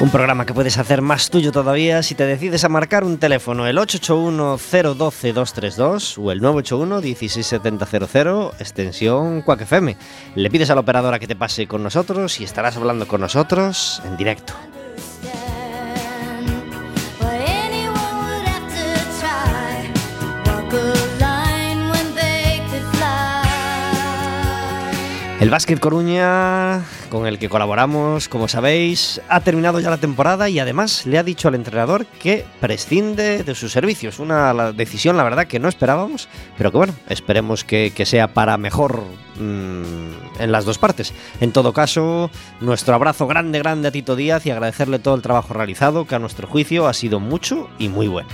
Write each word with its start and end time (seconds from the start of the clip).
Un 0.00 0.10
programa 0.10 0.46
que 0.46 0.54
puedes 0.54 0.78
hacer 0.78 1.02
más 1.02 1.28
tuyo 1.28 1.52
todavía 1.52 2.02
si 2.02 2.14
te 2.14 2.24
decides 2.24 2.64
a 2.64 2.70
marcar 2.70 3.04
un 3.04 3.18
teléfono, 3.18 3.66
el 3.66 3.76
881-012-232 3.76 6.16
o 6.16 6.32
el 6.32 6.40
981-16700, 6.40 8.52
extensión 8.58 9.42
Quack 9.42 9.60
FM. 9.60 9.98
Le 10.36 10.50
pides 10.50 10.70
a 10.70 10.74
la 10.74 10.80
operadora 10.80 11.18
que 11.18 11.26
te 11.26 11.36
pase 11.36 11.66
con 11.66 11.82
nosotros 11.82 12.40
y 12.40 12.44
estarás 12.44 12.78
hablando 12.78 13.06
con 13.06 13.20
nosotros 13.20 14.00
en 14.06 14.16
directo. 14.16 14.54
El 25.40 25.48
Básquet 25.48 25.80
Coruña, 25.80 26.84
con 27.08 27.26
el 27.26 27.38
que 27.38 27.48
colaboramos, 27.48 28.28
como 28.28 28.46
sabéis, 28.46 29.22
ha 29.30 29.40
terminado 29.40 29.80
ya 29.80 29.88
la 29.88 29.96
temporada 29.96 30.50
y 30.50 30.58
además 30.58 31.06
le 31.06 31.16
ha 31.16 31.22
dicho 31.22 31.48
al 31.48 31.54
entrenador 31.54 32.04
que 32.04 32.44
prescinde 32.60 33.42
de 33.42 33.54
sus 33.54 33.72
servicios. 33.72 34.18
Una 34.18 34.72
decisión, 34.72 35.16
la 35.16 35.24
verdad, 35.24 35.46
que 35.46 35.58
no 35.58 35.70
esperábamos, 35.70 36.28
pero 36.58 36.70
que 36.70 36.76
bueno, 36.76 36.94
esperemos 37.08 37.64
que, 37.64 37.90
sea 38.04 38.34
para 38.34 38.58
mejor 38.58 39.02
mmm, 39.38 40.40
en 40.40 40.52
las 40.52 40.66
dos 40.66 40.76
partes. 40.76 41.14
En 41.40 41.52
todo 41.52 41.72
caso, 41.72 42.30
nuestro 42.60 42.94
abrazo 42.94 43.26
grande, 43.26 43.60
grande 43.60 43.88
a 43.88 43.92
Tito 43.92 44.16
Díaz 44.16 44.44
y 44.44 44.50
agradecerle 44.50 44.98
todo 44.98 45.14
el 45.14 45.22
trabajo 45.22 45.54
realizado, 45.54 46.06
que 46.06 46.16
a 46.16 46.18
nuestro 46.18 46.48
juicio 46.48 46.86
ha 46.86 46.92
sido 46.92 47.18
mucho 47.18 47.70
y 47.78 47.88
muy 47.88 48.08
bueno. 48.08 48.28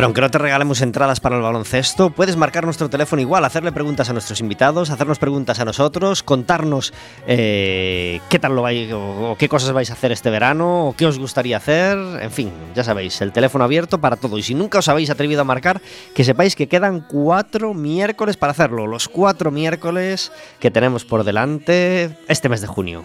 Pero 0.00 0.06
aunque 0.06 0.22
no 0.22 0.30
te 0.30 0.38
regalemos 0.38 0.80
entradas 0.80 1.20
para 1.20 1.36
el 1.36 1.42
baloncesto, 1.42 2.08
puedes 2.08 2.34
marcar 2.34 2.64
nuestro 2.64 2.88
teléfono 2.88 3.20
igual, 3.20 3.44
hacerle 3.44 3.70
preguntas 3.70 4.08
a 4.08 4.14
nuestros 4.14 4.40
invitados, 4.40 4.88
hacernos 4.88 5.18
preguntas 5.18 5.60
a 5.60 5.66
nosotros, 5.66 6.22
contarnos 6.22 6.94
eh, 7.26 8.18
qué 8.30 8.38
tal 8.38 8.56
lo 8.56 8.62
vais 8.62 8.90
o, 8.94 9.36
qué 9.38 9.46
cosas 9.46 9.72
vais 9.72 9.90
a 9.90 9.92
hacer 9.92 10.10
este 10.10 10.30
verano 10.30 10.86
o 10.86 10.96
qué 10.96 11.04
os 11.04 11.18
gustaría 11.18 11.58
hacer. 11.58 11.98
En 12.22 12.30
fin, 12.30 12.50
ya 12.74 12.82
sabéis, 12.82 13.20
el 13.20 13.30
teléfono 13.30 13.62
abierto 13.62 14.00
para 14.00 14.16
todo. 14.16 14.38
Y 14.38 14.42
si 14.42 14.54
nunca 14.54 14.78
os 14.78 14.88
habéis 14.88 15.10
atrevido 15.10 15.42
a 15.42 15.44
marcar, 15.44 15.82
que 16.14 16.24
sepáis 16.24 16.56
que 16.56 16.66
quedan 16.66 17.02
cuatro 17.02 17.74
miércoles 17.74 18.38
para 18.38 18.52
hacerlo. 18.52 18.86
Los 18.86 19.06
cuatro 19.06 19.50
miércoles 19.50 20.32
que 20.60 20.70
tenemos 20.70 21.04
por 21.04 21.24
delante 21.24 22.16
este 22.26 22.48
mes 22.48 22.62
de 22.62 22.68
junio. 22.68 23.04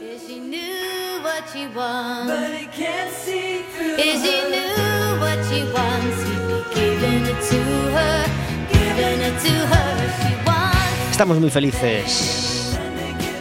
Estamos 11.12 11.40
muy 11.40 11.50
felices 11.50 12.56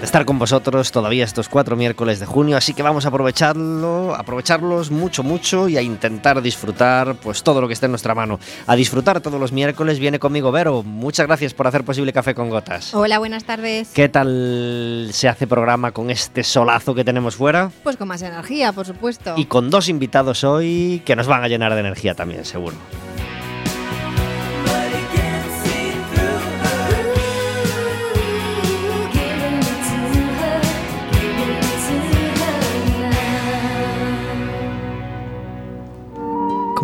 de 0.05 0.07
estar 0.07 0.27
con 0.27 0.39
vosotros 0.39 0.93
todavía 0.93 1.25
estos 1.25 1.49
cuatro 1.49 1.77
miércoles 1.77 2.21
de 2.21 2.27
junio, 2.27 2.59
así 2.59 2.75
que 2.75 2.83
vamos 2.83 3.07
a 3.07 3.09
aprovecharlo, 3.09 4.15
aprovecharlos 4.15 4.91
mucho, 4.91 5.23
mucho 5.23 5.67
y 5.67 5.79
a 5.79 5.83
intentar 5.83 6.43
disfrutar 6.43 7.15
pues 7.15 7.43
todo 7.43 7.63
lo 7.63 7.69
que 7.69 7.73
esté 7.73 7.87
en 7.87 7.93
nuestra 7.93 8.15
mano. 8.15 8.39
A 8.67 8.77
disfrutar 8.77 9.23
todos 9.23 9.41
los 9.41 9.51
miércoles 9.51 9.99
viene 9.99 10.19
conmigo 10.19 10.53
Vero. 10.53 10.83
Muchas 10.83 11.27
gracias 11.27 11.55
por 11.55 11.67
hacer 11.67 11.85
posible 11.85 12.13
Café 12.13 12.35
con 12.35 12.51
Gotas. 12.51 12.95
Hola, 12.95 13.19
buenas 13.19 13.45
tardes. 13.45 13.93
¿Qué 13.95 14.11
tal 14.11 15.09
se 15.11 15.31
hace 15.31 15.47
programa 15.47 15.93
con 15.93 16.11
este 16.11 16.45
solazo 16.45 16.95
que 16.95 17.03
tenemos 17.03 17.37
fuera? 17.37 17.71
Pues 17.83 17.97
con 17.97 18.09
más 18.09 18.21
energía, 18.21 18.75
por 18.75 18.85
supuesto. 18.85 19.33
Y 19.39 19.47
con 19.47 19.71
dos 19.71 19.89
invitados 19.89 20.45
hoy 20.45 21.01
que 21.07 21.17
nos 21.17 21.27
van 21.27 21.45
a 21.45 21.49
llenar 21.49 21.73
de 21.73 21.81
energía 21.81 22.15
también, 22.15 22.45
seguro. 22.45 22.77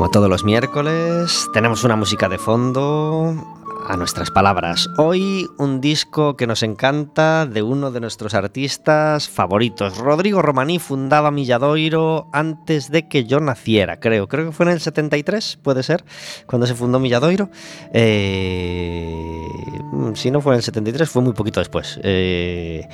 Como 0.00 0.10
todos 0.10 0.30
los 0.30 0.44
miércoles, 0.44 1.46
tenemos 1.52 1.84
una 1.84 1.94
música 1.94 2.30
de 2.30 2.38
fondo 2.38 3.34
a 3.86 3.98
nuestras 3.98 4.30
palabras. 4.30 4.88
Hoy 4.96 5.46
un 5.58 5.82
disco 5.82 6.38
que 6.38 6.46
nos 6.46 6.62
encanta 6.62 7.44
de 7.44 7.60
uno 7.60 7.90
de 7.90 8.00
nuestros 8.00 8.32
artistas 8.32 9.28
favoritos. 9.28 9.98
Rodrigo 9.98 10.40
Romaní 10.40 10.78
fundaba 10.78 11.30
Milladoiro 11.30 12.30
antes 12.32 12.90
de 12.90 13.08
que 13.08 13.26
yo 13.26 13.40
naciera, 13.40 14.00
creo. 14.00 14.26
Creo 14.26 14.46
que 14.46 14.52
fue 14.52 14.64
en 14.64 14.72
el 14.72 14.80
73, 14.80 15.58
puede 15.62 15.82
ser, 15.82 16.02
cuando 16.46 16.66
se 16.66 16.74
fundó 16.74 16.98
Milladoiro. 16.98 17.50
Eh, 17.92 19.46
si 20.14 20.30
no 20.30 20.40
fue 20.40 20.54
en 20.54 20.60
el 20.60 20.62
73, 20.62 21.10
fue 21.10 21.20
muy 21.20 21.34
poquito 21.34 21.60
después. 21.60 22.00
Eh, 22.02 22.88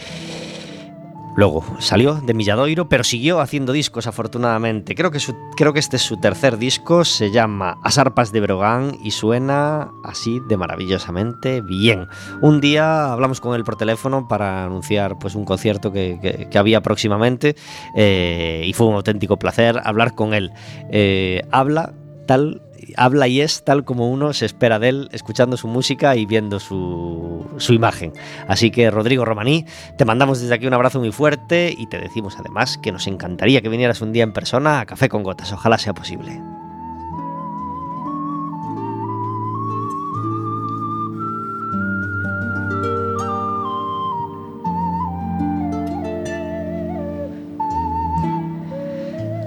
Luego 1.36 1.64
salió 1.78 2.14
de 2.14 2.32
Milladoiro, 2.34 2.88
pero 2.88 3.04
siguió 3.04 3.40
haciendo 3.40 3.72
discos 3.72 4.06
afortunadamente. 4.06 4.94
Creo 4.94 5.10
que, 5.10 5.18
creo 5.56 5.72
que 5.72 5.78
este 5.78 5.96
es 5.96 6.02
su 6.02 6.16
tercer 6.16 6.56
disco, 6.56 7.04
se 7.04 7.30
llama 7.30 7.78
As 7.82 7.98
arpas 7.98 8.32
de 8.32 8.40
Brogan 8.40 8.98
y 9.04 9.10
suena 9.10 9.90
así 10.02 10.40
de 10.48 10.56
maravillosamente 10.56 11.60
bien. 11.60 12.08
Un 12.40 12.60
día 12.60 13.12
hablamos 13.12 13.40
con 13.40 13.54
él 13.54 13.64
por 13.64 13.76
teléfono 13.76 14.28
para 14.28 14.64
anunciar 14.64 15.18
pues, 15.18 15.34
un 15.34 15.44
concierto 15.44 15.92
que 15.92 16.48
había 16.54 16.80
próximamente 16.80 17.54
eh, 17.94 18.64
y 18.66 18.72
fue 18.72 18.86
un 18.86 18.94
auténtico 18.94 19.38
placer 19.38 19.80
hablar 19.84 20.14
con 20.14 20.32
él. 20.32 20.50
Eh, 20.90 21.42
habla 21.50 21.92
tal 22.26 22.62
habla 22.96 23.28
y 23.28 23.40
es 23.40 23.64
tal 23.64 23.84
como 23.84 24.10
uno 24.10 24.32
se 24.32 24.46
espera 24.46 24.78
de 24.78 24.88
él, 24.88 25.08
escuchando 25.12 25.56
su 25.56 25.68
música 25.68 26.16
y 26.16 26.26
viendo 26.26 26.60
su, 26.60 27.46
su, 27.58 27.72
imagen. 27.72 28.12
Así 28.48 28.70
que, 28.70 28.90
Rodrigo 28.90 29.24
Romaní, 29.24 29.66
te 29.96 30.04
mandamos 30.04 30.40
desde 30.40 30.54
aquí 30.54 30.66
un 30.66 30.74
abrazo 30.74 30.98
muy 30.98 31.12
fuerte 31.12 31.74
y 31.76 31.86
te 31.86 31.98
decimos 31.98 32.36
además 32.38 32.78
que 32.78 32.92
nos 32.92 33.06
encantaría 33.06 33.62
que 33.62 33.68
vinieras 33.68 34.00
un 34.00 34.12
día 34.12 34.24
en 34.24 34.32
persona 34.32 34.80
a 34.80 34.86
Café 34.86 35.08
con 35.08 35.22
Gotas. 35.22 35.52
Ojalá 35.52 35.78
sea 35.78 35.94
posible. 35.94 36.40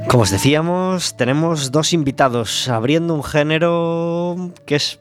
Como 0.09 0.23
os 0.23 0.31
decíamos, 0.31 1.15
tenemos 1.17 1.71
dos 1.71 1.93
invitados 1.93 2.67
abriendo 2.67 3.13
un 3.13 3.23
género 3.23 4.51
que 4.65 4.75
es... 4.75 4.99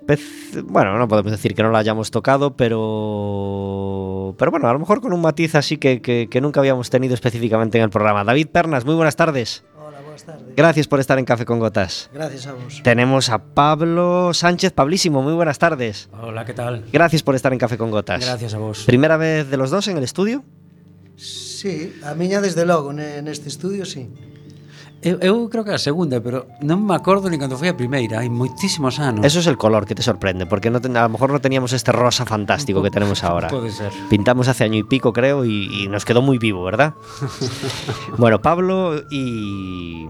Bueno, 0.65 0.99
no 0.99 1.09
podemos 1.09 1.33
decir 1.33 1.55
que 1.55 1.63
no 1.63 1.71
lo 1.71 1.79
hayamos 1.79 2.11
tocado, 2.11 2.55
pero... 2.59 4.35
Pero 4.37 4.51
bueno, 4.51 4.69
a 4.69 4.73
lo 4.75 4.79
mejor 4.79 5.01
con 5.01 5.15
un 5.15 5.23
matiz 5.23 5.55
así 5.55 5.79
que, 5.79 6.03
que, 6.03 6.29
que 6.31 6.41
nunca 6.43 6.61
habíamos 6.61 6.91
tenido 6.91 7.15
específicamente 7.15 7.79
en 7.79 7.85
el 7.85 7.91
programa. 7.91 8.23
David 8.23 8.49
Pernas, 8.49 8.85
muy 8.85 8.97
buenas 8.97 9.17
tardes. 9.17 9.65
Hola, 9.79 10.03
buenas 10.03 10.25
tardes. 10.25 10.55
Gracias 10.55 10.87
por 10.87 11.01
estar 11.01 11.19
en 11.19 11.25
Café 11.25 11.47
con 11.47 11.59
Gotas. 11.59 12.11
Gracias 12.13 12.47
a 12.47 12.53
vos. 12.53 12.83
Tenemos 12.85 13.31
a 13.31 13.39
Pablo 13.39 14.35
Sánchez, 14.35 14.73
Pablísimo, 14.73 15.23
muy 15.23 15.33
buenas 15.33 15.59
tardes. 15.59 16.11
Hola, 16.21 16.45
¿qué 16.45 16.53
tal? 16.53 16.85
Gracias 16.93 17.23
por 17.23 17.35
estar 17.35 17.51
en 17.55 17.59
Café 17.59 17.79
con 17.79 17.91
Gotas. 17.91 18.27
Gracias 18.27 18.53
a 18.53 18.59
vos. 18.59 18.85
¿Primera 18.85 19.17
vez 19.17 19.49
de 19.49 19.57
los 19.57 19.71
dos 19.71 19.89
en 19.89 19.97
el 19.97 20.05
estudio? 20.05 20.45
Sí, 21.17 21.99
a 22.05 22.13
miña 22.13 22.43
desde 22.43 22.67
logo 22.67 22.93
neste 22.93 23.49
estudio, 23.49 23.87
sí. 23.87 24.11
Eu, 25.01 25.19
eu 25.23 25.49
creo 25.49 25.63
que 25.63 25.71
a 25.71 25.79
segunda, 25.79 26.19
pero 26.19 26.51
non 26.59 26.83
me 26.83 26.91
acordo 26.99 27.31
ni 27.31 27.39
cando 27.39 27.55
foi 27.55 27.71
a 27.71 27.79
primeira, 27.79 28.19
hai 28.19 28.27
moitísimos 28.27 28.99
anos. 28.99 29.23
Eso 29.23 29.39
es 29.39 29.47
el 29.47 29.55
color 29.55 29.87
que 29.87 29.95
te 29.95 30.03
sorprende, 30.03 30.43
porque 30.43 30.75
no 30.75 30.83
ten, 30.83 30.99
a 30.99 31.07
lo 31.07 31.15
mejor 31.15 31.31
no 31.31 31.39
teníamos 31.39 31.71
este 31.71 31.95
rosa 31.95 32.27
fantástico 32.27 32.83
que 32.83 32.91
tenemos 32.91 33.23
ahora. 33.23 33.47
Puede 33.47 33.71
ser. 33.71 33.95
Pintamos 34.11 34.51
hace 34.51 34.67
año 34.67 34.75
y 34.75 34.83
pico, 34.83 35.15
creo, 35.15 35.47
y, 35.47 35.71
y 35.71 35.87
nos 35.87 36.03
quedó 36.03 36.19
muy 36.19 36.39
vivo, 36.39 36.67
¿verdad? 36.67 36.99
bueno, 38.19 38.43
Pablo 38.43 38.99
y 39.11 40.09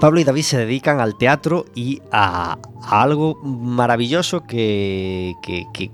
Pablo 0.00 0.20
y 0.20 0.24
David 0.24 0.42
se 0.42 0.58
dedican 0.58 1.00
al 1.00 1.16
teatro 1.18 1.64
y 1.74 2.00
a, 2.12 2.58
algo 2.88 3.34
maravilloso 3.42 4.44
que, 4.46 5.34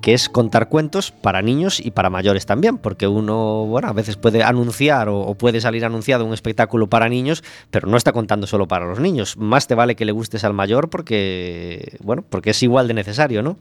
es 0.06 0.28
contar 0.28 0.68
cuentos 0.68 1.10
para 1.10 1.40
niños 1.40 1.80
y 1.80 1.90
para 1.90 2.10
mayores 2.10 2.44
también, 2.44 2.76
porque 2.78 3.06
uno, 3.06 3.64
bueno, 3.66 3.88
a 3.88 3.92
veces 3.92 4.16
puede 4.16 4.42
anunciar 4.42 5.08
o, 5.08 5.20
o, 5.20 5.34
puede 5.34 5.60
salir 5.60 5.84
anunciado 5.84 6.24
un 6.26 6.34
espectáculo 6.34 6.88
para 6.88 7.08
niños, 7.08 7.42
pero 7.70 7.88
no 7.88 7.96
está 7.96 8.12
contando 8.12 8.46
solo 8.46 8.68
para 8.68 8.86
los 8.86 9.00
niños. 9.00 9.36
Más 9.38 9.66
te 9.66 9.74
vale 9.74 9.96
que 9.96 10.04
le 10.04 10.12
gustes 10.12 10.44
al 10.44 10.52
mayor 10.52 10.90
porque, 10.90 11.96
bueno, 12.02 12.24
porque 12.28 12.50
es 12.50 12.62
igual 12.62 12.88
de 12.88 12.94
necesario, 12.94 13.42
¿no? 13.42 13.56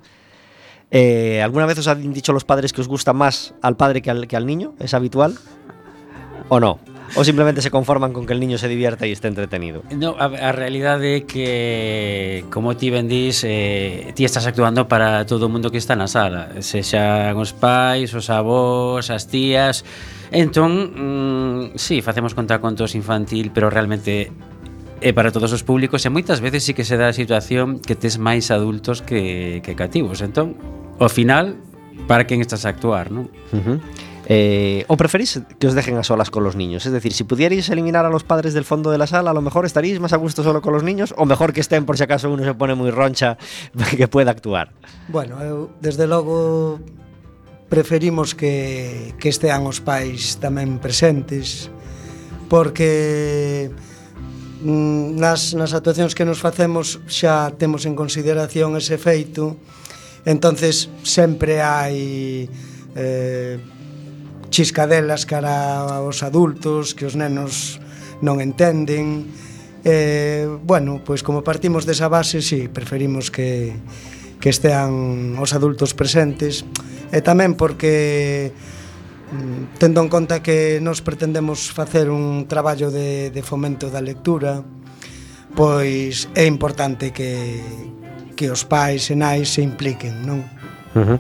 Eh, 0.91 1.41
¿Alguna 1.41 1.65
vez 1.65 1.79
os 1.79 1.87
han 1.87 2.13
dicho 2.13 2.33
los 2.33 2.43
padres 2.43 2.71
que 2.71 2.81
os 2.81 2.87
gusta 2.87 3.13
más 3.13 3.55
al 3.61 3.77
padre 3.77 4.01
que 4.01 4.11
al, 4.11 4.27
que 4.27 4.35
al 4.35 4.45
niño? 4.45 4.75
¿Es 4.79 4.93
habitual? 4.93 5.35
¿O 6.49 6.59
no? 6.59 6.79
ou 7.17 7.23
simplemente 7.23 7.61
se 7.61 7.69
conforman 7.69 8.13
con 8.13 8.25
que 8.25 8.33
el 8.33 8.39
niño 8.39 8.57
se 8.57 8.67
divierta 8.67 9.05
e 9.05 9.13
este 9.13 9.29
entretenido? 9.29 9.85
No, 9.93 10.17
a, 10.17 10.29
a 10.29 10.51
realidade 10.51 11.21
é 11.21 11.21
que 11.27 12.45
como 12.49 12.73
ti 12.73 12.89
ben 12.89 13.05
dis, 13.05 13.45
eh, 13.45 14.11
ti 14.17 14.25
estás 14.25 14.45
actuando 14.49 14.89
para 14.89 15.25
todo 15.29 15.45
o 15.45 15.49
mundo 15.51 15.69
que 15.69 15.77
está 15.77 15.93
na 15.93 16.09
sala, 16.09 16.49
sexan 16.61 17.37
os 17.37 17.53
pais, 17.53 18.13
os 18.17 18.29
avós, 18.33 19.13
as 19.13 19.29
tías. 19.29 19.85
Entón, 20.33 21.73
mm, 21.73 21.77
sí, 21.77 22.01
facemos 22.01 22.33
contacontos 22.33 22.97
infantil, 22.97 23.53
pero 23.53 23.69
realmente 23.69 24.33
é 25.03 25.11
para 25.11 25.31
todos 25.35 25.51
os 25.51 25.61
públicos 25.61 26.01
e 26.07 26.09
moitas 26.09 26.39
veces 26.39 26.63
sí 26.63 26.71
que 26.73 26.87
se 26.87 26.95
dá 26.95 27.11
a 27.11 27.15
situación 27.15 27.83
que 27.83 27.93
tes 27.93 28.15
máis 28.17 28.49
adultos 28.49 29.03
que, 29.03 29.59
que 29.61 29.75
cativos. 29.75 30.23
Entón, 30.23 30.55
ao 30.97 31.11
final, 31.11 31.59
para 32.07 32.25
quen 32.25 32.39
estás 32.39 32.63
a 32.65 32.71
actuar, 32.71 33.11
non? 33.11 33.27
Uh 33.51 33.59
-huh. 33.59 33.77
Eh, 34.25 34.85
o 34.87 34.95
preferís 34.95 35.43
que 35.59 35.67
os 35.67 35.75
dejen 35.75 35.99
a 35.99 36.03
solas 36.03 36.31
con 36.31 36.43
los 36.43 36.55
niños. 36.55 36.85
Es 36.85 36.93
decir, 36.95 37.11
si 37.11 37.23
pudierais 37.23 37.67
eliminar 37.67 38.05
a 38.05 38.09
los 38.09 38.23
padres 38.23 38.53
del 38.53 38.63
fondo 38.63 38.91
de 38.91 38.97
la 38.97 39.07
sala, 39.07 39.31
a 39.31 39.33
lo 39.33 39.41
mejor 39.41 39.65
estaríais 39.65 39.99
más 39.99 40.13
a 40.13 40.17
gusto 40.17 40.43
solo 40.43 40.61
con 40.61 40.71
los 40.71 40.83
niños, 40.83 41.13
o 41.17 41.25
mejor 41.25 41.51
que 41.51 41.59
estén 41.59 41.85
por 41.85 41.97
si 41.97 42.03
acaso 42.03 42.31
uno 42.31 42.43
se 42.43 42.53
pone 42.53 42.75
muy 42.75 42.91
roncha 42.91 43.37
que 43.97 44.07
pueda 44.07 44.31
actuar. 44.31 44.71
Bueno, 45.09 45.43
eu, 45.43 45.75
desde 45.83 46.07
logo 46.07 46.79
preferimos 47.67 48.35
que, 48.35 49.13
que 49.19 49.27
estean 49.27 49.67
os 49.67 49.83
pais 49.83 50.39
tamén 50.39 50.79
presentes, 50.79 51.67
porque 52.47 53.73
mm, 54.63 55.19
nas, 55.19 55.51
nas 55.51 55.75
actuacións 55.75 56.15
que 56.15 56.23
nos 56.23 56.39
facemos 56.39 57.03
xa 57.11 57.51
temos 57.59 57.83
en 57.83 57.97
consideración 57.97 58.79
ese 58.79 58.95
feito, 58.95 59.59
entonces 60.23 60.87
sempre 61.03 61.59
hai 61.59 62.47
eh, 62.95 63.57
chiscadelas 64.53 65.25
cara 65.25 65.81
aos 65.97 66.21
adultos 66.21 66.93
que 66.93 67.09
os 67.09 67.17
nenos 67.17 67.81
non 68.21 68.37
entenden. 68.37 69.25
Eh, 69.81 70.45
bueno, 70.61 71.01
pois 71.01 71.25
como 71.25 71.41
partimos 71.41 71.89
desa 71.89 72.05
base, 72.05 72.45
si, 72.45 72.69
sí, 72.69 72.71
preferimos 72.71 73.33
que 73.33 73.73
que 74.43 74.51
estean 74.51 75.39
os 75.39 75.55
adultos 75.55 75.95
presentes 75.95 76.67
e 77.15 77.23
tamén 77.23 77.55
porque 77.55 78.51
mm, 78.51 79.79
tendo 79.79 80.03
en 80.03 80.11
conta 80.11 80.43
que 80.43 80.83
nos 80.83 80.99
pretendemos 80.99 81.71
facer 81.71 82.11
un 82.11 82.43
traballo 82.51 82.91
de, 82.91 83.31
de 83.31 83.39
fomento 83.39 83.87
da 83.87 84.03
lectura 84.03 84.59
pois 85.55 86.27
é 86.35 86.43
importante 86.43 87.15
que, 87.15 87.63
que 88.35 88.51
os 88.51 88.67
pais 88.67 89.07
e 89.07 89.15
nais 89.15 89.47
se 89.47 89.63
impliquen 89.63 90.27
non? 90.27 90.43
Uh 90.91 91.15
-huh. 91.15 91.19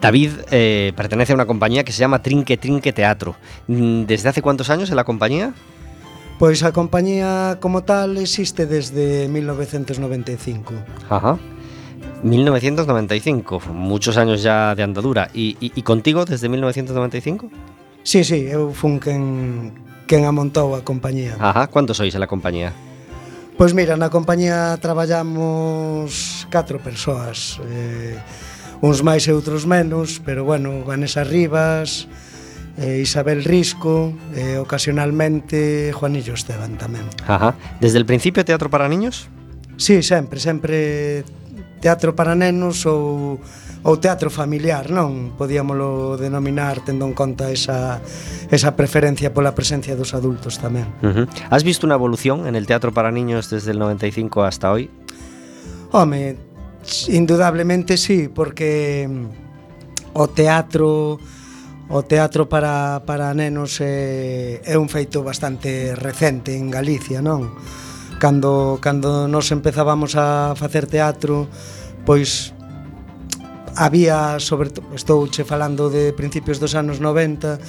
David 0.00 0.30
eh, 0.50 0.92
pertenece 0.96 1.32
a 1.32 1.34
una 1.34 1.46
compañía 1.46 1.84
que 1.84 1.92
se 1.92 2.00
llama 2.00 2.22
Trinque 2.22 2.56
Trinque 2.56 2.92
Teatro. 2.92 3.36
Mm, 3.66 4.04
¿Desde 4.04 4.28
hace 4.28 4.42
cuántos 4.42 4.70
años 4.70 4.90
en 4.90 4.96
la 4.96 5.04
compañía? 5.04 5.54
Pois 6.38 6.62
a 6.62 6.72
compañía 6.72 7.56
como 7.60 7.82
tal 7.84 8.18
existe 8.18 8.66
desde 8.66 9.28
1995. 9.28 10.74
Ajá. 11.08 11.38
1995, 12.22 13.62
muchos 13.72 14.16
años 14.16 14.42
ya 14.42 14.74
de 14.74 14.82
andadura. 14.82 15.30
E, 15.34 15.56
e, 15.60 15.72
y 15.74 15.82
contigo 15.82 16.24
desde 16.24 16.48
1995? 16.48 17.50
Sí, 18.02 18.22
sí, 18.22 18.46
eu 18.46 18.70
fun 18.70 19.02
quen, 19.02 19.74
quen 20.06 20.30
amontou 20.30 20.78
a 20.78 20.86
compañía. 20.86 21.34
Ajá, 21.42 21.66
cuántos 21.66 21.98
sois 21.98 22.14
en 22.14 22.22
la 22.22 22.30
compañía? 22.30 22.70
Pois 23.58 23.72
mira, 23.72 23.96
na 23.96 24.12
compañía 24.12 24.76
traballamos 24.78 26.46
catro 26.52 26.78
persoas. 26.78 27.58
Eh, 27.66 28.14
uns 28.82 29.00
máis 29.00 29.24
e 29.28 29.32
outros 29.32 29.64
menos, 29.64 30.20
pero 30.20 30.44
bueno, 30.44 30.84
Vanessa 30.84 31.24
Rivas, 31.24 32.08
eh, 32.76 33.00
Isabel 33.00 33.44
Risco 33.44 34.12
e 34.36 34.56
eh, 34.56 34.58
ocasionalmente 34.58 35.92
Juanillo 35.92 36.36
Esteban 36.36 36.76
tamén. 36.76 37.08
Ajá. 37.24 37.56
Desde 37.80 37.98
el 37.98 38.06
principio 38.06 38.44
teatro 38.44 38.68
para 38.68 38.88
niños? 38.88 39.28
Sí, 39.76 40.02
sempre, 40.02 40.40
sempre 40.40 41.24
teatro 41.80 42.16
para 42.16 42.34
nenos 42.34 42.84
ou 42.84 43.40
ou 43.86 44.02
teatro 44.02 44.34
familiar, 44.34 44.90
non? 44.90 45.38
Podíamolo 45.38 46.18
denominar 46.18 46.82
tendo 46.82 47.06
en 47.06 47.14
conta 47.14 47.54
esa, 47.54 48.02
esa 48.50 48.74
preferencia 48.74 49.30
pola 49.30 49.54
presencia 49.54 49.94
dos 49.94 50.10
adultos 50.10 50.58
tamén. 50.58 50.90
Uh 51.06 51.22
-huh. 51.22 51.26
Has 51.54 51.62
visto 51.62 51.86
unha 51.86 51.94
evolución 51.94 52.50
en 52.50 52.58
el 52.58 52.66
teatro 52.66 52.90
para 52.90 53.14
niños 53.14 53.46
desde 53.46 53.70
el 53.70 53.78
95 53.78 54.42
hasta 54.42 54.74
hoy? 54.74 54.90
Home, 55.94 56.34
Indudablemente 57.08 57.96
sí, 57.96 58.28
porque 58.28 59.06
mm, 59.08 59.26
o 60.14 60.28
teatro 60.28 61.18
o 61.88 62.02
teatro 62.02 62.48
para, 62.48 63.06
para 63.06 63.30
nenos 63.30 63.78
é, 63.78 64.58
é 64.66 64.74
un 64.74 64.90
feito 64.90 65.22
bastante 65.22 65.94
recente 65.94 66.58
en 66.58 66.66
Galicia, 66.66 67.22
non? 67.22 67.54
Cando, 68.18 68.82
cando 68.82 69.30
nos 69.30 69.54
empezábamos 69.54 70.18
a 70.18 70.58
facer 70.58 70.90
teatro, 70.90 71.46
pois 72.02 72.50
había, 73.78 74.42
sobre 74.42 74.74
estou 74.98 75.30
che 75.30 75.46
falando 75.46 75.86
de 75.86 76.10
principios 76.10 76.58
dos 76.58 76.74
anos 76.74 76.98
90, 76.98 77.62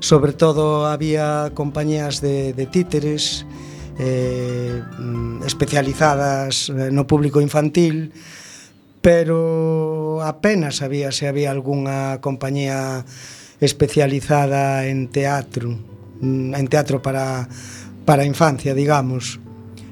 sobre 0.00 0.32
todo 0.32 0.88
había 0.88 1.52
compañías 1.52 2.24
de, 2.24 2.56
de 2.56 2.64
títeres 2.72 3.44
eh, 4.00 4.80
mm, 4.96 5.44
especializadas 5.44 6.72
eh, 6.72 6.88
no 6.88 7.04
público 7.04 7.42
infantil, 7.44 8.16
pero 9.08 10.20
apenas 10.22 10.82
había 10.82 11.12
se 11.12 11.28
había 11.28 11.50
algunha 11.50 12.20
compañía 12.20 13.06
especializada 13.58 14.84
en 14.84 15.08
teatro, 15.08 15.78
mm, 16.20 16.54
en 16.54 16.68
teatro 16.68 17.00
para 17.00 17.48
para 18.04 18.20
a 18.20 18.26
infancia, 18.28 18.76
digamos. 18.76 19.40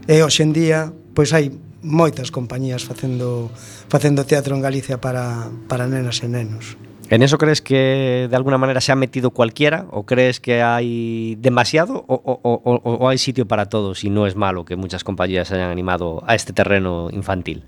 E 0.04 0.20
hoxe 0.20 0.44
en 0.44 0.52
día, 0.52 0.92
pois 1.16 1.32
hai 1.32 1.49
moitas 1.80 2.28
compañías 2.28 2.85
facendo 2.85 3.49
facendo 3.88 4.28
teatro 4.28 4.52
en 4.52 4.61
Galicia 4.61 5.00
para 5.00 5.49
para 5.64 5.88
nenas 5.88 6.20
e 6.20 6.28
nenos. 6.28 6.76
En 7.08 7.25
eso 7.25 7.40
crees 7.40 7.64
que 7.64 8.28
de 8.28 8.37
alguna 8.37 8.61
manera 8.61 8.85
se 8.85 8.92
ha 8.92 9.00
metido 9.00 9.32
cualquiera 9.32 9.88
o 9.96 10.04
crees 10.04 10.44
que 10.44 10.61
hay 10.61 11.40
demasiado 11.40 12.04
o, 12.04 12.20
o, 12.20 12.37
o, 12.44 12.73
o 12.85 13.08
hay 13.08 13.16
sitio 13.16 13.49
para 13.49 13.73
todos 13.73 14.04
y 14.04 14.12
no 14.12 14.28
es 14.28 14.37
malo 14.37 14.68
que 14.68 14.76
muchas 14.76 15.08
compañías 15.08 15.49
se 15.49 15.56
hayan 15.56 15.73
animado 15.73 16.20
a 16.28 16.37
este 16.37 16.52
terreno 16.52 17.08
infantil? 17.08 17.64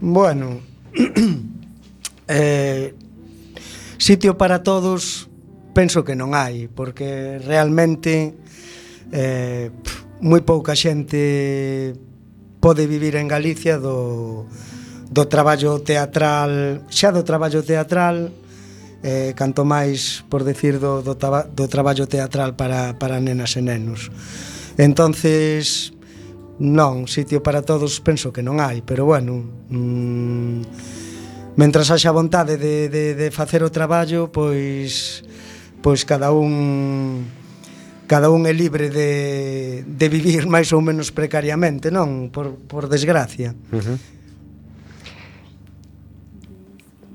Bueno, 0.00 0.60
eh, 2.28 2.94
sitio 3.98 4.36
para 4.36 4.62
todos 4.62 5.28
penso 5.74 6.04
que 6.04 6.14
non 6.14 6.32
hai, 6.34 6.70
porque 6.70 7.42
realmente 7.42 8.34
eh, 9.10 9.74
moi 10.22 10.40
pouca 10.46 10.78
xente 10.78 11.92
pode 12.62 12.86
vivir 12.86 13.18
en 13.18 13.28
Galicia 13.28 13.76
do, 13.76 14.46
do 15.10 15.24
traballo 15.26 15.82
teatral, 15.82 16.86
xa 16.88 17.10
do 17.10 17.26
traballo 17.26 17.60
teatral, 17.60 18.32
eh, 19.04 19.36
canto 19.36 19.68
máis, 19.68 20.24
por 20.32 20.46
decir, 20.46 20.80
do, 20.80 21.04
do, 21.04 21.18
do 21.18 21.66
traballo 21.68 22.08
teatral 22.08 22.56
para, 22.56 22.96
para 22.96 23.20
nenas 23.20 23.52
e 23.58 23.62
nenos. 23.62 24.08
Entonces, 24.78 25.92
Non, 26.62 27.10
sitio 27.10 27.42
para 27.42 27.66
todos 27.66 27.98
penso 27.98 28.30
que 28.30 28.44
non 28.44 28.62
hai, 28.62 28.78
pero 28.86 29.02
bueno, 29.02 29.42
mmm, 29.70 30.62
mentras 31.58 31.90
haxa 31.90 32.14
vontade 32.14 32.54
de, 32.54 32.86
de, 32.86 33.18
de 33.18 33.28
facer 33.34 33.66
o 33.66 33.74
traballo, 33.74 34.30
pois 34.30 35.26
pois 35.82 36.06
cada 36.06 36.30
un 36.30 37.26
cada 38.06 38.30
un 38.30 38.46
é 38.46 38.52
libre 38.52 38.88
de, 38.88 39.82
de 39.82 40.06
vivir 40.08 40.46
máis 40.54 40.70
ou 40.70 40.80
menos 40.80 41.10
precariamente, 41.10 41.90
non? 41.90 42.30
Por, 42.30 42.54
por 42.70 42.86
desgracia. 42.86 43.58
Uh 43.74 43.82
-huh. 43.82 43.98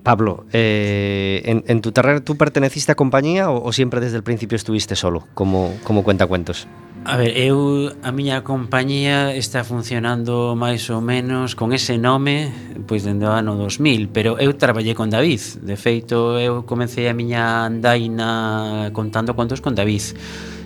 Pablo, 0.03 0.45
eh, 0.53 1.41
en, 1.45 1.63
en, 1.67 1.81
tu 1.81 1.91
terreno 1.91 2.21
tú 2.21 2.37
perteneciste 2.37 2.91
a 2.91 2.95
compañía 2.95 3.49
o, 3.49 3.63
o 3.63 3.71
siempre 3.73 3.99
desde 3.99 4.17
el 4.17 4.23
principio 4.23 4.55
estuviste 4.55 4.95
solo, 4.95 5.27
como, 5.33 5.73
como 5.83 6.03
cuentacuentos? 6.03 6.67
A 7.05 7.15
ver, 7.15 7.31
eu 7.39 7.95
a 8.03 8.11
miña 8.11 8.43
compañía 8.43 9.31
está 9.31 9.63
funcionando 9.63 10.59
máis 10.59 10.91
ou 10.91 10.99
menos 10.99 11.55
con 11.55 11.71
ese 11.71 11.95
nome 11.95 12.51
pois 12.91 13.07
dende 13.07 13.23
o 13.23 13.31
ano 13.31 13.55
2000, 13.55 14.11
pero 14.11 14.35
eu 14.35 14.51
traballei 14.59 14.91
con 14.91 15.07
David. 15.07 15.63
De 15.63 15.79
feito, 15.79 16.35
eu 16.35 16.67
comecei 16.67 17.07
a 17.07 17.15
miña 17.15 17.63
andaina 17.63 18.91
contando 18.91 19.31
contos 19.31 19.63
con 19.63 19.79
David. 19.79 20.11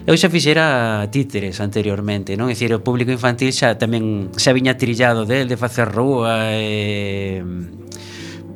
Eu 0.10 0.18
xa 0.18 0.28
fixera 0.28 1.06
títeres 1.14 1.62
anteriormente, 1.62 2.34
non? 2.34 2.50
É 2.50 2.58
dicir, 2.58 2.74
o 2.74 2.82
público 2.82 3.14
infantil 3.14 3.54
xa 3.54 3.78
tamén 3.78 4.34
xa 4.34 4.58
viña 4.58 4.74
trillado 4.74 5.30
del 5.30 5.46
de 5.46 5.56
facer 5.56 5.86
rúa 5.86 6.50
e 6.50 7.46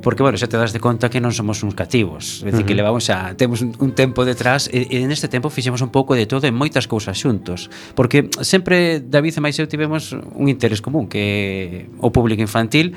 porque, 0.08 0.24
bueno, 0.24 0.38
xa 0.38 0.48
te 0.48 0.56
das 0.56 0.72
de 0.72 0.80
conta 0.80 1.12
que 1.12 1.20
non 1.20 1.36
somos 1.36 1.60
uns 1.68 1.76
cativos, 1.76 2.40
é 2.40 2.48
dicir, 2.48 2.64
uh 2.64 2.64
-huh. 2.64 2.68
que 2.72 2.80
levamos 2.80 3.04
xa, 3.04 3.36
temos 3.36 3.60
un, 3.60 3.76
un 3.76 3.92
tempo 3.92 4.24
detrás 4.24 4.72
e, 4.72 4.88
e 4.88 5.04
neste 5.04 5.28
tempo 5.28 5.52
fixemos 5.52 5.84
un 5.84 5.92
pouco 5.92 6.16
de 6.16 6.24
todo 6.24 6.48
en 6.48 6.56
moitas 6.56 6.88
cousas 6.88 7.20
xuntos, 7.20 7.68
porque 7.92 8.32
sempre 8.40 9.04
David 9.04 9.36
e 9.36 9.42
máis 9.44 9.60
eu 9.60 9.68
tivemos 9.68 10.16
un 10.16 10.48
interés 10.48 10.80
común 10.80 11.12
que 11.12 11.92
o 12.00 12.08
público 12.16 12.40
infantil 12.40 12.96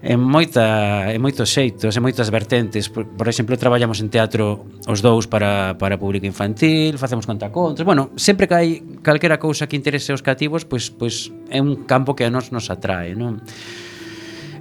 en 0.00 0.24
moita 0.24 1.12
en 1.12 1.20
moitos 1.20 1.52
xeitos, 1.52 1.92
en 1.92 2.00
moitas 2.00 2.32
vertentes. 2.32 2.88
Por, 2.88 3.04
por 3.04 3.28
exemplo, 3.28 3.52
traballamos 3.60 4.00
en 4.00 4.08
teatro 4.08 4.64
os 4.88 5.04
dous 5.04 5.28
para, 5.28 5.76
para 5.76 6.00
público 6.00 6.24
infantil, 6.24 6.96
facemos 6.96 7.28
contacontos. 7.28 7.84
Bueno, 7.84 8.16
sempre 8.16 8.48
que 8.48 8.56
hai 8.56 8.68
calquera 9.04 9.36
cousa 9.36 9.68
que 9.68 9.76
interese 9.76 10.16
aos 10.16 10.24
cativos, 10.24 10.64
pois, 10.64 10.88
pois 10.88 11.28
é 11.52 11.60
un 11.60 11.84
campo 11.84 12.16
que 12.16 12.24
a 12.24 12.32
nos 12.32 12.56
nos 12.56 12.72
atrae, 12.72 13.12
non? 13.12 13.44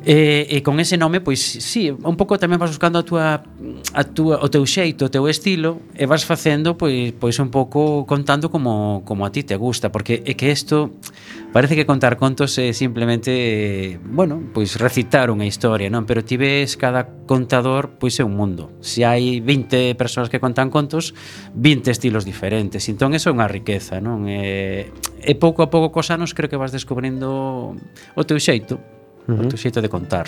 E, 0.08 0.48
e 0.48 0.64
con 0.64 0.80
ese 0.80 0.96
nome, 0.96 1.20
pois 1.20 1.44
sí, 1.44 1.92
un 1.92 2.16
pouco 2.16 2.40
tamén 2.40 2.56
vas 2.56 2.72
buscando 2.72 2.96
a 2.96 3.04
túa, 3.04 3.44
a 3.92 4.04
túa, 4.08 4.40
o 4.40 4.48
teu 4.48 4.64
xeito, 4.64 5.04
o 5.04 5.12
teu 5.12 5.28
estilo 5.28 5.84
e 6.00 6.08
vas 6.08 6.24
facendo 6.24 6.80
pois, 6.80 7.12
pois 7.12 7.36
un 7.44 7.52
pouco 7.52 8.08
contando 8.08 8.48
como, 8.48 9.04
como 9.04 9.28
a 9.28 9.36
ti 9.36 9.44
te 9.44 9.60
gusta, 9.60 9.92
porque 9.92 10.24
é 10.24 10.32
que 10.40 10.48
isto 10.48 10.96
parece 11.52 11.76
que 11.76 11.84
contar 11.84 12.16
contos 12.16 12.56
é 12.56 12.72
simplemente, 12.72 14.00
bueno, 14.00 14.40
pois 14.56 14.80
recitar 14.80 15.28
unha 15.28 15.44
historia, 15.44 15.92
non? 15.92 16.08
Pero 16.08 16.24
ti 16.24 16.40
ves 16.40 16.80
cada 16.80 17.28
contador 17.28 18.00
pois 18.00 18.16
é 18.16 18.24
un 18.24 18.40
mundo. 18.40 18.80
Se 18.80 19.04
hai 19.04 19.44
20 19.44 19.92
persoas 20.00 20.32
que 20.32 20.40
contan 20.40 20.72
contos, 20.72 21.12
20 21.52 21.92
estilos 21.92 22.24
diferentes. 22.24 22.88
Entón 22.88 23.12
eso 23.12 23.28
é 23.28 23.36
unha 23.36 23.52
riqueza, 23.52 24.00
non? 24.00 24.24
E, 24.24 24.88
e 25.20 25.34
pouco 25.36 25.60
a 25.60 25.68
pouco 25.68 25.92
cos 25.92 26.16
anos 26.16 26.32
creo 26.32 26.48
que 26.48 26.56
vas 26.56 26.72
descubrindo 26.72 27.76
o 28.16 28.24
teu 28.24 28.40
xeito 28.40 28.80
uh 29.28 29.48
tu 29.48 29.58
xeito 29.58 29.82
de 29.82 29.90
contar. 29.90 30.28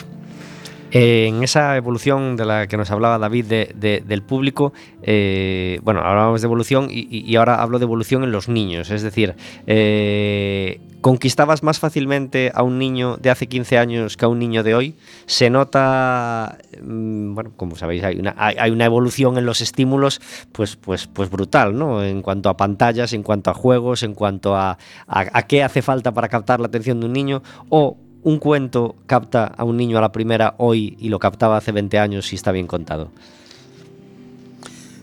En 0.92 1.44
esa 1.44 1.78
evolución 1.78 2.36
de 2.36 2.46
la 2.46 2.68
que 2.68 2.76
nos 2.76 2.90
hablaba 2.90 3.20
David 3.20 3.46
de, 3.46 3.76
de, 3.76 4.04
del 4.06 4.24
público, 4.24 4.74
eh, 5.04 5.80
bueno, 5.84 6.02
hablábamos 6.02 6.42
de 6.42 6.46
evolución 6.46 6.88
y, 6.90 7.36
ahora 7.36 7.62
hablo 7.62 7.78
de 7.78 7.84
evolución 7.84 8.24
en 8.24 8.32
los 8.32 8.50
niños. 8.50 8.90
Es 8.90 9.04
decir, 9.04 9.36
eh, 9.68 10.82
¿conquistabas 11.02 11.62
más 11.62 11.78
fácilmente 11.78 12.52
a 12.56 12.64
un 12.64 12.80
niño 12.80 13.18
de 13.18 13.30
hace 13.30 13.46
15 13.46 13.78
años 13.78 14.18
que 14.18 14.26
a 14.26 14.30
un 14.30 14.40
niño 14.40 14.64
de 14.64 14.74
hoy? 14.74 14.96
Se 15.28 15.52
nota, 15.52 16.58
mmm, 16.82 17.36
bueno, 17.36 17.52
como 17.56 17.76
sabéis, 17.76 18.04
hay 18.04 18.18
una, 18.18 18.34
hay, 18.36 18.56
hay 18.58 18.72
una, 18.72 18.86
evolución 18.86 19.38
en 19.38 19.46
los 19.46 19.62
estímulos 19.62 20.20
pues, 20.52 20.76
pues, 20.76 21.06
pues 21.06 21.30
brutal, 21.30 21.78
¿no? 21.78 22.04
En 22.04 22.24
cuanto 22.24 22.50
a 22.50 22.58
pantallas, 22.58 23.14
en 23.14 23.22
cuanto 23.22 23.52
a 23.52 23.54
juegos, 23.54 24.02
en 24.02 24.16
cuanto 24.16 24.56
a, 24.56 24.80
a, 25.06 25.26
a 25.34 25.44
qué 25.44 25.62
hace 25.62 25.84
falta 25.84 26.12
para 26.16 26.30
captar 26.30 26.60
la 26.60 26.66
atención 26.66 27.00
de 27.00 27.06
un 27.06 27.14
niño 27.14 27.44
o 27.70 27.96
un 28.24 28.40
cuento 28.40 28.96
capta 29.06 29.46
a 29.46 29.64
un 29.64 29.78
niño 29.78 29.98
a 29.98 30.02
la 30.02 30.12
primera 30.12 30.56
hoy 30.58 30.98
y 31.00 31.10
lo 31.10 31.20
captaba 31.20 31.58
hace 31.58 31.72
20 31.72 32.00
años 32.00 32.28
si 32.28 32.36
está 32.36 32.52
bien 32.52 32.68
contado? 32.68 33.12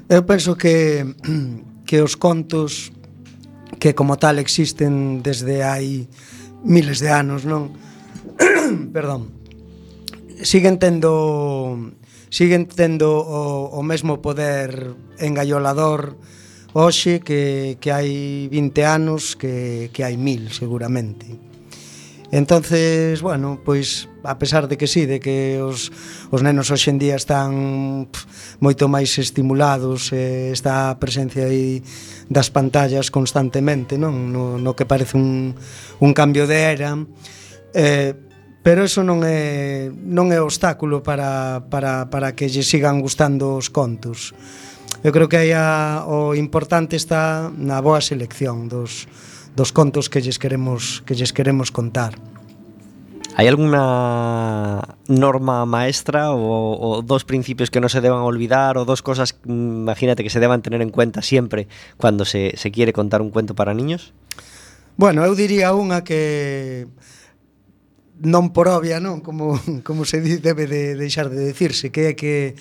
Eu 0.09 0.23
penso 0.23 0.55
que 0.55 1.03
que 1.89 1.99
os 2.03 2.15
contos 2.15 2.93
que 3.81 3.95
como 3.95 4.17
tal 4.17 4.39
existen 4.39 5.23
desde 5.23 5.67
hai 5.67 6.07
miles 6.63 7.03
de 7.03 7.11
anos, 7.11 7.43
non? 7.43 7.75
Perdón. 8.95 9.35
Siguen 10.47 10.79
tendo 10.79 11.91
siguen 12.31 12.69
tendo 12.69 13.19
o, 13.19 13.73
o 13.73 13.81
mesmo 13.83 14.23
poder 14.23 14.95
engaiolador 15.19 16.15
hoxe 16.77 17.25
que, 17.25 17.81
que 17.81 17.91
hai 17.91 18.47
20 18.53 18.85
anos 18.85 19.35
que, 19.35 19.89
que 19.91 20.05
hai 20.05 20.21
mil 20.21 20.53
seguramente 20.53 21.46
Entonces, 22.33 23.23
bueno, 23.23 23.61
pois 23.65 24.09
a 24.25 24.39
pesar 24.39 24.67
de 24.67 24.77
que 24.77 24.87
sí, 24.87 25.07
de 25.07 25.21
que 25.21 25.63
os, 25.63 25.93
os 26.31 26.43
nenos 26.43 26.75
hoxe 26.75 26.91
en 26.91 26.99
día 26.99 27.15
están 27.15 28.11
pff, 28.11 28.59
moito 28.59 28.91
máis 28.91 29.15
estimulados, 29.23 30.11
eh, 30.11 30.51
está 30.51 30.91
a 30.91 30.99
presencia 30.99 31.47
aí 31.47 31.87
das 32.27 32.51
pantallas 32.51 33.15
constantemente, 33.15 33.95
non? 33.95 34.35
No, 34.35 34.59
no 34.59 34.75
que 34.75 34.83
parece 34.83 35.15
un, 35.15 35.55
un 36.03 36.11
cambio 36.11 36.51
de 36.51 36.59
era, 36.59 36.99
eh, 37.71 38.19
pero 38.67 38.83
eso 38.83 39.07
non 39.07 39.23
é 39.23 39.87
non 39.95 40.35
é 40.35 40.43
obstáculo 40.43 41.07
para, 41.07 41.63
para, 41.71 42.11
para 42.11 42.35
que 42.35 42.51
lle 42.51 42.67
sigan 42.67 42.99
gustando 42.99 43.55
os 43.55 43.71
contos. 43.71 44.35
Eu 45.07 45.15
creo 45.15 45.31
que 45.31 45.39
aí 45.39 45.55
a, 45.55 46.03
o 46.11 46.35
importante 46.35 46.99
está 46.99 47.47
na 47.55 47.79
boa 47.79 48.03
selección 48.03 48.67
dos, 48.67 49.07
dos 49.57 49.73
contos 49.73 50.13
que 50.13 50.21
lles 50.21 50.39
queremos 50.39 51.03
que 51.09 51.17
lles 51.17 51.33
queremos 51.33 51.73
contar. 51.73 52.21
Hai 53.37 53.49
alguna 53.49 54.81
norma 55.09 55.65
maestra 55.69 56.33
ou, 56.33 56.77
ou 56.77 56.93
dos 57.05 57.25
principios 57.25 57.69
que 57.69 57.81
non 57.81 57.93
se 57.93 58.01
deban 58.01 58.25
olvidar 58.25 58.77
ou 58.77 58.89
dos 58.89 59.05
cosas, 59.05 59.37
imagínate, 59.45 60.25
que 60.25 60.33
se 60.33 60.41
deban 60.41 60.65
tener 60.65 60.81
en 60.81 60.93
cuenta 60.93 61.21
sempre 61.21 61.69
cando 62.01 62.25
se, 62.25 62.57
se 62.57 62.73
quiere 62.73 62.93
contar 62.93 63.21
un 63.21 63.29
cuento 63.29 63.57
para 63.57 63.77
niños? 63.77 64.13
Bueno, 64.97 65.21
eu 65.25 65.37
diría 65.37 65.77
unha 65.77 66.01
que 66.01 66.89
non 68.25 68.57
por 68.57 68.73
obvia, 68.73 69.01
non, 69.05 69.21
como, 69.21 69.61
como 69.89 70.09
se 70.09 70.25
di, 70.25 70.41
debe 70.41 70.65
de 70.65 70.97
deixar 70.97 71.29
de 71.29 71.37
decirse, 71.37 71.93
que 71.93 72.13
é 72.13 72.15
que 72.17 72.57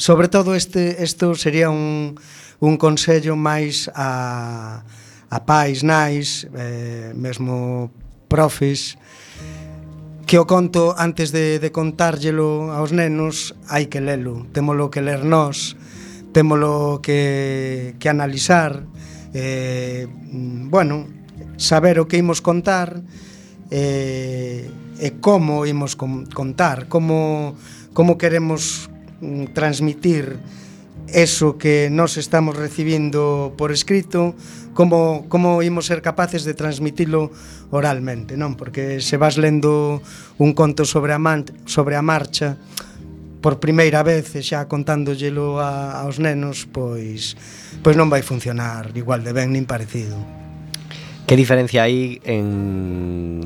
sobre 0.00 0.32
todo 0.32 0.56
este 0.56 0.96
isto 1.04 1.36
sería 1.36 1.68
un, 1.68 2.16
un 2.64 2.80
consello 2.80 3.36
máis 3.36 3.92
a 3.92 4.80
a 5.32 5.40
pais, 5.48 5.80
nais, 5.80 6.44
eh, 6.52 7.16
mesmo 7.16 7.88
profes, 8.28 9.00
que 10.28 10.36
o 10.36 10.44
conto 10.44 10.92
antes 10.92 11.32
de, 11.32 11.56
de 11.56 11.72
contárllelo 11.72 12.68
aos 12.68 12.92
nenos 12.92 13.56
hai 13.64 13.88
que 13.88 14.04
lelo, 14.04 14.44
témolo 14.52 14.92
que 14.92 15.00
ler 15.00 15.24
nós, 15.24 15.72
témolo 16.36 17.00
que, 17.00 17.96
que 17.96 18.12
analizar, 18.12 18.84
eh, 19.32 20.04
bueno, 20.68 21.08
saber 21.56 21.96
o 21.96 22.04
que 22.04 22.20
imos 22.20 22.44
contar 22.44 23.00
eh, 23.72 24.68
e 25.00 25.08
como 25.24 25.64
imos 25.64 25.96
contar, 25.96 26.92
como, 26.92 27.56
como 27.96 28.20
queremos 28.20 28.92
mm, 29.24 29.56
transmitir 29.56 30.36
eso 31.12 31.56
que 31.58 31.88
nos 31.92 32.16
estamos 32.16 32.56
recibindo 32.56 33.54
por 33.56 33.72
escrito, 33.72 34.34
como, 34.74 35.28
como 35.28 35.62
imos 35.62 35.86
ser 35.86 36.02
capaces 36.02 36.44
de 36.44 36.54
transmitilo 36.56 37.30
oralmente, 37.70 38.36
non? 38.36 38.56
Porque 38.56 39.00
se 39.04 39.20
vas 39.20 39.36
lendo 39.36 40.00
un 40.40 40.52
conto 40.56 40.84
sobre 40.88 41.12
a, 41.12 41.20
man, 41.20 41.44
sobre 41.68 41.96
a 41.96 42.02
marcha 42.02 42.56
por 43.42 43.58
primeira 43.60 44.00
vez 44.06 44.32
e 44.38 44.40
xa 44.40 44.64
contándollo 44.70 45.60
a, 45.60 46.00
aos 46.04 46.22
nenos, 46.22 46.64
pois, 46.64 47.36
pois 47.84 47.98
non 47.98 48.08
vai 48.08 48.24
funcionar 48.24 48.92
igual 48.96 49.20
de 49.20 49.36
ben 49.36 49.52
nin 49.52 49.68
parecido. 49.68 50.16
Que 51.28 51.36
diferencia 51.36 51.84
hai 51.84 52.20
en 52.24 53.40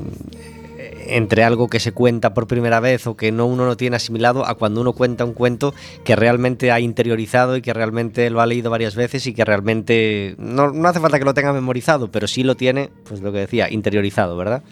entre 1.05 1.43
algo 1.43 1.67
que 1.67 1.79
se 1.79 1.91
cuenta 1.91 2.33
por 2.33 2.47
primera 2.47 2.79
vez 2.79 3.07
o 3.07 3.15
que 3.15 3.31
no 3.31 3.45
uno 3.45 3.65
no 3.65 3.77
tiene 3.77 3.95
asimilado 3.95 4.45
a 4.45 4.55
cuando 4.55 4.81
uno 4.81 4.93
cuenta 4.93 5.25
un 5.25 5.33
cuento 5.33 5.73
que 6.03 6.15
realmente 6.15 6.71
ha 6.71 6.79
interiorizado 6.79 7.57
y 7.57 7.61
que 7.61 7.73
realmente 7.73 8.29
lo 8.29 8.41
ha 8.41 8.45
leído 8.45 8.69
varias 8.69 8.95
veces 8.95 9.27
y 9.27 9.33
que 9.33 9.45
realmente 9.45 10.35
no, 10.37 10.71
no 10.71 10.87
hace 10.87 10.99
falta 10.99 11.19
que 11.19 11.25
lo 11.25 11.33
tenga 11.33 11.53
memorizado, 11.53 12.11
pero 12.11 12.27
sí 12.27 12.43
lo 12.43 12.55
tiene, 12.55 12.89
pues 13.07 13.21
lo 13.21 13.31
que 13.31 13.39
decía, 13.39 13.71
interiorizado, 13.71 14.37
¿verdad? 14.37 14.63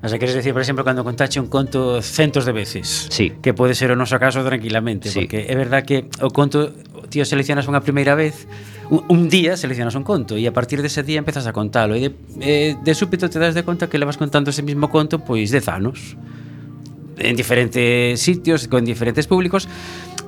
O 0.00 0.08
sea, 0.08 0.18
queres 0.18 0.34
decir, 0.34 0.52
por 0.52 0.62
exemplo, 0.62 0.84
cando 0.84 1.02
contache 1.02 1.40
un 1.40 1.48
conto 1.48 2.00
centos 2.02 2.44
de 2.46 2.52
veces 2.52 3.08
sí. 3.10 3.32
Que 3.42 3.52
pode 3.52 3.74
ser 3.74 3.90
o 3.90 3.96
noso 3.98 4.14
caso 4.22 4.46
tranquilamente 4.46 5.10
sí. 5.10 5.26
Porque 5.26 5.50
é 5.50 5.54
verdad 5.58 5.82
que 5.82 6.06
o 6.22 6.30
conto 6.30 6.70
Tío, 7.08 7.24
seleccionas 7.24 7.66
unha 7.66 7.82
primeira 7.82 8.14
vez 8.14 8.46
un, 8.92 9.02
un 9.10 9.26
día 9.26 9.58
seleccionas 9.58 9.98
un 9.98 10.04
conto 10.06 10.38
E 10.38 10.46
a 10.46 10.54
partir 10.54 10.84
dese 10.84 11.02
día 11.02 11.18
empezas 11.18 11.50
a 11.50 11.52
contalo 11.56 11.98
E 11.98 12.08
de, 12.08 12.10
eh, 12.44 12.72
de 12.78 12.92
súbito 12.94 13.26
te 13.26 13.42
das 13.42 13.58
de 13.58 13.66
conta 13.66 13.90
que 13.90 13.98
le 13.98 14.06
vas 14.06 14.20
contando 14.20 14.54
ese 14.54 14.62
mismo 14.62 14.86
conto 14.86 15.18
Pois 15.18 15.50
dez 15.50 15.66
anos 15.66 16.14
en 17.18 17.34
diferentes 17.34 18.20
sitios, 18.20 18.68
con 18.68 18.84
diferentes 18.84 19.26
públicos 19.26 19.68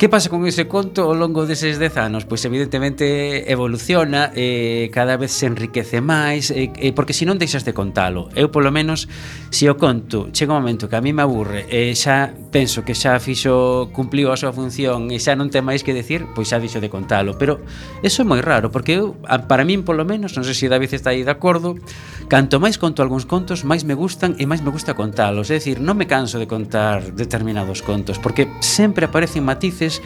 Que 0.01 0.09
pasa 0.09 0.31
con 0.31 0.49
ese 0.49 0.65
conto 0.65 1.05
ao 1.05 1.13
longo 1.13 1.45
deses 1.45 1.77
10 1.77 2.01
anos? 2.01 2.25
Pois 2.25 2.41
evidentemente 2.49 3.53
evoluciona, 3.53 4.33
eh, 4.33 4.89
cada 4.97 5.21
vez 5.21 5.29
se 5.29 5.45
enriquece 5.45 6.01
máis, 6.01 6.49
eh, 6.49 6.73
eh, 6.73 6.97
porque 6.97 7.13
se 7.13 7.29
non 7.29 7.37
deixas 7.37 7.69
de 7.69 7.77
contalo. 7.77 8.33
Eu 8.33 8.49
polo 8.49 8.73
menos, 8.73 9.13
se 9.53 9.69
o 9.69 9.77
conto 9.77 10.33
chega 10.33 10.57
un 10.57 10.65
momento 10.65 10.89
que 10.89 10.97
a 10.97 11.05
mí 11.05 11.13
me 11.13 11.21
aburre, 11.21 11.69
eh, 11.69 11.93
xa 11.93 12.33
penso 12.49 12.81
que 12.81 12.97
xa 12.97 13.21
fixo 13.21 13.93
cumpliu 13.93 14.33
a 14.33 14.41
súa 14.41 14.57
función 14.57 15.13
e 15.13 15.21
xa 15.21 15.37
non 15.37 15.53
ten 15.53 15.69
máis 15.69 15.85
que 15.85 15.93
decir, 15.93 16.25
pois 16.33 16.49
xa 16.49 16.57
dixo 16.57 16.81
de 16.81 16.89
contalo. 16.89 17.37
Pero 17.37 17.61
eso 18.01 18.25
é 18.25 18.27
moi 18.27 18.41
raro, 18.41 18.73
porque 18.73 19.05
eu, 19.05 19.21
para 19.53 19.69
min 19.69 19.85
polo 19.85 20.09
menos, 20.09 20.33
non 20.33 20.49
sei 20.49 20.57
se 20.57 20.73
David 20.73 20.97
está 20.97 21.13
aí 21.13 21.29
de 21.29 21.33
acordo, 21.37 21.77
canto 22.25 22.57
máis 22.57 22.81
conto 22.81 23.05
algúns 23.05 23.29
contos, 23.29 23.69
máis 23.69 23.85
me 23.85 23.93
gustan 23.93 24.33
e 24.41 24.49
máis 24.49 24.65
me 24.65 24.73
gusta 24.73 24.97
contalos. 24.97 25.53
É 25.53 25.61
dicir, 25.61 25.77
non 25.77 26.01
me 26.01 26.09
canso 26.09 26.41
de 26.41 26.49
contar 26.49 27.05
determinados 27.13 27.85
contos, 27.85 28.17
porque 28.17 28.49
sempre 28.65 29.05
aparecen 29.05 29.45
matices 29.45 29.90
veces 29.99 30.03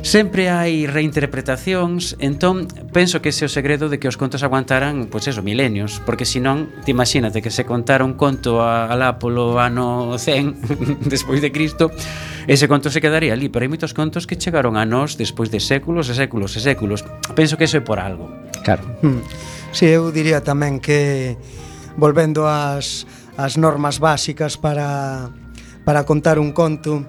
sempre 0.00 0.48
hai 0.48 0.88
reinterpretacións, 0.88 2.16
entón 2.24 2.64
penso 2.88 3.20
que 3.20 3.36
ese 3.36 3.44
é 3.44 3.46
o 3.46 3.52
segredo 3.52 3.92
de 3.92 4.00
que 4.00 4.08
os 4.08 4.16
contos 4.16 4.40
aguantaran, 4.40 5.12
pois 5.12 5.28
pues 5.28 5.36
eso, 5.36 5.44
milenios, 5.44 6.00
porque 6.08 6.24
senón, 6.24 6.72
te 6.88 6.96
imagínate 6.96 7.44
que 7.44 7.52
se 7.52 7.68
contara 7.68 8.00
un 8.00 8.16
conto 8.16 8.64
a, 8.64 8.88
alá 8.88 9.20
polo 9.20 9.60
ano 9.60 10.16
100 10.16 11.04
despois 11.12 11.44
de 11.44 11.52
Cristo, 11.52 11.92
ese 12.48 12.64
conto 12.64 12.88
se 12.88 13.04
quedaría 13.04 13.36
ali, 13.36 13.52
pero 13.52 13.68
hai 13.68 13.70
moitos 13.70 13.92
contos 13.92 14.24
que 14.24 14.40
chegaron 14.40 14.80
a 14.80 14.88
nós 14.88 15.20
despois 15.20 15.52
de 15.52 15.60
séculos 15.60 16.08
e 16.08 16.16
séculos 16.16 16.56
e 16.56 16.60
séculos. 16.64 17.04
Penso 17.36 17.60
que 17.60 17.68
eso 17.68 17.76
é 17.76 17.84
por 17.84 18.00
algo. 18.00 18.32
Claro. 18.64 18.80
Hmm. 19.04 19.20
Si, 19.76 19.84
sí, 19.84 19.92
eu 19.92 20.08
diría 20.08 20.40
tamén 20.40 20.80
que 20.80 21.36
volvendo 22.00 22.48
ás 22.48 23.04
as 23.36 23.60
normas 23.60 24.00
básicas 24.00 24.56
para 24.56 25.28
para 25.84 26.08
contar 26.08 26.40
un 26.40 26.56
conto, 26.56 27.04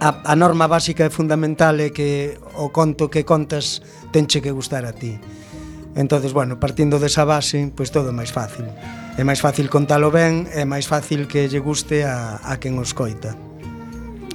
a, 0.00 0.32
a 0.32 0.34
norma 0.34 0.66
básica 0.66 1.04
e 1.04 1.12
fundamental 1.12 1.76
é 1.78 1.92
que 1.92 2.40
o 2.56 2.72
conto 2.72 3.12
que 3.12 3.28
contas 3.28 3.84
tenche 4.10 4.40
que 4.40 4.50
gustar 4.50 4.88
a 4.88 4.96
ti. 4.96 5.20
Entonces, 5.94 6.32
bueno, 6.32 6.58
partindo 6.58 6.98
desa 6.98 7.28
base, 7.28 7.68
pois 7.76 7.92
pues 7.92 7.94
todo 7.94 8.10
é 8.10 8.16
máis 8.16 8.32
fácil. 8.32 8.64
É 9.20 9.22
máis 9.22 9.44
fácil 9.44 9.68
contalo 9.68 10.08
ben, 10.08 10.48
é 10.56 10.64
máis 10.64 10.88
fácil 10.88 11.28
que 11.28 11.46
lle 11.46 11.60
guste 11.60 12.08
a, 12.08 12.40
a 12.40 12.56
quen 12.56 12.80
os 12.80 12.96
coita. 12.96 13.36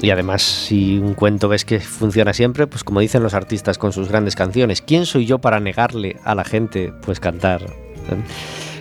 Y 0.01 0.11
además, 0.11 0.43
si 0.43 0.99
un 0.99 1.15
cuento 1.15 1.47
ves 1.47 1.65
que 1.65 1.79
funciona 1.79 2.33
siempre, 2.33 2.67
pues 2.67 2.83
como 2.83 2.99
dicen 2.99 3.23
los 3.23 3.33
artistas 3.33 3.77
con 3.79 3.93
sus 3.93 4.09
grandes 4.09 4.35
canciones, 4.35 4.81
¿quién 4.81 5.05
soy 5.07 5.25
yo 5.25 5.39
para 5.39 5.59
negarle 5.59 6.19
a 6.23 6.35
la 6.35 6.43
gente 6.43 6.93
pues 7.01 7.19
cantar? 7.19 7.63
¿Eh? 7.63 8.21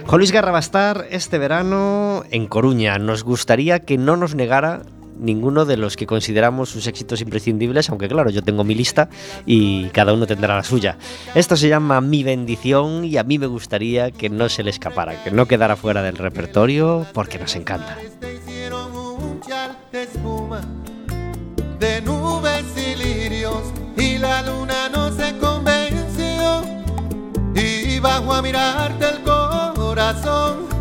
Juan 0.06 0.18
Luis 0.18 0.32
Guerra 0.32 0.50
va 0.50 0.58
a 0.58 0.60
estar 0.60 1.06
este 1.10 1.38
verano 1.38 2.24
en 2.30 2.46
Coruña. 2.46 2.98
Nos 2.98 3.22
gustaría 3.24 3.80
que 3.80 3.96
no 3.96 4.16
nos 4.16 4.34
negara 4.34 4.82
ninguno 5.18 5.64
de 5.64 5.76
los 5.76 5.96
que 5.96 6.06
consideramos 6.06 6.68
sus 6.68 6.86
éxitos 6.86 7.20
imprescindibles, 7.20 7.90
aunque 7.90 8.08
claro, 8.08 8.30
yo 8.30 8.42
tengo 8.42 8.64
mi 8.64 8.74
lista 8.74 9.08
y 9.46 9.86
cada 9.88 10.12
uno 10.12 10.26
tendrá 10.26 10.56
la 10.56 10.62
suya. 10.62 10.98
Esto 11.34 11.56
se 11.56 11.68
llama 11.68 12.00
Mi 12.00 12.22
bendición 12.22 13.04
y 13.04 13.16
a 13.16 13.24
mí 13.24 13.38
me 13.38 13.46
gustaría 13.46 14.10
que 14.10 14.28
no 14.28 14.48
se 14.48 14.62
le 14.62 14.70
escapara, 14.70 15.22
que 15.22 15.30
no 15.30 15.46
quedara 15.46 15.76
fuera 15.76 16.02
del 16.02 16.16
repertorio 16.16 17.06
porque 17.12 17.38
nos 17.38 17.54
encanta. 17.56 17.96
de 21.78 22.00
nubes 22.00 22.64
y 22.76 22.94
lirios 22.96 23.62
y 23.96 24.16
la 24.16 24.42
luna 24.42 24.84
y 27.54 28.00
bajo 28.00 28.34
a 28.34 28.42
mirarte 28.42 29.06
el 29.08 29.22
corazón 29.22 30.73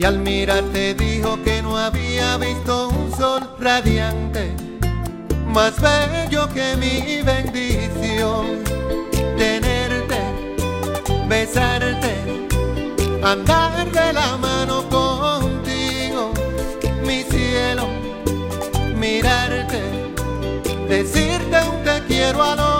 y 0.00 0.04
al 0.06 0.18
mirarte 0.18 0.94
dijo 0.94 1.38
que 1.42 1.60
no 1.60 1.76
había 1.76 2.38
visto 2.38 2.88
un 2.88 3.14
sol 3.14 3.42
radiante 3.58 4.54
más 5.46 5.74
bello 5.78 6.48
que 6.54 6.74
mi 6.76 7.20
bendición. 7.22 8.64
Tenerte 9.36 10.20
besarte 11.28 12.14
andar 13.22 13.90
de 13.90 14.12
la 14.14 14.38
mano 14.38 14.88
contigo. 14.88 16.32
Mi 17.04 17.22
cielo 17.24 17.88
mirarte 18.96 19.82
decirte 20.88 21.58
un 21.68 21.84
te 21.84 22.06
quiero 22.06 22.40
oído, 22.40 22.79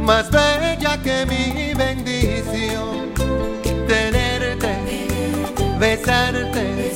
más 0.00 0.30
bella 0.30 1.00
que 1.02 1.26
mi 1.26 1.74
bendición. 1.74 3.12
Tenerte 3.86 4.72
besarte 5.78 6.92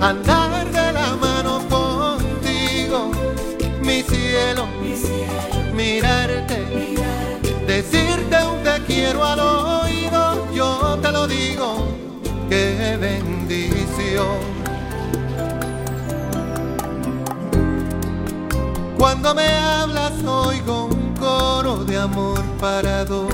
andar 0.00 0.70
de 0.70 0.92
la 0.92 1.16
mano 1.16 1.60
contigo. 1.68 3.10
Mi 3.82 4.02
cielo 4.02 4.66
mirarte 5.74 6.58
decirte 7.66 8.36
un 8.44 8.62
te 8.62 8.82
quiero 8.86 9.24
al 9.24 9.40
oído, 9.40 10.52
yo 10.52 10.98
te 11.02 11.12
lo 11.12 11.26
digo, 11.26 11.86
qué 12.48 12.96
bendición. 13.00 14.58
Cuando 18.98 19.34
me 19.34 19.46
hablas 19.46 20.12
oigo 20.24 20.97
coro 21.28 21.84
de 21.84 21.96
amor 21.98 22.42
para 22.58 23.04
dos. 23.04 23.32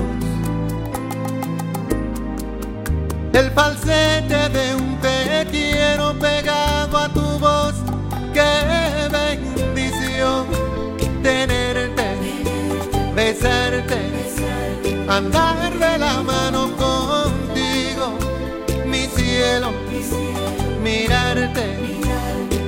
El 3.39 3.47
falsete 3.51 4.39
de 4.57 4.65
un 4.81 4.89
te 5.05 5.17
quiero 5.51 6.05
pegado 6.27 6.97
a 6.97 7.07
tu 7.17 7.27
voz, 7.45 7.75
qué 8.35 8.53
bendición 9.17 10.41
tenerte, 11.23 12.07
besarte 13.15 13.99
andar 15.07 15.71
de 15.83 15.97
la 16.05 16.15
mano 16.31 16.61
contigo, 16.85 18.07
mi 18.91 19.03
cielo, 19.17 19.69
mirarte, 20.83 21.67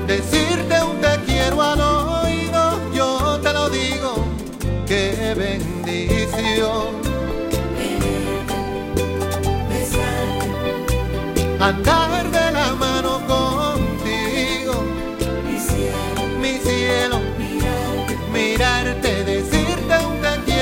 decirte 0.05 0.75
un 0.89 0.97
te 1.05 1.13
quiero 1.25 1.61
al 1.61 1.81
oído, 1.81 1.96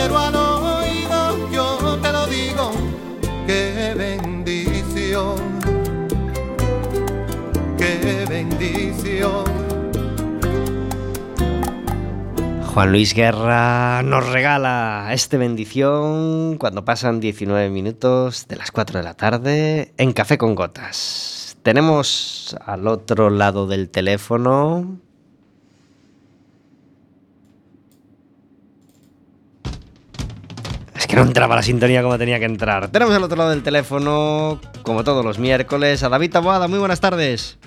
te 0.05 0.11
quiero 0.11 0.19
al 0.19 0.35
oído. 2.25 2.71
qué 3.47 3.93
bendición, 3.97 5.35
qué 7.77 8.25
bendición. 8.29 9.45
Juan 12.73 12.91
Luis 12.91 13.13
Guerra 13.13 14.03
nos 14.03 14.29
regala 14.29 15.07
este 15.11 15.37
bendición 15.37 16.57
cuando 16.57 16.83
pasan 16.83 17.19
19 17.19 17.69
minutos 17.69 18.47
de 18.47 18.57
las 18.57 18.71
4 18.71 18.99
de 18.99 19.03
la 19.03 19.13
tarde 19.13 19.93
en 19.97 20.11
Café 20.11 20.37
con 20.37 20.55
Gotas. 20.55 21.57
Tenemos 21.63 22.55
al 22.63 22.87
otro 22.87 23.29
lado 23.29 23.65
del 23.65 23.89
teléfono 23.89 24.99
que 31.15 31.21
no 31.21 31.27
entraba 31.27 31.55
la 31.55 31.63
sintonía 31.63 32.03
como 32.03 32.17
tenía 32.17 32.39
que 32.39 32.45
entrar. 32.45 32.89
Tenemos 32.89 33.15
al 33.15 33.23
otro 33.23 33.37
lado 33.37 33.51
del 33.51 33.63
teléfono, 33.63 34.59
como 34.83 35.03
todos 35.03 35.23
los 35.23 35.39
miércoles, 35.39 36.03
a 36.03 36.09
David 36.09 36.31
Taboada. 36.31 36.67
Muy 36.67 36.79
buenas 36.79 36.99
tardes. 36.99 37.57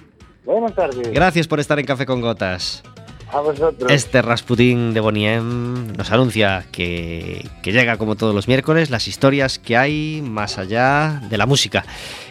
Buenas 0.44 0.74
tardes. 0.74 1.10
Gracias 1.12 1.48
por 1.48 1.58
estar 1.58 1.78
en 1.78 1.86
Café 1.86 2.04
con 2.04 2.20
Gotas. 2.20 2.82
Este 3.88 4.22
Rasputín 4.22 4.94
de 4.94 5.00
Boniem 5.00 5.92
nos 5.96 6.10
anuncia 6.10 6.64
que, 6.72 7.46
llega 7.62 7.98
como 7.98 8.16
todos 8.16 8.34
los 8.34 8.48
miércoles 8.48 8.88
las 8.88 9.06
historias 9.06 9.58
que 9.58 9.76
hay 9.76 10.22
más 10.22 10.56
allá 10.58 11.20
de 11.28 11.36
la 11.36 11.44
música. 11.44 11.84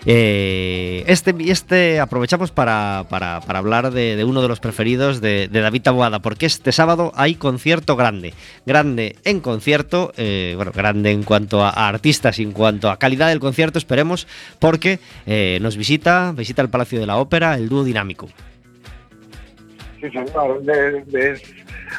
Eh, 0.06 1.04
este, 1.08 1.36
este 1.52 2.00
aprovechamos 2.00 2.52
para, 2.52 3.06
hablar 3.48 3.92
de, 3.92 4.24
uno 4.24 4.42
de 4.42 4.48
los 4.48 4.60
preferidos 4.60 5.22
de, 5.22 5.48
David 5.48 5.84
Taboada, 5.84 6.20
porque 6.20 6.48
este 6.48 6.72
sábado 6.72 7.12
hay 7.16 7.36
concierto 7.36 7.96
grande. 7.96 8.34
Grande 8.66 9.18
en 9.24 9.40
concierto, 9.40 10.14
eh, 10.18 10.54
bueno, 10.56 10.72
grande 10.74 11.12
en 11.12 11.24
cuanto 11.24 11.64
a, 11.64 11.70
a, 11.70 11.88
artistas 11.88 12.40
y 12.40 12.44
en 12.44 12.54
cuanto 12.54 12.90
a 12.90 12.98
calidad 12.98 13.28
del 13.30 13.40
concierto, 13.40 13.78
esperemos, 13.78 14.28
porque 14.58 15.00
eh, 15.28 15.60
nos 15.62 15.78
visita, 15.78 16.34
visita 16.36 16.64
el 16.64 16.70
Palacio 16.70 17.00
de 17.00 17.06
la 17.06 17.18
Ópera 17.18 17.56
el 17.56 17.70
dúo 17.70 17.84
dinámico. 17.84 18.30
Es 20.02 21.42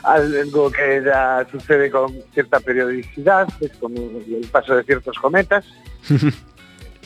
algo 0.03 0.71
que 0.71 1.03
ya 1.05 1.47
sucede 1.51 1.91
con 1.91 2.13
cierta 2.33 2.61
periodicidad, 2.61 3.49
es 3.61 3.73
como 3.79 3.97
el 3.99 4.49
paso 4.51 4.77
de 4.77 4.85
ciertos 4.85 5.19
cometas. 5.19 5.65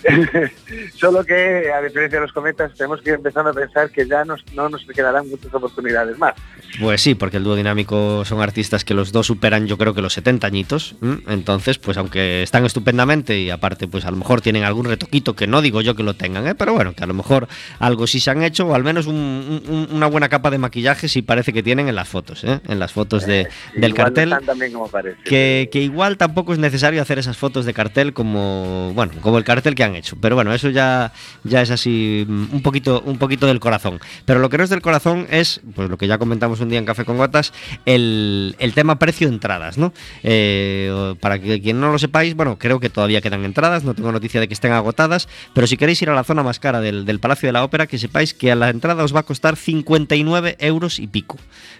Solo 0.97 1.25
que, 1.25 1.71
a 1.73 1.81
diferencia 1.83 2.19
de 2.19 2.27
los 2.27 2.33
cometas, 2.33 2.73
tenemos 2.75 3.01
que 3.03 3.11
ir 3.11 3.17
empezando 3.17 3.51
a 3.51 3.53
pensar 3.55 3.91
que 3.91 4.07
ya 4.07 4.25
nos, 4.25 4.45
no 4.55 4.69
nos 4.69 4.85
quedarán 4.87 5.29
muchas 5.29 5.53
oportunidades 5.55 6.19
más. 6.19 6.35
Pues 6.81 7.01
sí, 7.03 7.15
porque 7.15 7.37
el 7.37 7.45
dúo 7.45 7.55
dinámico 7.55 8.25
son 8.25 8.41
artistas 8.41 8.85
que 8.85 8.95
los 8.95 9.13
dos 9.13 9.27
superan 9.27 9.67
yo 9.67 9.77
creo 9.77 9.95
que 9.95 10.01
los 10.03 10.15
70 10.15 10.47
añitos. 10.47 10.95
¿m? 11.03 11.19
Entonces, 11.29 11.79
pues 11.79 11.97
aunque 11.99 12.43
están 12.43 12.65
estupendamente 12.65 13.39
y 13.39 13.51
aparte 13.51 13.87
pues 13.89 14.05
a 14.07 14.11
lo 14.11 14.17
mejor 14.17 14.41
tienen 14.41 14.65
algún 14.65 14.87
retoquito 14.87 15.35
que 15.37 15.47
no 15.47 15.61
digo 15.61 15.81
yo 15.83 15.95
que 15.95 16.03
lo 16.03 16.15
tengan, 16.15 16.47
¿eh? 16.47 16.55
pero 16.55 16.73
bueno, 16.73 16.95
que 16.95 17.05
a 17.05 17.07
lo 17.07 17.15
mejor 17.15 17.47
algo 17.79 18.07
sí 18.07 18.21
se 18.21 18.31
han 18.31 18.43
hecho 18.43 18.67
o 18.69 18.75
al 18.75 18.85
menos 18.85 19.07
un- 19.07 19.63
un- 19.69 19.89
una 19.93 20.07
buena 20.07 20.29
capa 20.29 20.51
de 20.51 20.59
maquillaje 20.59 21.09
sí 21.09 21.21
parece 21.23 21.53
que 21.53 21.63
tienen 21.63 21.89
en 21.89 21.95
las 21.95 22.09
fotos, 22.09 22.43
¿eh? 22.45 22.61
en 22.67 22.79
las 22.79 22.93
fotos 22.93 23.27
de, 23.27 23.49
del 23.75 23.91
Igual 23.91 23.95
cartel. 23.95 24.31
No 24.31 24.39
como 24.73 24.89
parece. 24.89 25.19
Que, 25.25 25.69
que 25.71 25.81
igual 25.81 26.17
tampoco 26.17 26.53
es 26.55 26.59
necesario 26.59 27.03
hacer 27.03 27.19
esas 27.19 27.37
fotos 27.37 27.67
de 27.67 27.75
cartel 27.75 28.13
como 28.15 28.93
bueno 28.95 29.13
como 29.21 29.37
el 29.39 29.45
cartel 29.45 29.75
que 29.75 29.85
han 29.85 29.92
hecho. 29.95 30.17
Pero 30.21 30.35
bueno 30.37 30.53
eso 30.53 30.69
ya 30.71 31.13
ya 31.45 31.63
es 31.63 31.71
así 31.71 32.25
mm, 32.29 32.47
un 32.55 32.63
poquito 32.63 33.03
un 33.05 33.19
poquito 33.19 33.47
del 33.47 33.61
corazón. 33.61 34.01
Pero 34.25 34.41
lo 34.41 34.49
que 34.49 34.59
no 34.59 34.65
es 34.65 34.71
del 34.71 34.83
corazón 34.83 35.27
es 35.31 35.61
pues 35.75 35.89
lo 35.91 35.97
que 35.99 36.07
ya 36.07 36.19
comentamos 36.19 36.61
un 36.61 36.69
día 36.69 36.79
en 36.79 36.85
Café 36.85 37.05
con 37.05 37.17
Gotas 37.17 37.53
el, 37.85 38.57
el 38.59 38.73
tema 38.75 38.99
precio 38.99 39.29
entradas 39.29 39.79
no 39.79 39.93
Eh, 40.23 41.15
para 41.21 41.39
que 41.39 41.61
quien 41.61 41.81
no 41.81 41.93
lo 41.93 41.99
sepáis 41.99 42.35
bueno 42.35 42.59
creo 42.59 42.81
que 42.81 42.89
todavía 42.91 43.21
quedan 43.21 43.45
entradas 43.45 43.85
no 43.85 43.95
tengo 43.95 44.11
noticia 44.13 44.41
de 44.41 44.49
que 44.49 44.55
estén 44.55 44.73
agotadas 44.73 45.29
pero 45.55 45.67
si 45.67 45.77
queréis 45.77 46.01
ir 46.03 46.11
a 46.11 46.15
la 46.15 46.25
zona 46.25 46.43
más 46.43 46.59
cara 46.59 46.81
del, 46.81 47.05
del 47.05 47.21
Palacio 47.21 47.49
de 47.49 47.53
la 47.53 47.65
Ópera 47.65 47.87
que 47.87 47.99
sepáis 47.99 48.35
que 48.35 48.51
a 48.53 48.55
la 48.57 48.71
entrada 48.71 49.05
os 49.05 49.15
va 49.15 49.21
a 49.21 49.23
costar 49.25 49.57
59 49.57 50.57
euros 50.61 50.99
y 50.99 51.07
pico 51.07 51.37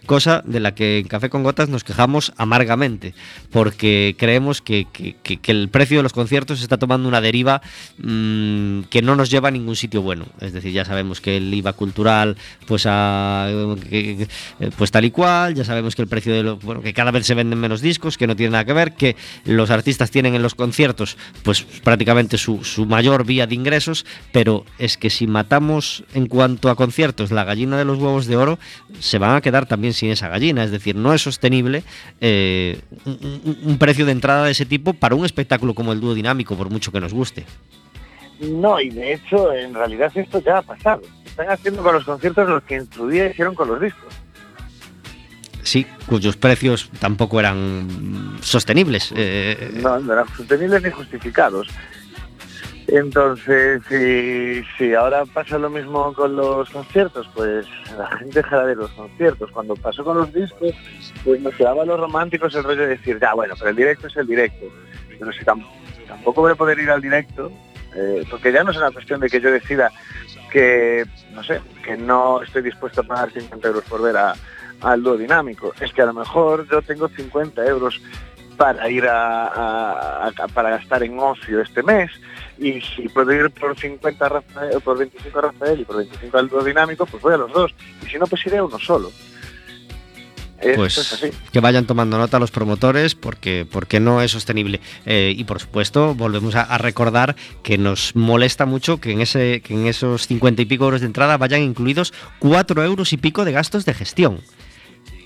cosa 0.07 0.43
de 0.45 0.61
la 0.61 0.75
que 0.75 0.99
en 0.99 1.07
Café 1.09 1.31
con 1.31 1.43
Gotas 1.45 1.69
nos 1.69 1.85
quejamos 1.85 2.33
amargamente, 2.37 3.15
porque 3.53 4.17
creemos 4.19 4.61
que- 4.61 4.87
que- 4.93 5.15
que 5.39 5.53
el 5.53 5.69
precio 5.69 5.99
de 5.99 6.03
los 6.03 6.13
conciertos 6.13 6.61
está 6.61 6.77
tomando 6.77 7.09
una 7.09 7.21
deriva 7.21 7.63
mm, 8.03 8.83
que 8.91 9.03
no 9.03 9.17
nos 9.17 9.31
lleva 9.31 9.49
a 9.49 9.51
ningún 9.51 9.77
sitio 9.77 10.03
bueno. 10.03 10.27
Es 10.41 10.53
decir, 10.53 10.73
ya 10.73 10.85
sabemos 10.85 11.21
que 11.21 11.37
el 11.37 11.53
IVA 11.53 11.73
cultural, 11.73 12.37
pues, 12.67 12.87
eh, 12.89 14.27
pues 14.77 14.91
tal 14.91 15.05
y 15.05 15.11
cual, 15.11 15.55
ya 15.55 15.65
sabemos 15.65 15.95
que 15.95 16.03
el 16.03 16.09
precio 16.09 16.33
de 16.35 16.43
lo, 16.43 16.57
bueno, 16.59 16.83
que 16.83 16.93
cada 16.93 17.11
vez 17.11 17.27
se 17.27 17.35
venden 17.35 17.59
menos 17.59 17.81
discos, 17.81 18.19
que 18.19 18.27
no 18.27 18.37
tiene 18.37 18.53
nada 18.53 18.65
que 18.65 18.73
ver, 18.73 18.93
que 18.95 19.17
los 19.45 19.71
artistas 19.71 20.11
tienen 20.11 20.35
en 20.35 20.43
los 20.43 20.55
conciertos, 20.55 21.17
pues 21.43 21.63
prácticamente 21.63 22.39
su, 22.39 22.61
mayor 22.87 23.25
vía 23.25 23.47
de 23.47 23.55
ingresos, 23.55 24.05
pero 24.33 24.65
es 24.79 24.97
que 24.97 25.11
si 25.11 25.27
matamos 25.27 26.05
en 26.15 26.27
cuanto 26.27 26.71
a 26.71 26.77
conciertos 26.77 27.31
la 27.31 27.45
gallina 27.45 27.77
de 27.79 27.85
los 27.85 27.99
huevos 27.99 28.27
de 28.27 28.37
oro, 28.37 28.59
se 28.99 29.19
van 29.19 29.37
a 29.37 29.41
quedar 29.41 29.67
también 29.67 29.95
sin 29.95 30.11
esa 30.11 30.29
gallina. 30.29 30.65
Es 30.65 30.71
decir, 30.71 30.97
no 30.97 31.15
es 31.15 31.23
sostenible 31.23 31.85
eh, 32.21 32.81
un 33.05 33.79
precio 33.79 34.07
de 34.07 34.13
entrada 34.13 34.47
de 34.47 34.53
ese 34.53 34.67
tipo 34.67 34.95
para 34.95 35.15
un 35.15 35.25
espectáculo 35.25 35.75
como 35.75 35.93
el 35.93 36.01
dúo 36.01 36.15
dinámico, 36.15 36.57
por 36.57 36.71
mucho 36.71 36.93
que 36.93 37.01
nos 37.01 37.13
guste. 37.13 37.45
No, 38.43 38.81
y 38.81 38.91
de 38.91 39.15
hecho, 39.15 39.53
en 39.53 39.75
realidad 39.75 40.11
esto 40.15 40.41
ya 40.41 40.59
ha 40.59 40.63
pasado. 40.63 41.03
Están 41.25 41.49
haciendo 41.51 41.83
con 41.83 41.95
los 41.95 42.05
conciertos 42.05 42.49
lo 42.49 42.61
que 42.65 42.77
en 42.77 42.93
su 42.93 43.09
día 43.09 43.27
hicieron 43.31 43.55
con 43.55 43.69
los 43.69 43.81
discos. 43.81 44.13
Sí, 45.63 45.87
cuyos 46.07 46.37
precios 46.37 46.91
tampoco 46.99 47.39
eran 47.41 48.37
sostenibles. 48.43 49.13
eh, 49.17 49.71
No, 49.75 49.99
no 50.01 50.13
eran 50.13 50.27
sostenibles 50.37 50.83
ni 50.83 50.91
justificados. 50.91 51.69
Entonces, 52.89 53.81
si, 53.89 54.63
si 54.77 54.93
ahora 54.95 55.25
pasa 55.25 55.57
lo 55.57 55.71
mismo 55.71 56.13
con 56.15 56.35
los 56.37 56.69
conciertos, 56.69 57.29
pues 57.33 57.65
la 57.97 58.09
gente 58.19 58.41
dejará 58.43 58.67
de 58.67 58.75
los 58.75 58.91
conciertos. 58.91 59.51
Cuando 59.53 59.75
pasó 59.77 60.05
con 60.05 60.19
los 60.19 60.33
discos, 60.33 60.73
pues 61.25 61.41
nos 61.41 61.55
quedaba 61.55 61.83
a 61.85 61.87
los 61.87 61.99
románticos 61.99 62.55
el 62.57 62.65
rollo 62.65 62.83
de 62.83 62.89
decir, 62.89 63.19
ya 63.21 63.33
bueno, 63.35 63.55
pero 63.57 63.71
el 63.71 63.77
directo 63.77 64.09
es 64.09 64.17
el 64.17 64.27
directo. 64.27 64.67
Pero 65.19 65.33
si 65.33 65.45
tam- 65.45 65.65
tampoco 66.09 66.41
voy 66.43 66.53
a 66.53 66.57
poder 66.57 66.79
ir 66.81 66.91
al 66.91 67.01
directo, 67.01 67.51
eh, 67.95 68.25
porque 68.31 68.53
ya 68.53 68.65
no 68.65 68.71
es 68.71 68.77
una 68.77 68.91
cuestión 68.91 69.21
de 69.21 69.29
que 69.29 69.41
yo 69.41 69.51
decida 69.51 69.91
que, 70.51 71.05
no 71.33 71.43
sé, 71.43 71.61
que 71.85 71.97
no 71.97 72.43
estoy 72.43 72.63
dispuesto 72.63 73.01
a 73.01 73.05
pagar 73.05 73.31
50 73.31 73.69
euros 73.69 73.85
por 73.85 74.03
ver 74.03 74.17
a, 74.17 74.35
al 74.81 75.03
dúo 75.03 75.17
dinámico. 75.17 75.73
Es 75.81 75.93
que 75.93 76.03
a 76.03 76.07
lo 76.07 76.13
mejor 76.13 76.69
yo 76.71 76.83
tengo 76.83 77.09
50 77.09 77.65
euros 77.67 78.01
para 78.57 78.89
ir 78.89 79.05
a, 79.09 80.31
para 80.55 80.71
gastar 80.71 81.03
en 81.03 81.19
ocio 81.19 81.61
este 81.63 81.83
mes 81.83 82.11
y 82.59 82.81
si 82.81 83.09
puedo 83.09 83.33
ir 83.33 83.51
por 83.51 83.77
50 83.77 84.25
a 84.25 84.29
Rafael, 84.29 84.81
por 84.83 84.99
25 84.99 85.39
a 85.39 85.43
Rafael 85.43 85.81
y 85.81 85.85
por 85.85 85.97
25 85.97 86.39
al 86.39 86.49
dúo 86.49 86.63
dinámico, 86.63 87.07
pues 87.07 87.23
voy 87.23 87.35
a 87.35 87.39
los 87.39 87.53
dos. 87.53 87.75
Y 88.03 88.07
si 88.07 88.19
no, 88.19 88.27
pues 88.27 88.45
iré 88.47 88.59
a 88.59 88.65
uno 88.65 88.79
solo. 88.79 89.11
Pues 90.75 90.99
es 90.99 91.33
que 91.53 91.61
vayan 91.61 91.87
tomando 91.87 92.19
nota 92.19 92.39
los 92.39 92.51
promotores 92.51 93.15
porque, 93.15 93.67
porque 93.71 94.01
no 94.01 94.23
es 94.23 94.31
sostenible. 94.31 94.81
Eh, 95.07 95.35
y 95.37 95.45
por 95.45 95.61
supuesto, 95.61 96.15
volvemos 96.15 96.55
a, 96.55 96.63
a 96.63 96.79
recordar 96.79 97.37
que 97.63 97.79
nos 97.79 98.15
molesta 98.15 98.67
mucho 98.67 98.99
que 98.99 99.13
en, 99.13 99.21
ese, 99.21 99.61
que 99.61 99.75
en 99.75 99.87
esos 99.87 100.27
50 100.27 100.63
y 100.63 100.65
pico 100.67 100.85
euros 100.85 101.01
de 101.01 101.07
entrada 101.07 101.37
vayan 101.37 101.63
incluidos 101.63 102.13
4 102.39 102.85
euros 102.85 103.13
y 103.13 103.17
pico 103.17 103.45
de 103.45 103.53
gastos 103.53 103.85
de 103.85 103.95
gestión. 103.95 104.41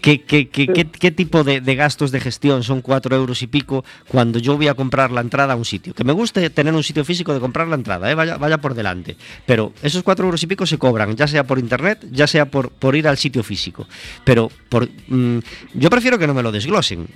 ¿Qué, 0.03 0.23
qué, 0.23 0.49
qué, 0.49 0.67
qué- 0.69 0.85
qué 0.87 1.11
tipo 1.11 1.43
de, 1.43 1.61
de 1.61 1.75
gastos 1.75 2.13
de 2.13 2.21
gestión 2.21 2.63
son 2.63 2.81
4 2.81 3.17
euros 3.17 3.43
y 3.43 3.47
pico 3.49 3.85
cuando 4.09 4.39
yo 4.39 4.57
voy 4.57 4.69
a 4.69 4.75
comprar 4.75 5.11
la 5.11 5.21
entrada 5.21 5.55
a 5.55 5.57
un 5.57 5.65
sitio? 5.65 5.95
Que 5.95 6.05
me 6.05 6.13
guste 6.13 6.49
tener 6.51 6.73
un 6.75 6.83
sitio 6.85 7.05
físico 7.05 7.35
de 7.35 7.41
comprar 7.41 7.67
la 7.67 7.75
entrada, 7.75 8.11
¿eh? 8.11 8.15
vaya, 8.15 8.37
vaya 8.37 8.59
por 8.59 8.75
delante. 8.75 9.17
Pero 9.47 9.73
esos 9.83 10.03
4 10.05 10.25
euros 10.25 10.43
y 10.43 10.47
pico 10.47 10.65
se 10.67 10.79
cobran, 10.79 11.17
ya 11.17 11.27
sea 11.27 11.45
por 11.45 11.59
internet, 11.59 12.07
ya 12.13 12.27
sea 12.27 12.47
por, 12.51 12.71
por 12.71 12.95
ir 12.95 13.09
al 13.09 13.17
sitio 13.19 13.43
físico. 13.43 13.89
Pero 14.25 14.51
por, 14.69 14.89
mm, 15.09 15.39
yo 15.75 15.91
prefiero 15.91 16.19
que 16.19 16.27
no 16.27 16.35
me 16.35 16.43
lo 16.43 16.53
desglosen. 16.53 17.09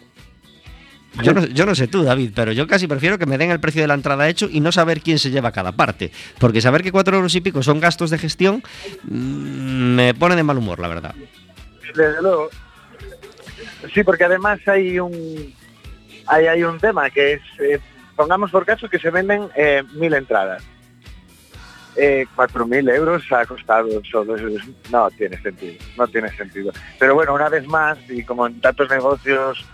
Yo 1.22 1.32
no, 1.32 1.44
yo 1.46 1.66
no 1.66 1.74
sé 1.74 1.88
tú, 1.88 2.04
David, 2.04 2.30
pero 2.34 2.52
yo 2.52 2.66
casi 2.68 2.86
prefiero 2.86 3.18
que 3.18 3.26
me 3.26 3.36
den 3.36 3.50
el 3.50 3.58
precio 3.58 3.82
de 3.82 3.88
la 3.88 3.94
entrada 3.94 4.28
hecho 4.28 4.48
y 4.50 4.60
no 4.60 4.70
saber 4.70 5.00
quién 5.00 5.18
se 5.18 5.30
lleva 5.30 5.50
cada 5.50 5.72
parte. 5.72 6.12
Porque 6.38 6.60
saber 6.60 6.82
que 6.82 6.92
4 6.92 7.16
euros 7.16 7.34
y 7.34 7.40
pico 7.40 7.62
son 7.64 7.80
gastos 7.80 8.10
de 8.10 8.18
gestión 8.18 8.62
mm, 9.04 9.94
me 9.94 10.14
pone 10.14 10.36
de 10.36 10.42
mal 10.44 10.56
humor, 10.58 10.78
la 10.78 10.88
verdad. 10.88 11.14
Desde 11.96 12.22
luego. 12.22 12.48
Sí, 13.92 14.04
porque 14.04 14.24
además 14.24 14.60
hay 14.66 14.98
un 14.98 15.54
hay, 16.26 16.46
hay 16.46 16.62
un 16.62 16.78
tema 16.78 17.10
que 17.10 17.34
es, 17.34 17.42
eh, 17.58 17.80
pongamos 18.16 18.50
por 18.50 18.64
caso 18.64 18.88
que 18.88 18.98
se 18.98 19.10
venden 19.10 19.48
eh, 19.56 19.82
mil 19.94 20.14
entradas. 20.14 20.62
Eh, 21.96 22.24
4.000 22.36 22.94
euros 22.94 23.24
ha 23.32 23.44
costado 23.44 23.88
solo. 24.04 24.36
No 24.90 25.10
tiene 25.10 25.40
sentido, 25.42 25.74
no 25.98 26.06
tiene 26.06 26.30
sentido. 26.36 26.72
Pero 26.98 27.14
bueno, 27.14 27.34
una 27.34 27.48
vez 27.48 27.66
más, 27.66 27.98
y 28.08 28.22
como 28.22 28.46
en 28.46 28.60
tantos 28.60 28.88
negocios 28.88 29.66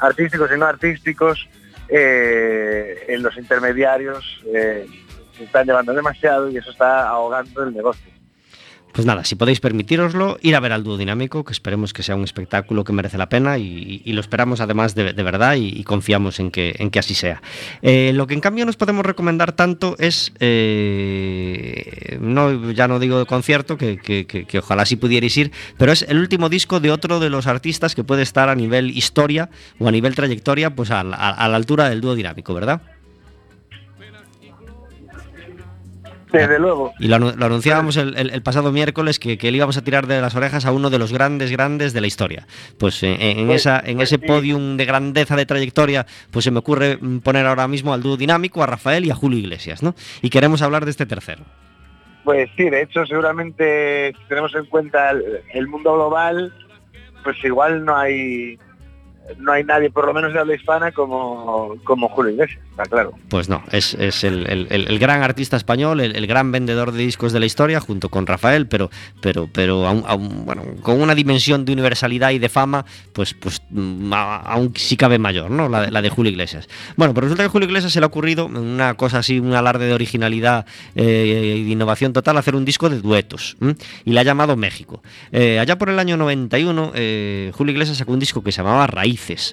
artísticos 0.00 0.50
y 0.52 0.58
no 0.58 0.66
artísticos, 0.66 1.48
eh, 1.88 3.04
en 3.08 3.22
los 3.22 3.36
intermediarios 3.36 4.40
se 4.42 5.44
están 5.44 5.66
llevando 5.66 5.94
demasiado 5.94 6.50
y 6.50 6.56
eso 6.56 6.70
está 6.70 7.08
ahogando 7.08 7.62
el 7.62 7.72
negocio. 7.72 8.19
Pues 8.92 9.06
nada, 9.06 9.24
si 9.24 9.36
podéis 9.36 9.60
permitiroslo, 9.60 10.38
ir 10.42 10.56
a 10.56 10.60
ver 10.60 10.72
al 10.72 10.82
dúo 10.82 10.96
dinámico, 10.96 11.44
que 11.44 11.52
esperemos 11.52 11.92
que 11.92 12.02
sea 12.02 12.16
un 12.16 12.24
espectáculo 12.24 12.82
que 12.82 12.92
merece 12.92 13.18
la 13.18 13.28
pena 13.28 13.56
y, 13.56 14.02
lo 14.04 14.20
esperamos 14.20 14.60
además 14.60 14.94
de, 14.96 15.12
verdad 15.12 15.54
y, 15.56 15.84
confiamos 15.84 16.40
en 16.40 16.50
que, 16.50 16.74
en 16.78 16.90
que 16.90 16.98
así 16.98 17.14
sea. 17.14 17.40
Eh, 17.82 18.10
lo 18.14 18.26
que 18.26 18.34
en 18.34 18.40
cambio 18.40 18.66
nos 18.66 18.76
podemos 18.76 19.06
recomendar 19.06 19.52
tanto 19.52 19.94
es, 19.98 20.32
eh, 20.40 22.18
no, 22.20 22.72
ya 22.72 22.88
no 22.88 22.98
digo 22.98 23.18
de 23.20 23.26
concierto, 23.26 23.76
que, 23.76 23.98
que- 23.98 24.26
que- 24.26 24.58
ojalá 24.58 24.84
sí 24.84 24.96
pudierais 24.96 25.36
ir, 25.36 25.52
pero 25.78 25.92
es 25.92 26.02
el 26.08 26.18
último 26.18 26.48
disco 26.48 26.80
de 26.80 26.90
otro 26.90 27.20
de 27.20 27.30
los 27.30 27.46
artistas 27.46 27.94
que 27.94 28.02
puede 28.04 28.22
estar 28.22 28.48
a 28.48 28.54
nivel 28.56 28.90
historia 28.90 29.50
o 29.78 29.86
a 29.88 29.92
nivel 29.92 30.14
trayectoria, 30.16 30.74
pues 30.74 30.90
a, 30.90 31.00
a 31.00 31.48
la 31.48 31.56
altura 31.56 31.88
del 31.88 32.00
dúo 32.00 32.14
dinámico, 32.14 32.54
¿verdad? 32.54 32.82
Desde 36.32 36.58
luego. 36.58 36.92
Y 36.98 37.08
lo, 37.08 37.16
anu- 37.16 37.34
lo 37.34 37.46
anunciábamos 37.46 37.96
el, 37.96 38.16
el- 38.16 38.30
el 38.30 38.42
pasado 38.42 38.70
miércoles 38.72 39.18
que, 39.18 39.36
que 39.38 39.50
le 39.50 39.56
íbamos 39.56 39.76
a 39.76 39.82
tirar 39.82 40.06
de 40.06 40.20
las 40.20 40.34
orejas 40.34 40.64
a 40.66 40.72
uno 40.72 40.90
de 40.90 40.98
los 40.98 41.12
grandes, 41.12 41.50
grandes 41.50 41.92
de 41.92 42.00
la 42.00 42.06
historia. 42.06 42.46
Pues 42.78 43.02
eh, 43.02 43.16
en, 43.20 43.46
Pues- 43.46 43.62
esa, 43.62 43.80
en 43.84 43.96
pues 43.96 44.12
ese 44.12 44.20
sí. 44.20 44.26
podium 44.26 44.76
de 44.76 44.84
grandeza 44.84 45.36
de 45.36 45.46
trayectoria, 45.46 46.06
pues 46.30 46.44
se 46.44 46.50
me 46.50 46.58
ocurre 46.60 46.98
mm, 47.00 47.18
poner 47.18 47.46
ahora 47.46 47.66
mismo 47.68 47.92
al 47.92 48.02
dúo 48.02 48.16
dinámico, 48.16 48.62
a 48.62 48.66
Rafael 48.66 49.04
y 49.04 49.10
a 49.10 49.14
Julio 49.14 49.38
Iglesias, 49.38 49.82
¿no? 49.82 49.94
Y 50.22 50.30
queremos 50.30 50.62
hablar 50.62 50.84
de 50.84 50.90
este 50.92 51.06
tercero. 51.06 51.42
Pues 52.24 52.50
sí, 52.56 52.68
de 52.68 52.82
hecho 52.82 53.06
seguramente 53.06 54.12
si 54.16 54.24
tenemos 54.28 54.54
en 54.54 54.66
cuenta 54.66 55.10
el, 55.10 55.22
el 55.54 55.66
mundo 55.68 55.94
global, 55.94 56.52
pues 57.24 57.36
igual 57.44 57.84
no 57.84 57.96
hay 57.96 58.58
no 59.38 59.52
hay 59.52 59.62
nadie, 59.62 59.90
por 59.90 60.06
lo 60.06 60.12
menos 60.12 60.32
de 60.32 60.40
habla 60.40 60.54
hispana, 60.54 60.90
como, 60.92 61.76
como 61.84 62.08
Julio 62.08 62.32
Iglesias, 62.32 62.58
está 62.70 62.82
claro. 62.84 63.12
Pues 63.28 63.48
no, 63.48 63.62
es, 63.70 63.94
es 63.94 64.24
el, 64.24 64.46
el- 64.48 64.66
el- 64.70 64.98
gran 64.98 65.22
artista 65.22 65.56
español, 65.56 66.00
el, 66.00 66.16
el 66.16 66.26
gran 66.26 66.50
vendedor 66.50 66.90
de 66.90 66.98
discos 66.98 67.32
de 67.32 67.38
la 67.38 67.46
historia, 67.46 67.78
junto 67.80 68.08
con 68.08 68.26
Rafael, 68.26 68.66
pero, 68.66 68.90
pero, 69.20 69.48
pero 69.52 69.86
aún- 69.86 70.02
aún, 70.08 70.44
bueno, 70.44 70.62
con 70.82 71.00
una 71.00 71.14
dimensión 71.14 71.64
de 71.64 71.72
universalidad 71.72 72.30
y 72.32 72.40
de 72.40 72.48
fama, 72.48 72.84
pues, 73.12 73.34
pues 73.34 73.62
mm, 73.70 74.12
aún 74.12 74.72
sí 74.74 74.96
cabe 74.96 75.18
mayor, 75.18 75.50
¿no? 75.50 75.68
La, 75.68 75.90
la 75.90 76.02
de 76.02 76.10
Julio 76.10 76.32
Iglesias. 76.32 76.68
Bueno, 76.96 77.14
pero 77.14 77.26
resulta 77.26 77.44
que 77.44 77.46
a 77.46 77.50
Julio 77.50 77.68
Iglesias 77.68 77.92
se 77.92 78.00
le 78.00 78.04
ha 78.04 78.08
ocurrido 78.08 78.46
una 78.46 78.94
cosa 78.94 79.18
así, 79.18 79.38
un 79.38 79.54
alarde 79.54 79.86
de 79.86 79.94
originalidad 79.94 80.66
eh, 80.96 81.54
y 81.58 81.64
de 81.64 81.70
innovación 81.70 82.12
total, 82.12 82.36
hacer 82.36 82.56
un 82.56 82.64
disco 82.64 82.90
de 82.90 83.00
duetos, 83.00 83.56
y 84.04 84.10
le 84.12 84.18
ha 84.20 84.24
llamado 84.24 84.56
México. 84.56 85.02
Eh, 85.30 85.60
allá 85.60 85.78
por 85.78 85.88
el 85.88 85.98
año 86.00 86.16
91, 86.16 86.92
eh, 86.94 87.52
Julio 87.54 87.72
Iglesias 87.72 87.98
sacó 87.98 88.12
un 88.12 88.18
disco 88.18 88.42
que 88.42 88.50
se 88.50 88.62
llamaba 88.62 88.86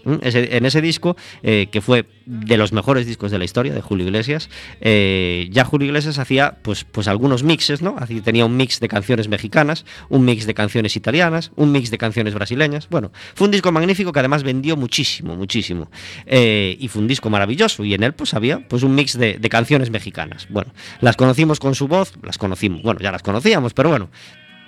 En 0.06 0.66
ese 0.66 0.82
disco, 0.82 1.16
eh, 1.44 1.68
que 1.72 1.82
fue 1.82 2.06
de 2.28 2.58
los 2.58 2.74
mejores 2.74 3.06
discos 3.06 3.32
de 3.32 3.38
la 3.38 3.46
historia 3.46 3.74
de 3.74 3.82
Julio 3.82 4.06
Iglesias. 4.06 4.50
Eh, 4.82 5.48
ya 5.52 5.64
Julio 5.64 5.88
Iglesias 5.88 6.20
hacía 6.20 6.58
pues, 6.62 6.84
pues 6.84 7.08
algunos 7.08 7.44
mixes, 7.44 7.82
¿no? 7.82 7.96
Tenía 8.24 8.46
un 8.46 8.58
mix 8.58 8.80
de 8.80 8.88
canciones 8.88 9.30
mexicanas, 9.30 9.86
un 10.10 10.26
mix 10.26 10.46
de 10.46 10.54
canciones 10.54 10.96
italianas, 10.96 11.52
un 11.56 11.72
mix 11.72 11.90
de 11.90 11.98
canciones 11.98 12.34
brasileñas. 12.34 12.90
Bueno, 12.90 13.12
fue 13.34 13.46
un 13.46 13.52
disco 13.52 13.72
magnífico 13.72 14.12
que 14.12 14.20
además 14.20 14.44
vendió 14.44 14.76
muchísimo, 14.76 15.36
muchísimo. 15.36 15.90
Eh, 16.26 16.76
y 16.80 16.88
fue 16.90 17.02
un 17.02 17.08
disco 17.08 17.30
maravilloso 17.30 17.86
y 17.86 17.94
en 17.94 18.04
él 18.04 18.14
pues 18.14 18.34
había 18.34 18.68
pues 18.68 18.84
un 18.84 18.94
mix 18.94 19.18
de, 19.18 19.38
de 19.38 19.50
canciones 19.50 19.90
mexicanas. 19.90 20.48
Bueno, 20.50 20.74
las 21.00 21.16
conocimos 21.16 21.60
con 21.60 21.76
su 21.76 21.88
voz, 21.88 22.14
las 22.24 22.38
conocimos, 22.38 22.82
bueno, 22.82 23.00
ya 23.00 23.12
las 23.12 23.24
conocíamos, 23.24 23.74
pero 23.74 23.90
bueno, 23.90 24.10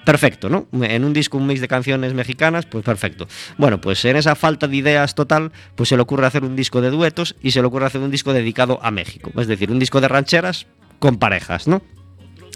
perfecto, 0.05 0.49
¿no? 0.49 0.67
En 0.83 1.03
un 1.03 1.13
disco, 1.13 1.38
un 1.38 1.47
mix 1.47 1.62
de 1.62 1.67
canciones 1.67 2.13
mexicanas, 2.13 2.65
pues 2.65 2.83
perfecto. 2.83 3.27
Bueno, 3.57 3.81
pues 3.81 4.03
en 4.05 4.15
esa 4.15 4.35
falta 4.35 4.67
de 4.67 4.75
ideas 4.75 5.15
total, 5.15 5.51
pues 5.75 5.89
se 5.89 5.95
le 5.95 6.01
ocurre 6.01 6.25
hacer 6.25 6.43
un 6.43 6.55
disco 6.55 6.81
de 6.81 6.89
duetos 6.89 7.35
y 7.41 7.51
se 7.51 7.62
le 7.62 7.67
ocurre 7.67 7.85
hacer 7.85 8.01
un 8.01 8.12
disco 8.12 8.33
dedicado 8.33 8.79
a 8.81 8.91
México. 8.91 9.31
Es 9.38 9.47
decir, 9.47 9.71
un 9.71 9.79
disco 9.79 10.01
de 10.01 10.07
rancheras 10.07 10.67
con 10.99 11.17
parejas, 11.17 11.67
¿no? 11.67 11.81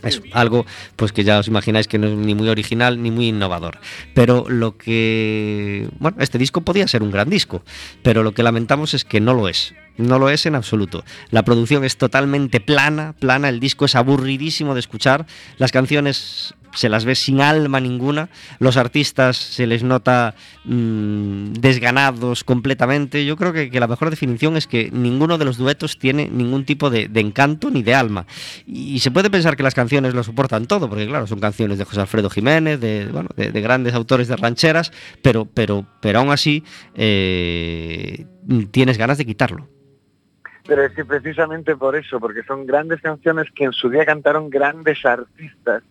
Es 0.03 0.21
algo 0.33 0.65
pues 0.95 1.13
que 1.13 1.23
ya 1.23 1.39
os 1.39 1.47
imagináis 1.47 1.87
que 1.87 1.97
no 1.97 2.07
es 2.07 2.13
ni 2.13 2.35
muy 2.35 2.49
original 2.49 3.01
ni 3.01 3.09
muy 3.09 3.29
innovador. 3.29 3.79
Pero 4.13 4.45
lo 4.49 4.77
que... 4.77 5.87
Bueno, 5.99 6.17
este 6.19 6.37
disco 6.37 6.61
podía 6.61 6.87
ser 6.87 7.03
un 7.03 7.11
gran 7.11 7.29
disco, 7.29 7.63
pero 8.01 8.21
lo 8.21 8.33
que 8.33 8.43
lamentamos 8.43 8.93
es 8.93 9.05
que 9.05 9.21
no 9.21 9.33
lo 9.33 9.47
es. 9.47 9.73
No 9.97 10.19
lo 10.19 10.29
es 10.29 10.45
en 10.45 10.55
absoluto. 10.55 11.03
La 11.29 11.43
producción 11.43 11.83
es 11.85 11.97
totalmente 11.97 12.59
plana, 12.59 13.13
plana, 13.17 13.47
el 13.47 13.59
disco 13.59 13.85
es 13.85 13.95
aburridísimo 13.95 14.73
de 14.73 14.79
escuchar, 14.79 15.25
las 15.57 15.71
canciones 15.71 16.55
se 16.73 16.89
las 16.89 17.05
ve 17.05 17.15
sin 17.15 17.41
alma 17.41 17.79
ninguna, 17.79 18.29
los 18.59 18.77
artistas 18.77 19.37
se 19.37 19.67
les 19.67 19.83
nota 19.83 20.35
mmm, 20.65 21.53
desganados 21.53 22.43
completamente. 22.43 23.25
Yo 23.25 23.37
creo 23.37 23.53
que, 23.53 23.69
la 23.79 23.87
mejor 23.87 24.09
definición 24.09 24.57
es 24.57 24.67
que 24.67 24.89
ninguno 24.91 25.37
de 25.37 25.45
los 25.45 25.57
duetos 25.57 25.97
tiene 25.97 26.29
ningún 26.29 26.65
tipo 26.65 26.89
de, 26.89 27.09
encanto 27.15 27.69
ni 27.69 27.83
de 27.83 27.95
alma. 27.95 28.25
Y, 28.65 28.99
se 28.99 29.11
puede 29.11 29.29
pensar 29.29 29.55
que 29.55 29.63
las 29.63 29.75
canciones 29.75 30.13
lo 30.13 30.23
soportan 30.23 30.65
todo, 30.65 30.89
porque 30.89 31.07
claro, 31.07 31.27
son 31.27 31.39
canciones 31.39 31.77
de 31.77 31.85
José 31.85 32.01
Alfredo 32.01 32.29
Jiménez, 32.29 32.79
de, 32.79 33.07
bueno, 33.11 33.29
de, 33.35 33.51
de 33.51 33.61
grandes 33.61 33.93
autores 33.93 34.27
de 34.27 34.35
rancheras, 34.35 34.91
pero, 35.21 35.45
pero, 35.45 35.85
pero 36.01 36.19
aún 36.19 36.31
así 36.31 36.63
eh, 36.95 38.25
tienes 38.71 38.97
ganas 38.97 39.17
de 39.17 39.25
quitarlo. 39.25 39.67
Pero 40.65 40.85
es 40.85 40.93
que 40.93 41.03
precisamente 41.03 41.75
por 41.75 41.95
eso, 41.95 42.19
porque 42.19 42.43
son 42.43 42.65
grandes 42.65 43.01
canciones 43.01 43.47
que 43.53 43.65
en 43.65 43.73
su 43.73 43.89
día 43.89 44.05
cantaron 44.05 44.49
grandes 44.49 45.05
artistas 45.05 45.83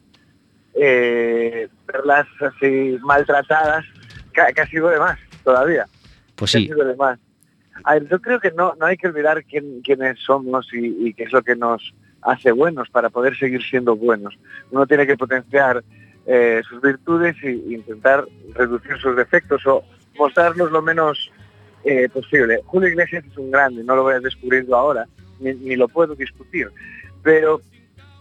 eh, 0.75 1.69
verlas 1.87 2.27
así 2.41 2.99
maltratadas, 3.03 3.85
que, 4.33 4.43
que, 4.55 4.61
ha 4.61 4.67
sido 4.67 4.89
de 4.89 4.99
más 4.99 5.19
todavía. 5.45 5.87
Pues 6.37 6.51
sí. 6.51 6.59
Ha 6.71 6.75
sido 6.75 6.87
de 6.87 6.97
más. 6.97 7.19
A 7.85 7.95
ver, 7.95 8.09
yo 8.09 8.21
creo 8.21 8.41
que 8.41 8.53
no, 8.53 8.75
no 8.79 8.87
hay 8.87 8.97
que 8.97 9.09
olvidar 9.09 9.45
quién, 9.45 9.81
quiénes 9.83 10.19
somos 10.21 10.69
y, 10.73 11.09
y, 11.09 11.15
qué 11.15 11.25
es 11.25 11.33
lo 11.33 11.43
que 11.43 11.57
nos 11.57 11.95
hace 12.23 12.53
buenos 12.53 12.89
para 12.91 13.11
poder 13.11 13.37
seguir 13.37 13.63
siendo 13.63 13.97
buenos. 13.97 14.39
Uno 14.71 14.87
tiene 14.87 15.07
que 15.07 15.17
potenciar 15.17 15.83
eh, 16.27 16.63
sus 16.69 16.81
virtudes 16.81 17.37
e 17.43 17.51
intentar 17.51 18.25
reducir 18.55 18.97
sus 18.99 19.17
defectos 19.17 19.67
o 19.67 19.83
mostrarlos 20.17 20.71
lo 20.71 20.81
menos 20.81 21.33
eh, 21.85 22.09
posible. 22.09 22.61
Julio 22.67 22.89
Iglesias 22.89 23.25
es 23.29 23.37
un 23.37 23.51
grande, 23.51 23.83
no 23.83 23.97
lo 23.97 24.05
voy 24.05 24.15
a 24.15 24.21
descubrir 24.21 24.67
ahora, 24.73 25.07
ni, 25.41 25.53
ni 25.55 25.75
lo 25.75 25.89
puedo 25.89 26.15
discutir, 26.15 26.71
pero 27.25 27.61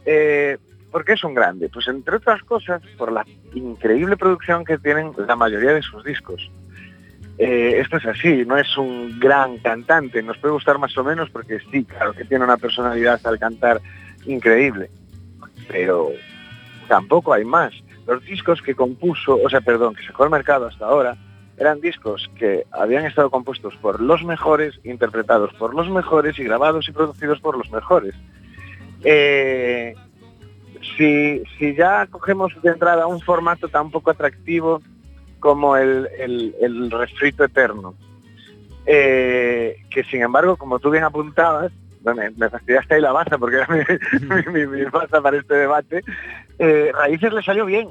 eh, 0.06 0.58
¿Por 0.92 1.06
qué 1.06 1.14
es 1.14 1.24
un 1.24 1.34
grande? 1.34 1.70
Pues 1.70 1.88
entre 1.88 2.18
otras 2.18 2.44
cosas, 2.44 2.82
por 2.98 3.12
la 3.12 3.26
increíble 3.54 4.18
producción 4.18 4.66
que 4.66 4.78
tienen 4.78 5.14
la 5.28 5.36
mayoría 5.36 5.74
de 5.74 5.82
sus 5.82 6.04
discos. 6.04 6.52
Eh, 7.38 7.80
esto 7.80 7.98
es 7.98 8.06
así, 8.06 8.44
no 8.46 8.58
es 8.58 8.78
un 8.78 9.18
gran 9.20 9.58
cantante, 9.60 10.22
nos 10.22 10.38
puede 10.38 10.54
gustar 10.54 10.78
más 10.78 10.96
o 10.98 11.04
menos 11.04 11.30
porque 11.30 11.60
sí, 11.72 11.86
claro 11.86 12.14
que 12.14 12.26
tiene 12.26 12.44
una 12.44 12.58
personalidad 12.58 13.20
al 13.26 13.40
cantar 13.40 13.82
increíble, 14.26 14.92
pero 15.68 16.12
tampoco 16.88 17.34
hay 17.34 17.46
más. 17.46 17.74
Los 18.06 18.24
discos 18.26 18.62
que 18.62 18.76
compuso, 18.76 19.40
o 19.44 19.50
sea, 19.50 19.62
perdón, 19.62 19.96
que 19.96 20.06
sacó 20.06 20.26
al 20.26 20.30
mercado 20.30 20.68
hasta 20.68 20.86
ahora, 20.86 21.16
eran 21.58 21.80
discos 21.80 22.30
que 22.38 22.66
habían 22.72 23.06
estado 23.06 23.30
compuestos 23.30 23.76
por 23.78 24.02
los 24.02 24.24
mejores, 24.24 24.80
interpretados 24.84 25.54
por 25.54 25.74
los 25.74 25.90
mejores 25.90 26.38
y 26.38 26.44
grabados 26.44 26.88
y 26.90 26.92
producidos 26.92 27.40
por 27.40 27.58
los 27.58 27.72
mejores. 27.72 28.14
Eh, 29.04 29.96
si, 30.98 31.44
si 31.58 31.76
ya 31.76 32.08
cogemos 32.08 32.54
de 32.62 32.72
entrada 32.72 33.08
un 33.08 33.22
formato 33.22 33.68
tan 33.70 33.92
poco 33.92 34.12
atractivo 34.12 34.82
como 35.40 35.76
el, 35.76 36.08
el, 36.18 36.56
el 36.62 36.92
refrito 36.92 37.44
eterno, 37.44 37.96
eh, 38.86 39.78
que 39.90 40.04
sin 40.04 40.22
embargo, 40.22 40.58
como 40.58 40.80
tú 40.80 40.90
bien 40.90 41.04
apuntabas, 41.04 41.72
bueno, 42.02 42.24
me 42.36 42.50
fastidiaste 42.50 42.96
ahí 42.96 43.02
la 43.02 43.12
baza 43.12 43.38
porque 43.38 43.58
era 43.58 43.68
mi, 44.22 44.52
mi, 44.52 44.68
mi, 44.68 44.84
baza 44.86 45.22
para 45.22 45.38
este 45.38 45.56
debate, 45.56 46.04
eh, 46.60 46.92
Raíces 46.94 47.34
le 47.34 47.44
salió 47.44 47.66
bien, 47.66 47.90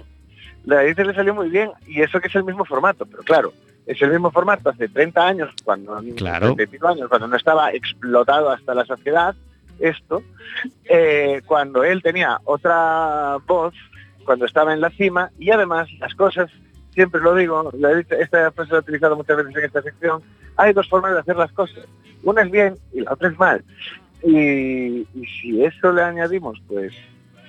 Raíces 0.66 1.07
le 1.07 1.14
salió 1.14 1.35
muy 1.35 1.48
bien 1.48 1.70
y 1.87 2.03
eso 2.03 2.20
que 2.20 2.29
es 2.29 2.35
el 2.35 2.44
mismo 2.44 2.64
formato, 2.64 3.07
pero 3.07 3.22
claro, 3.22 3.53
es 3.87 4.00
el 4.03 4.11
mismo 4.11 4.31
formato 4.31 4.70
hace 4.70 4.88
30 4.88 5.26
años, 5.26 5.50
cuando, 5.64 6.00
claro. 6.16 6.55
30 6.55 6.88
años, 6.88 7.09
cuando 7.09 7.29
no 7.29 7.37
estaba 7.37 7.72
explotado 7.72 8.50
hasta 8.50 8.74
la 8.74 8.85
saciedad, 8.85 9.35
esto, 9.81 10.23
eh, 10.85 11.43
cuando 11.47 11.85
él 11.85 12.03
tenía 12.03 12.40
otra 12.45 13.38
voz, 13.47 13.75
cuando 14.25 14.45
estaba 14.45 14.73
en 14.73 14.81
la 14.81 14.90
cima, 14.90 15.31
y 15.38 15.51
además 15.51 15.88
las 15.99 16.14
cosas, 16.14 16.51
siempre 16.93 17.21
lo 17.21 17.35
digo, 17.35 17.73
esta 18.11 18.51
frase 18.53 18.73
la 18.73 18.79
he 18.79 18.81
utilizado 18.81 19.16
muchas 19.16 19.37
veces 19.37 19.57
en 19.57 19.64
esta 19.64 19.83
sección, 19.83 20.23
hay 20.57 20.73
dos 20.73 20.88
formas 20.88 21.14
de 21.14 21.21
hacer 21.21 21.37
las 21.37 21.53
cosas. 21.53 21.85
Una 22.23 22.43
es 22.43 22.51
bien 22.51 22.75
y 22.93 23.01
la 23.01 23.12
otra 23.12 23.29
es 23.29 23.38
mal. 23.38 23.64
Y, 24.23 25.07
y 25.14 25.27
si 25.40 25.64
eso 25.64 25.93
le 25.93 26.03
añadimos, 26.03 26.61
pues, 26.69 26.93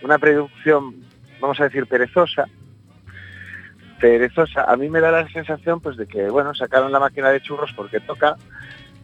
una 0.02 0.18
producción, 0.18 0.96
vamos 1.42 1.60
a 1.60 1.66
decir, 1.66 1.86
perezosa, 1.86 2.46
perezosa, 4.00 4.64
a 4.64 4.78
mí 4.78 4.90
me 4.90 5.02
da 5.02 5.12
la 5.12 5.30
sensación 5.30 5.82
pues 5.82 5.98
de 5.98 6.08
que, 6.08 6.30
bueno, 6.30 6.56
sacaron 6.56 6.92
la 6.92 7.00
máquina 7.00 7.30
de 7.30 7.42
churros 7.42 7.72
porque 7.76 8.00
toca 8.00 8.38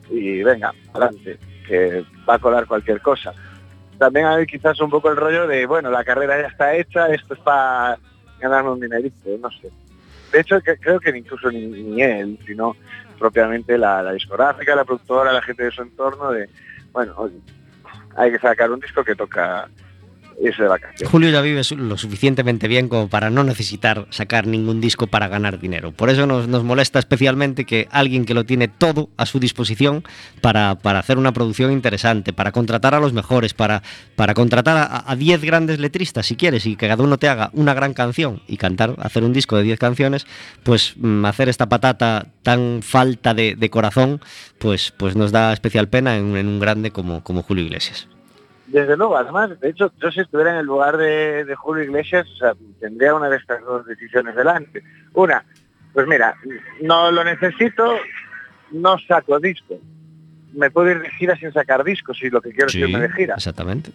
y 0.10 0.42
venga, 0.42 0.74
adelante 0.94 1.38
que 1.68 2.06
va 2.28 2.36
a 2.36 2.40
colar 2.40 2.66
cualquier 2.66 3.02
cosa. 3.02 3.34
También 3.98 4.28
hay 4.28 4.46
quizás 4.46 4.80
un 4.80 4.90
poco 4.90 5.10
el 5.10 5.18
rollo 5.18 5.48
de, 5.48 5.66
bueno, 5.66 5.90
la 5.90 6.04
carrera 6.04 6.40
ya 6.40 6.48
está 6.48 6.76
hecha, 6.76 7.08
esto 7.08 7.34
es 7.34 7.40
para 7.40 7.98
ganarme 8.40 8.72
un 8.72 8.80
dinerito, 8.80 9.30
no 9.42 9.50
sé. 9.52 9.70
De 10.32 10.42
hecho, 10.42 10.60
creo 10.62 11.00
que 11.00 11.10
incluso 11.10 11.50
ni, 11.52 12.02
él, 12.02 12.38
sino 12.46 12.76
propiamente 13.18 13.78
la, 13.78 14.12
discográfica, 14.12 14.76
la 14.76 14.86
productora, 14.86 15.32
la 15.32 15.42
gente 15.42 15.64
de 15.64 15.72
su 15.72 15.82
entorno, 15.82 16.32
de, 16.32 16.50
bueno, 16.92 17.30
hay 18.16 18.32
que 18.32 18.40
sacar 18.40 18.70
un 18.72 18.80
disco 18.80 19.04
que 19.04 19.16
toca 19.16 19.68
Julio 21.06 21.32
ya 21.32 21.42
vive 21.42 21.62
lo 21.76 21.98
suficientemente 21.98 22.68
bien 22.68 22.90
como 22.90 23.08
para 23.08 23.30
no 23.30 23.44
necesitar 23.44 24.06
sacar 24.12 24.46
ningún 24.46 24.80
disco 24.82 25.08
para 25.08 25.28
ganar 25.28 25.60
dinero. 25.60 25.92
Por 25.92 26.10
eso 26.10 26.28
nos, 26.28 26.48
nos 26.48 26.64
molesta 26.64 27.00
especialmente 27.00 27.66
que 27.66 27.88
alguien 27.92 28.26
que 28.26 28.36
lo 28.36 28.46
tiene 28.46 28.68
todo 28.68 29.10
a 29.18 29.26
su 29.26 29.40
disposición 29.40 30.04
para, 30.42 30.76
para 30.76 31.00
hacer 31.00 31.18
una 31.18 31.34
producción 31.34 31.72
interesante, 31.72 32.34
para 32.34 32.52
contratar 32.52 32.94
a 32.94 33.00
los 33.00 33.14
mejores, 33.14 33.54
para, 33.54 33.82
para 34.16 34.36
contratar 34.36 35.04
a 35.06 35.16
10 35.16 35.42
grandes 35.42 35.80
letristas 35.80 36.28
si 36.28 36.36
quieres 36.36 36.66
y 36.66 36.76
que 36.76 36.88
cada 36.88 37.04
uno 37.04 37.18
te 37.18 37.30
haga 37.30 37.50
una 37.54 37.74
gran 37.74 37.94
canción 37.94 38.42
y 38.48 38.58
cantar, 38.58 38.96
hacer 39.00 39.24
un 39.24 39.34
disco 39.34 39.58
de 39.58 39.64
10 39.64 39.80
canciones, 39.80 40.28
pues 40.64 40.94
mm, 40.98 41.26
hacer 41.26 41.50
esta 41.50 41.68
patata 41.68 42.28
tan 42.44 42.82
falta 42.84 43.34
de, 43.34 43.56
de 43.56 43.70
corazón, 43.70 44.22
pues, 44.60 44.94
pues 44.96 45.16
nos 45.16 45.32
da 45.32 45.52
especial 45.52 45.90
pena 45.90 46.18
en, 46.18 46.38
en 46.38 46.48
un 46.48 46.60
grande 46.60 46.92
como, 46.92 47.24
como 47.24 47.42
Julio 47.42 47.66
Iglesias. 47.66 48.08
Desde 48.68 48.98
luego, 48.98 49.18
además, 49.18 49.60
de 49.60 49.70
hecho, 49.70 49.92
yo 50.02 50.12
si 50.12 50.20
estuviera 50.20 50.52
en 50.52 50.58
el 50.58 50.66
lugar 50.66 50.98
de, 50.98 51.46
de 51.46 51.56
Julio 51.56 51.84
Iglesias, 51.84 52.28
o 52.30 52.36
sea, 52.36 52.54
tendría 52.80 53.16
una 53.16 53.30
de 53.30 53.38
estas 53.38 53.62
dos 53.64 53.86
decisiones 53.86 54.36
delante. 54.36 54.84
Una, 55.14 55.44
pues 55.94 56.06
mira, 56.06 56.36
no 56.82 57.10
lo 57.12 57.24
necesito, 57.24 57.98
no 58.72 59.00
saco 59.00 59.40
disco. 59.40 59.80
Me 60.54 60.70
puedo 60.70 60.92
ir 60.92 61.02
de 61.02 61.10
gira 61.12 61.38
sin 61.38 61.54
sacar 61.54 61.84
disco, 61.84 62.14
si 62.14 62.30
lo 62.30 62.42
que 62.42 62.52
quiero 62.52 62.70
sí, 62.70 62.82
es 62.82 62.90
irme 62.90 63.08
de 63.08 63.14
gira. 63.14 63.36
Exactamente. 63.36 63.92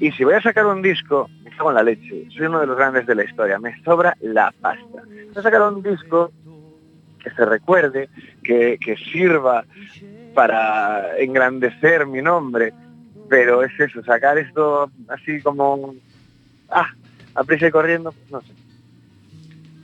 Y 0.00 0.10
si 0.12 0.24
voy 0.24 0.34
a 0.34 0.42
sacar 0.42 0.66
un 0.66 0.82
disco, 0.82 1.28
me 1.44 1.50
cago 1.50 1.70
en 1.70 1.76
la 1.76 1.82
leche. 1.82 2.26
Soy 2.30 2.46
uno 2.46 2.60
de 2.60 2.66
los 2.66 2.76
grandes 2.76 3.06
de 3.06 3.14
la 3.14 3.24
historia. 3.24 3.58
Me 3.58 3.80
sobra 3.84 4.16
la 4.20 4.52
pasta. 4.60 5.02
Voy 5.04 5.32
a 5.36 5.42
sacar 5.42 5.62
un 5.62 5.82
disco 5.82 6.32
que 7.22 7.30
se 7.30 7.44
recuerde, 7.44 8.08
que, 8.42 8.78
que 8.80 8.96
sirva 8.96 9.64
para 10.34 11.18
engrandecer 11.18 12.06
mi 12.06 12.22
nombre, 12.22 12.72
pero 13.30 13.62
es 13.62 13.70
eso, 13.78 14.02
sacar 14.02 14.36
esto 14.38 14.90
así 15.08 15.40
como, 15.40 15.94
ah, 16.68 16.88
a 17.34 17.44
prisa 17.44 17.68
y 17.68 17.70
corriendo, 17.70 18.12
no 18.28 18.40
sé. 18.42 18.48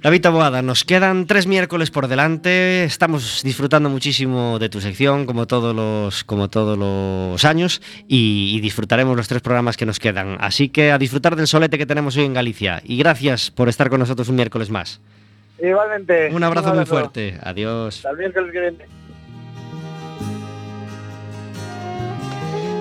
David 0.03 0.21
Taboada, 0.21 0.63
nos 0.63 0.85
quedan 0.85 1.27
tres 1.27 1.47
miércoles 1.47 1.91
por 1.91 2.07
delante. 2.07 2.85
Estamos 2.85 3.43
disfrutando 3.43 3.89
muchísimo 3.89 4.59
de 4.59 4.69
tu 4.69 4.81
sección, 4.81 5.27
como 5.27 5.47
todos 5.47 5.75
los, 5.75 6.23
como 6.25 6.51
todos 6.51 6.77
los 6.77 7.45
años, 7.45 7.81
y, 8.07 8.53
y, 8.57 8.61
disfrutaremos 8.61 9.17
los 9.17 9.27
tres 9.27 9.43
programas 9.43 9.77
que 9.77 9.87
nos 9.87 9.99
quedan. 9.99 10.37
Así 10.41 10.69
que 10.69 10.93
a 10.93 10.99
disfrutar 10.99 11.35
del 11.35 11.47
solete 11.47 11.79
que 11.79 11.87
tenemos 11.87 12.17
hoy 12.17 12.25
en 12.25 12.35
Galicia. 12.35 12.83
Y 12.85 12.99
gracias 12.99 13.51
por 13.51 13.69
estar 13.69 13.89
con 13.89 14.01
nosotros 14.01 14.29
un 14.29 14.37
miércoles 14.37 14.71
más. 14.71 15.01
Igualmente. 15.61 16.31
Un 16.33 16.43
abrazo, 16.43 16.69
un 16.69 16.75
abrazo. 16.75 16.75
muy 16.75 16.85
fuerte. 16.87 17.39
Adiós. 17.43 17.97
Hasta 17.97 18.11
el 18.11 18.19
miércoles 18.19 18.53
que 18.53 18.61
viene. 18.61 19.06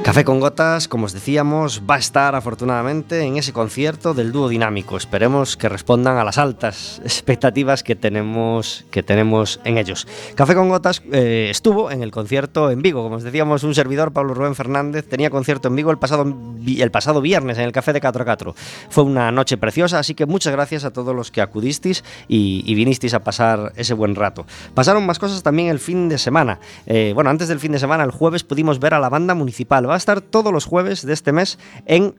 Café 0.05 0.23
con 0.23 0.39
Gotas, 0.39 0.87
como 0.87 1.07
os 1.07 1.13
decíamos, 1.13 1.81
va 1.89 1.95
a 1.95 1.97
estar 1.97 2.35
afortunadamente 2.35 3.23
en 3.23 3.37
ese 3.37 3.53
concierto 3.53 4.13
del 4.13 4.31
dúo 4.31 4.47
dinámico. 4.47 4.97
Esperemos 4.97 5.57
que 5.57 5.67
respondan 5.67 6.17
a 6.17 6.23
las 6.23 6.37
altas 6.37 7.01
expectativas 7.03 7.81
que 7.81 7.95
tenemos, 7.95 8.85
que 8.91 9.01
tenemos 9.01 9.59
en 9.63 9.79
ellos. 9.79 10.07
Café 10.35 10.53
con 10.53 10.69
Gotas 10.69 11.01
eh, 11.11 11.47
estuvo 11.49 11.89
en 11.89 12.03
el 12.03 12.11
concierto 12.11 12.69
en 12.69 12.83
Vigo. 12.83 13.01
Como 13.01 13.15
os 13.15 13.23
decíamos, 13.23 13.63
un 13.63 13.73
servidor, 13.73 14.13
Pablo 14.13 14.35
Rubén 14.35 14.53
Fernández, 14.53 15.07
tenía 15.09 15.31
concierto 15.31 15.69
en 15.69 15.75
Vigo 15.75 15.89
el 15.89 15.97
pasado, 15.97 16.31
el 16.67 16.91
pasado 16.91 17.19
viernes 17.19 17.57
en 17.57 17.63
el 17.63 17.71
Café 17.71 17.91
de 17.91 17.99
4 17.99 18.21
a 18.21 18.25
4. 18.25 18.55
Fue 18.91 19.03
una 19.03 19.31
noche 19.31 19.57
preciosa, 19.57 19.97
así 19.97 20.13
que 20.13 20.27
muchas 20.27 20.53
gracias 20.53 20.83
a 20.83 20.93
todos 20.93 21.15
los 21.15 21.31
que 21.31 21.41
acudisteis 21.41 22.03
y, 22.27 22.75
vinisteis 22.75 23.15
a 23.15 23.23
pasar 23.23 23.73
ese 23.75 23.95
buen 23.95 24.13
rato. 24.13 24.45
Pasaron 24.75 25.03
más 25.03 25.17
cosas 25.17 25.41
también 25.41 25.69
el 25.69 25.79
fin 25.79 26.09
de 26.09 26.19
semana. 26.19 26.59
Eh, 26.85 27.13
bueno, 27.15 27.31
antes 27.31 27.47
del 27.47 27.59
fin 27.59 27.71
de 27.71 27.79
semana, 27.79 28.03
el 28.03 28.11
jueves, 28.11 28.43
pudimos 28.43 28.77
ver 28.79 28.93
a 28.93 28.99
la 28.99 29.09
banda 29.09 29.33
municipal 29.33 29.94
va 29.95 29.97
a 29.97 30.03
estar 30.03 30.19
todos 30.19 30.51
los 30.51 30.65
jueves 30.65 31.05
de 31.05 31.13
este 31.13 31.31
mes 31.31 31.57
en 31.85 32.15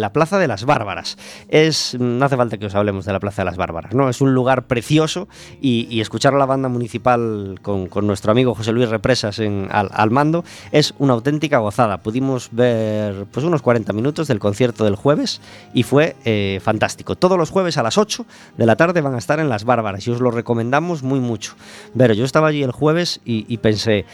la 0.00 0.12
Plaza 0.12 0.38
de 0.38 0.46
las 0.46 0.64
Bárbaras. 0.64 1.18
Es, 1.48 1.96
no 1.98 2.24
hace 2.24 2.36
falta 2.36 2.56
que 2.56 2.66
os 2.66 2.74
hablemos 2.76 3.04
de 3.04 3.12
la 3.12 3.18
Plaza 3.18 3.42
de 3.42 3.46
las 3.46 3.56
Bárbaras, 3.56 3.94
¿no? 3.94 4.08
Es 4.08 4.20
un 4.20 4.32
lugar 4.32 4.68
precioso 4.68 5.26
y, 5.60 6.00
escuchar 6.00 6.34
a 6.34 6.38
la 6.38 6.46
banda 6.46 6.68
municipal 6.68 7.58
con, 7.62 7.88
nuestro 8.06 8.30
amigo 8.30 8.54
José 8.54 8.70
Luis 8.70 8.88
Represas 8.88 9.40
en, 9.40 9.68
al, 9.72 10.10
mando 10.12 10.44
es 10.70 10.94
una 11.00 11.14
auténtica 11.14 11.58
gozada. 11.58 12.00
Pudimos 12.00 12.50
ver 12.52 13.26
pues 13.32 13.44
unos 13.44 13.60
40 13.60 13.92
minutos 13.92 14.28
del 14.28 14.38
concierto 14.38 14.84
del 14.84 14.94
jueves 14.94 15.40
y 15.74 15.82
fue 15.82 16.14
eh, 16.24 16.60
fantástico. 16.62 17.16
Todos 17.16 17.36
los 17.36 17.50
jueves 17.50 17.76
a 17.76 17.82
las 17.82 17.98
8 17.98 18.24
de 18.56 18.66
la 18.66 18.76
tarde 18.76 19.00
van 19.00 19.16
a 19.16 19.18
estar 19.18 19.40
en 19.40 19.48
las 19.48 19.64
Bárbaras 19.64 20.06
y 20.06 20.12
os 20.12 20.20
lo 20.20 20.30
recomendamos 20.30 21.02
muy 21.02 21.18
mucho. 21.18 21.56
Pero 21.98 22.14
yo 22.14 22.24
estaba 22.24 22.46
allí 22.46 22.62
el 22.62 22.70
jueves 22.70 23.20
y 23.24 23.56
pensé 23.56 24.04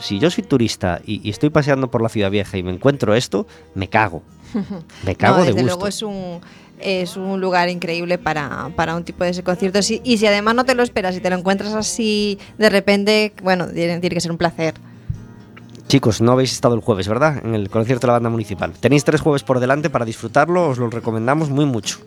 si 0.00 0.18
yo 0.18 0.30
soy 0.30 0.44
turista 0.44 1.00
y, 1.04 1.26
y, 1.26 1.30
estoy 1.30 1.50
paseando 1.50 1.90
por 1.90 2.02
la 2.02 2.08
ciudad 2.08 2.30
vieja 2.30 2.56
y 2.56 2.62
me 2.62 2.72
encuentro 2.72 3.14
esto, 3.14 3.46
me 3.74 3.88
cago. 3.88 4.22
Me 5.04 5.14
cago 5.14 5.38
no, 5.38 5.42
de 5.42 5.48
desde 5.48 5.62
gusto. 5.62 5.76
luego 5.76 5.88
es 5.88 6.02
un 6.02 6.40
es 6.80 7.16
un 7.16 7.40
lugar 7.40 7.68
increíble 7.68 8.18
para, 8.18 8.70
para 8.76 8.96
un 8.96 9.04
tipo 9.04 9.24
de 9.24 9.30
ese 9.30 9.42
concierto. 9.42 9.80
Y, 9.80 10.00
y 10.04 10.18
si 10.18 10.26
además 10.26 10.54
no 10.54 10.64
te 10.64 10.74
lo 10.74 10.82
esperas 10.82 11.16
y 11.16 11.20
te 11.20 11.30
lo 11.30 11.36
encuentras 11.36 11.74
así 11.74 12.38
de 12.56 12.70
repente, 12.70 13.32
bueno, 13.42 13.66
tiene, 13.68 13.98
tiene 14.00 14.14
que 14.14 14.20
ser 14.20 14.30
un 14.30 14.38
placer. 14.38 14.74
Chicos, 15.88 16.20
no 16.20 16.32
habéis 16.32 16.52
estado 16.52 16.74
el 16.74 16.80
jueves, 16.80 17.08
¿verdad? 17.08 17.42
En 17.44 17.54
el 17.54 17.70
concierto 17.70 18.06
de 18.06 18.08
la 18.08 18.12
banda 18.14 18.28
municipal. 18.28 18.72
Tenéis 18.78 19.04
tres 19.04 19.22
jueves 19.22 19.42
por 19.42 19.58
delante 19.58 19.88
para 19.88 20.04
disfrutarlo, 20.04 20.68
os 20.68 20.78
lo 20.78 20.90
recomendamos 20.90 21.48
muy 21.48 21.64
mucho. 21.64 21.98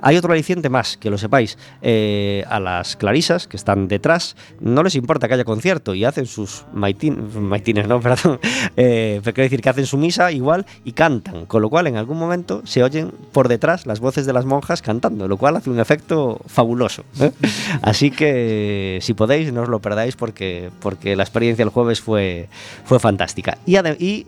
Hay 0.00 0.16
otro 0.16 0.32
aliciente 0.32 0.68
más, 0.68 0.96
que 0.96 1.10
lo 1.10 1.18
sepáis. 1.18 1.58
Eh, 1.82 2.44
a 2.48 2.60
las 2.60 2.96
clarisas 2.96 3.46
que 3.46 3.56
están 3.56 3.88
detrás 3.88 4.36
no 4.60 4.82
les 4.82 4.94
importa 4.94 5.28
que 5.28 5.34
haya 5.34 5.44
concierto 5.44 5.94
y 5.94 6.04
hacen 6.04 6.26
sus 6.26 6.64
maitin, 6.72 7.48
maitines, 7.48 7.88
no, 7.88 8.00
perdón. 8.02 8.38
Eh, 8.76 9.20
quiero 9.22 9.42
decir 9.42 9.60
que 9.60 9.68
hacen 9.68 9.86
su 9.86 9.98
misa 9.98 10.30
igual 10.32 10.66
y 10.84 10.92
cantan, 10.92 11.46
con 11.46 11.62
lo 11.62 11.70
cual 11.70 11.86
en 11.86 11.96
algún 11.96 12.18
momento 12.18 12.62
se 12.64 12.82
oyen 12.82 13.12
por 13.32 13.48
detrás 13.48 13.86
las 13.86 14.00
voces 14.00 14.26
de 14.26 14.32
las 14.32 14.44
monjas 14.44 14.82
cantando, 14.82 15.28
lo 15.28 15.36
cual 15.36 15.56
hace 15.56 15.70
un 15.70 15.80
efecto 15.80 16.40
fabuloso. 16.46 17.04
¿eh? 17.20 17.32
Así 17.82 18.10
que 18.10 18.98
si 19.02 19.14
podéis, 19.14 19.52
no 19.52 19.62
os 19.62 19.68
lo 19.68 19.80
perdáis 19.80 20.16
porque, 20.16 20.70
porque 20.80 21.16
la 21.16 21.24
experiencia 21.24 21.62
el 21.62 21.70
jueves 21.70 22.00
fue, 22.00 22.48
fue 22.84 23.00
fantástica. 23.00 23.58
Y, 23.66 23.76
y 23.76 24.26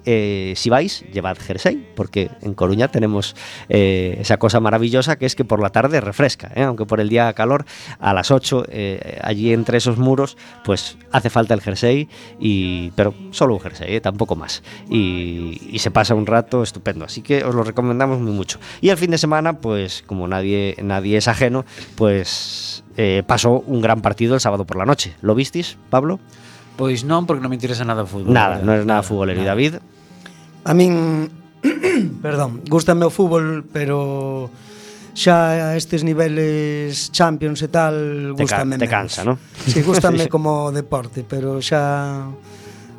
si 0.57 0.71
vais, 0.71 1.05
llevad 1.13 1.39
jersey, 1.39 1.87
porque 1.95 2.31
en 2.43 2.55
Coruña 2.55 2.89
tenemos 2.89 3.37
esa 3.69 4.37
cosa 4.39 4.61
maravillosa 4.61 5.17
que 5.17 5.27
es 5.27 5.35
que 5.37 5.45
por 5.45 5.60
la 5.61 5.71
tarde 5.71 6.01
refresca, 6.01 6.51
¿eh? 6.55 6.63
aunque 6.63 6.87
por 6.87 7.01
el 7.01 7.09
día 7.09 7.33
calor, 7.33 7.65
a 7.99 8.13
las 8.13 8.31
8, 8.31 8.65
eh, 8.69 9.19
allí 9.23 9.53
entre 9.53 9.79
esos 9.79 9.99
muros, 9.99 10.37
pues 10.65 10.97
hace 11.13 11.31
falta 11.31 11.55
el 11.55 11.61
jersey, 11.61 12.09
y, 12.39 12.91
pero 12.93 13.15
solo 13.31 13.55
un 13.55 13.61
jersey, 13.61 13.97
¿eh? 13.97 14.01
tampoco 14.01 14.37
más. 14.37 14.63
Y, 14.89 15.61
y, 15.71 15.79
se 15.79 15.91
pasa 15.91 16.15
un 16.15 16.27
rato 16.27 16.63
estupendo, 16.63 17.05
así 17.05 17.23
que 17.23 17.45
os 17.45 17.55
lo 17.55 17.63
recomendamos 17.63 18.21
muy 18.21 18.33
mucho. 18.33 18.59
Y 18.81 18.91
el 18.91 18.97
fin 18.97 19.11
de 19.11 19.19
semana, 19.19 19.55
pues 19.55 20.05
como 20.07 20.29
nadie, 20.29 20.77
nadie 20.83 21.17
es 21.17 21.29
ajeno, 21.29 21.65
pues 21.97 22.85
eh, 22.97 23.23
pasó 23.27 23.61
un 23.67 23.81
gran 23.81 24.03
partido 24.03 24.35
el 24.35 24.41
sábado 24.41 24.67
por 24.67 24.77
la 24.77 24.85
noche. 24.85 25.15
¿Lo 25.23 25.35
visteis, 25.35 25.79
Pablo? 25.89 26.21
Pois 26.77 27.05
non, 27.05 27.29
porque 27.29 27.41
non 27.45 27.53
me 27.53 27.57
interesa 27.57 27.85
nada 27.85 28.05
o 28.05 28.09
fútbol. 28.09 28.33
Nada, 28.33 28.61
non 28.61 28.77
es 28.77 28.85
nada 28.89 29.05
futbolero. 29.05 29.41
¿Y 29.41 29.45
David? 29.45 29.81
A 30.65 30.73
min, 30.73 31.29
perdón, 32.25 32.65
gustame 32.69 33.05
o 33.05 33.13
fútbol, 33.13 33.69
pero 33.69 34.49
xa 35.15 35.73
a 35.73 35.77
estes 35.77 36.05
niveles 36.05 37.11
Champions 37.13 37.63
e 37.63 37.69
tal, 37.69 38.35
gustame 38.35 38.79
te, 38.79 38.87
ca 38.87 39.05
te 39.05 39.11
cansa, 39.11 39.25
¿no? 39.25 39.39
Sí, 39.67 39.83
gustame 39.83 40.29
como 40.33 40.73
deporte, 40.73 41.25
pero 41.27 41.61
xa 41.63 42.31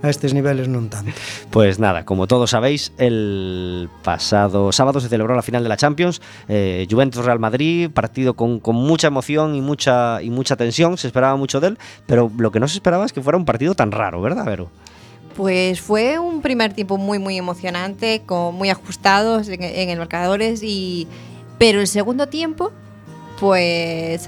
a 0.02 0.10
estes 0.10 0.34
niveles 0.34 0.66
non 0.66 0.90
tanto. 0.90 1.14
Pues 1.54 1.78
nada, 1.78 2.04
como 2.10 2.26
todos 2.26 2.50
sabéis, 2.50 2.90
el 2.98 3.86
pasado 4.02 4.74
sábado 4.74 4.98
se 4.98 5.10
celebró 5.10 5.38
la 5.38 5.46
final 5.46 5.62
de 5.62 5.70
la 5.70 5.78
Champions, 5.78 6.22
eh, 6.50 6.88
Juventus 6.90 7.24
Real 7.24 7.38
Madrid, 7.38 7.90
partido 7.94 8.34
con, 8.34 8.60
con, 8.60 8.76
mucha 8.76 9.08
emoción 9.08 9.54
y 9.54 9.62
mucha 9.62 10.22
y 10.22 10.30
mucha 10.30 10.58
tensión, 10.58 10.98
se 10.98 11.08
esperaba 11.08 11.38
mucho 11.38 11.62
de 11.62 11.70
él, 11.70 11.78
pero 12.08 12.32
lo 12.38 12.52
que 12.52 12.60
no 12.60 12.68
se 12.68 12.82
esperaba 12.82 13.06
es 13.06 13.14
que 13.14 13.22
fuera 13.22 13.38
un 13.38 13.46
partido 13.46 13.76
tan 13.76 13.92
raro, 13.92 14.22
¿verdad, 14.22 14.46
Vero? 14.46 14.70
Pues 15.38 15.80
fue 15.80 16.20
un 16.20 16.42
primer 16.42 16.74
tiempo 16.74 16.98
muy 16.98 17.20
muy 17.20 17.38
emocionante, 17.38 18.24
con 18.26 18.56
muy 18.56 18.70
ajustados 18.70 19.48
en, 19.48 19.64
en 19.64 19.90
el 19.90 20.00
marcadores 20.00 20.62
y 20.64 21.08
pero 21.62 21.80
el 21.80 21.86
segundo 21.86 22.26
tiempo, 22.26 22.72
pues 23.40 24.24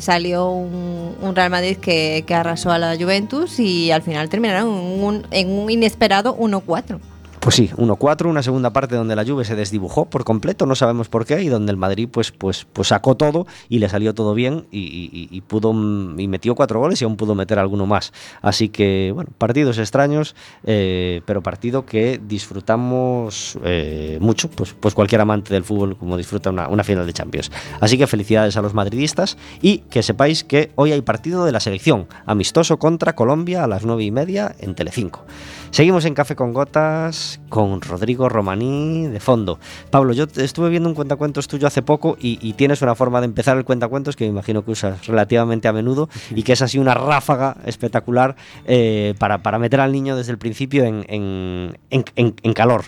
salió 0.00 0.50
un, 0.50 1.32
Real 1.32 1.48
Madrid 1.48 1.76
que, 1.76 2.24
que, 2.26 2.34
arrasó 2.34 2.72
a 2.72 2.78
la 2.78 2.96
Juventus 2.96 3.60
y 3.60 3.92
al 3.92 4.02
final 4.02 4.28
terminaron 4.28 4.68
un, 4.68 5.24
en 5.30 5.48
un 5.48 5.70
inesperado 5.70 6.36
1-4. 6.36 6.98
Pues 7.42 7.56
sí, 7.56 7.70
1-4, 7.76 8.26
una 8.26 8.40
segunda 8.44 8.72
parte 8.72 8.94
donde 8.94 9.16
la 9.16 9.24
Juve 9.24 9.44
se 9.44 9.56
desdibujó 9.56 10.04
por 10.04 10.22
completo, 10.22 10.64
no 10.64 10.76
sabemos 10.76 11.08
por 11.08 11.26
qué, 11.26 11.42
y 11.42 11.48
donde 11.48 11.72
el 11.72 11.76
Madrid 11.76 12.08
pues, 12.08 12.30
pues, 12.30 12.68
pues 12.72 12.86
sacó 12.86 13.16
todo 13.16 13.48
y 13.68 13.80
le 13.80 13.88
salió 13.88 14.14
todo 14.14 14.32
bien 14.32 14.66
y, 14.70 15.40
pudo 15.48 15.72
y 15.72 16.28
metió 16.28 16.54
cuatro 16.54 16.78
goles 16.78 17.02
y 17.02 17.04
aún 17.04 17.16
pudo 17.16 17.34
meter 17.34 17.58
alguno 17.58 17.84
más. 17.84 18.12
Así 18.42 18.68
que, 18.68 19.10
bueno, 19.12 19.30
partidos 19.38 19.78
extraños, 19.78 20.36
eh, 20.62 21.20
pero 21.26 21.42
partido 21.42 21.84
que 21.84 22.20
disfrutamos 22.24 23.58
eh, 23.64 24.18
mucho, 24.20 24.48
pues, 24.48 24.72
pues 24.78 24.94
cualquier 24.94 25.20
amante 25.20 25.52
del 25.52 25.64
fútbol 25.64 25.96
como 25.96 26.16
disfruta 26.16 26.50
una 26.50 26.84
final 26.84 27.06
de 27.06 27.12
Champions. 27.12 27.50
Así 27.80 27.98
que 27.98 28.06
felicidades 28.06 28.56
a 28.56 28.62
los 28.62 28.72
madridistas 28.72 29.36
y 29.60 29.78
que 29.78 30.04
sepáis 30.04 30.44
que 30.44 30.70
hoy 30.76 30.92
hay 30.92 31.02
partido 31.02 31.44
de 31.44 31.50
la 31.50 31.58
selección, 31.58 32.06
amistoso 32.24 32.78
contra 32.78 33.16
Colombia 33.16 33.64
a 33.64 33.66
las 33.66 33.84
nueve 33.84 34.04
y 34.04 34.12
media 34.12 34.54
en 34.60 34.76
Telecinco. 34.76 35.24
Seguimos 35.72 36.04
en 36.04 36.12
Café 36.12 36.36
con 36.36 36.52
Gotas 36.52 37.40
con 37.48 37.80
Rodrigo 37.80 38.28
Romaní 38.28 39.06
de 39.06 39.20
fondo. 39.20 39.58
Pablo, 39.90 40.12
yo 40.12 40.26
estuve 40.36 40.68
viendo 40.68 40.86
un 40.86 40.94
cuentacuentos 40.94 41.48
tuyo 41.48 41.66
hace 41.66 41.80
poco 41.80 42.18
y, 42.20 42.38
y 42.46 42.52
tienes 42.52 42.82
una 42.82 42.94
forma 42.94 43.22
de 43.22 43.24
empezar 43.24 43.56
el 43.56 43.64
cuentacuentos 43.64 44.14
que 44.14 44.24
me 44.24 44.30
imagino 44.30 44.66
que 44.66 44.72
usas 44.72 45.06
relativamente 45.06 45.68
a 45.68 45.72
menudo 45.72 46.10
y 46.28 46.42
que 46.42 46.52
es 46.52 46.60
así 46.60 46.78
una 46.78 46.92
ráfaga 46.92 47.56
espectacular 47.64 48.36
eh, 48.66 49.14
para, 49.18 49.42
para, 49.42 49.58
meter 49.58 49.80
al 49.80 49.92
niño 49.92 50.14
desde 50.14 50.32
el 50.32 50.38
principio 50.38 50.84
en, 50.84 51.06
en, 51.08 51.74
en, 51.88 52.34
en 52.42 52.52
calor. 52.52 52.84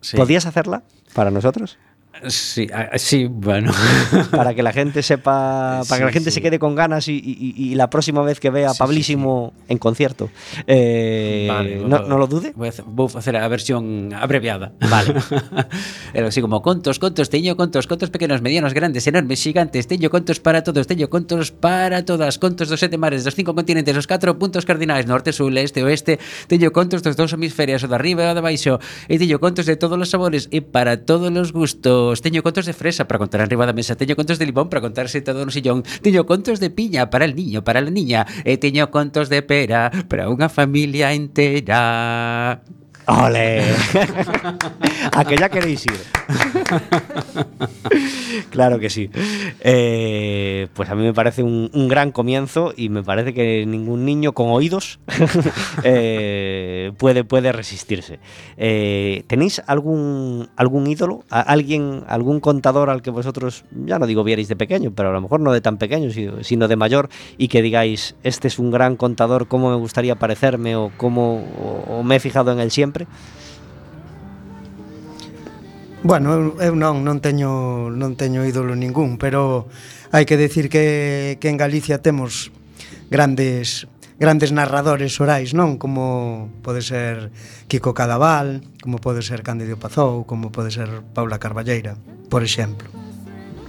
Sí. 0.00 0.16
¿Podías 0.16 0.46
hacerla 0.46 0.82
para 1.14 1.30
nosotros? 1.30 1.78
Sí, 2.28 2.66
sí, 2.96 3.26
bueno. 3.26 3.72
para 4.30 4.54
que 4.54 4.62
la 4.62 4.72
gente 4.72 5.02
sepa, 5.02 5.82
para 5.82 5.84
sí, 5.84 5.94
que 5.98 6.04
la 6.04 6.12
gente 6.12 6.30
sí. 6.30 6.34
se 6.36 6.42
quede 6.42 6.58
con 6.58 6.74
ganas 6.74 7.08
y, 7.08 7.12
y, 7.12 7.54
y, 7.56 7.74
la 7.74 7.90
próxima 7.90 8.22
vez 8.22 8.40
que 8.40 8.50
vea 8.50 8.70
a 8.70 8.74
Pablísimo 8.74 9.52
en 9.68 9.78
concierto, 9.78 10.30
eh, 10.66 11.46
vale, 11.48 11.76
no, 11.76 12.00
no, 12.00 12.18
lo 12.18 12.26
dude. 12.26 12.52
Voy 12.56 12.68
a, 12.68 12.70
hacer, 12.70 12.84
voy 12.86 13.08
a 13.14 13.18
hacer 13.18 13.36
a 13.36 13.46
versión 13.48 14.12
abreviada. 14.14 14.72
Vale. 14.90 15.14
Era 16.14 16.28
así 16.28 16.40
como 16.40 16.62
contos, 16.62 16.98
contos, 16.98 17.28
teño 17.28 17.56
contos, 17.56 17.86
contos 17.86 18.10
pequenos, 18.10 18.40
medianos, 18.40 18.72
grandes, 18.72 19.06
enormes, 19.06 19.42
gigantes, 19.42 19.86
teño 19.86 20.10
contos 20.10 20.40
para 20.40 20.62
todos, 20.62 20.86
teño 20.86 21.10
contos 21.10 21.52
para 21.52 22.04
todas, 22.04 22.38
contos 22.38 22.68
dos 22.68 22.80
sete 22.80 22.98
mares, 22.98 23.24
dos 23.24 23.34
cinco 23.34 23.54
continentes, 23.54 23.94
los 23.94 24.06
catro 24.06 24.38
puntos 24.38 24.64
cardinais, 24.64 25.06
norte, 25.06 25.32
sur, 25.32 25.56
este, 25.56 25.82
oeste, 25.82 26.18
teño 26.48 26.72
contos 26.72 27.02
dos 27.02 27.16
dos 27.16 27.32
hemisferios, 27.32 27.84
o 27.84 27.88
de 27.88 27.94
arriba 27.94 28.32
o 28.32 28.34
de 28.34 28.40
baixo, 28.40 28.78
e 29.08 29.18
teño 29.18 29.38
contos 29.38 29.66
de 29.66 29.76
todos 29.76 29.98
os 30.00 30.08
sabores 30.08 30.48
e 30.50 30.62
para 30.62 31.04
todos 31.04 31.28
os 31.28 31.52
gustos 31.52 32.05
contos, 32.06 32.22
teño 32.22 32.42
contos 32.42 32.66
de 32.66 32.72
fresa 32.72 33.08
para 33.08 33.18
contar 33.18 33.40
arriba 33.40 33.66
da 33.66 33.74
mesa, 33.74 33.98
teño 33.98 34.14
contos 34.14 34.38
de 34.38 34.46
limón 34.46 34.70
para 34.70 34.80
contar 34.80 35.08
sentado 35.10 35.42
no 35.42 35.50
sillón, 35.50 35.82
teño 36.02 36.22
contos 36.26 36.60
de 36.60 36.70
piña 36.70 37.10
para 37.10 37.24
el 37.24 37.34
niño, 37.34 37.64
para 37.66 37.80
la 37.82 37.90
niña, 37.90 38.26
e 38.46 38.56
teño 38.62 38.90
contos 38.94 39.26
de 39.28 39.42
pera 39.42 39.90
para 40.06 40.30
unha 40.30 40.46
familia 40.46 41.10
entera. 41.10 42.62
¡Ole! 43.06 43.62
¿A 45.12 45.24
que 45.24 45.36
ya 45.36 45.48
queréis 45.48 45.86
ir? 45.86 46.00
claro 48.50 48.80
que 48.80 48.90
sí. 48.90 49.10
Eh, 49.60 50.66
pues 50.74 50.90
a 50.90 50.96
mí 50.96 51.04
me 51.04 51.14
parece 51.14 51.44
un, 51.44 51.70
gran 51.88 52.10
comienzo 52.10 52.74
y 52.76 52.88
me 52.88 53.04
parece 53.04 53.32
que 53.32 53.64
ningún 53.64 54.04
niño 54.04 54.32
con 54.32 54.48
oídos 54.48 54.98
eh, 55.84 56.90
puede, 56.98 57.22
puede 57.22 57.52
resistirse. 57.52 58.18
Eh, 58.56 59.22
¿Tenéis 59.28 59.62
algún, 59.66 60.48
algún 60.56 60.88
ídolo? 60.88 61.22
¿Alguien, 61.30 62.02
¿Algún 62.08 62.40
contador 62.40 62.90
al 62.90 63.02
que 63.02 63.10
vosotros, 63.10 63.64
ya 63.86 64.00
no 64.00 64.06
digo 64.06 64.24
vierais 64.24 64.48
de 64.48 64.56
pequeño, 64.56 64.92
pero 64.94 65.10
a 65.10 65.12
lo 65.12 65.20
mejor 65.20 65.40
no 65.40 65.52
de 65.52 65.60
tan 65.60 65.78
pequeño, 65.78 66.10
sino 66.42 66.66
de 66.66 66.76
mayor, 66.76 67.08
y 67.38 67.48
que 67.48 67.62
digáis, 67.62 68.16
este 68.24 68.48
es 68.48 68.58
un 68.58 68.72
gran 68.72 68.96
contador, 68.96 69.46
cómo 69.46 69.70
me 69.70 69.76
gustaría 69.76 70.16
parecerme 70.16 70.74
o 70.74 70.90
cómo 70.96 72.02
me 72.04 72.16
he 72.16 72.20
fijado 72.20 72.52
en 72.52 72.58
él 72.58 72.70
siempre? 72.70 72.95
sempre. 72.96 73.06
Bueno, 76.02 76.32
eu, 76.32 76.42
eu 76.62 76.74
non, 76.78 77.02
non 77.02 77.18
teño 77.18 77.90
non 77.90 78.14
teño 78.14 78.46
ídolo 78.46 78.78
ningún, 78.78 79.18
pero 79.18 79.66
hai 80.14 80.22
que 80.22 80.38
decir 80.38 80.70
que, 80.70 81.34
que 81.42 81.50
en 81.50 81.58
Galicia 81.58 81.98
temos 81.98 82.54
grandes 83.10 83.90
grandes 84.16 84.54
narradores 84.54 85.18
orais, 85.18 85.50
non? 85.52 85.82
Como 85.82 86.48
pode 86.62 86.80
ser 86.80 87.34
Kiko 87.66 87.90
Cadaval, 87.90 88.62
como 88.78 89.02
pode 89.02 89.20
ser 89.26 89.42
Cándido 89.42 89.76
Pazou, 89.82 90.22
como 90.24 90.54
pode 90.54 90.70
ser 90.70 91.02
Paula 91.10 91.42
Carballeira, 91.42 91.98
por 92.30 92.46
exemplo. 92.46 92.95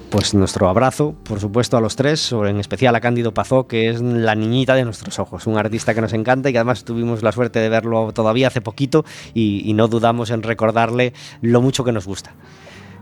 Pues 0.09 0.33
nuestro 0.33 0.69
abrazo, 0.69 1.15
por 1.23 1.41
supuesto, 1.41 1.75
a 1.75 1.81
los 1.81 1.97
tres, 1.97 2.21
sobre 2.21 2.49
en 2.49 2.59
especial 2.59 2.95
a 2.95 3.01
Cándido 3.01 3.33
Pazó, 3.33 3.67
que 3.67 3.89
es 3.89 4.01
la 4.01 4.35
niñita 4.35 4.73
de 4.75 4.85
nuestros 4.85 5.19
ojos, 5.19 5.47
un 5.47 5.57
artista 5.57 5.93
que 5.93 5.99
nos 5.99 6.13
encanta 6.13 6.49
y 6.49 6.53
que 6.53 6.59
además 6.59 6.85
tuvimos 6.85 7.23
la 7.23 7.33
suerte 7.33 7.59
de 7.59 7.67
verlo 7.67 8.13
todavía 8.13 8.47
hace 8.47 8.61
poquito 8.61 9.03
y, 9.33 9.69
y 9.69 9.73
no 9.73 9.89
dudamos 9.89 10.29
en 10.29 10.43
recordarle 10.43 11.13
lo 11.41 11.61
mucho 11.61 11.83
que 11.83 11.91
nos 11.91 12.07
gusta. 12.07 12.33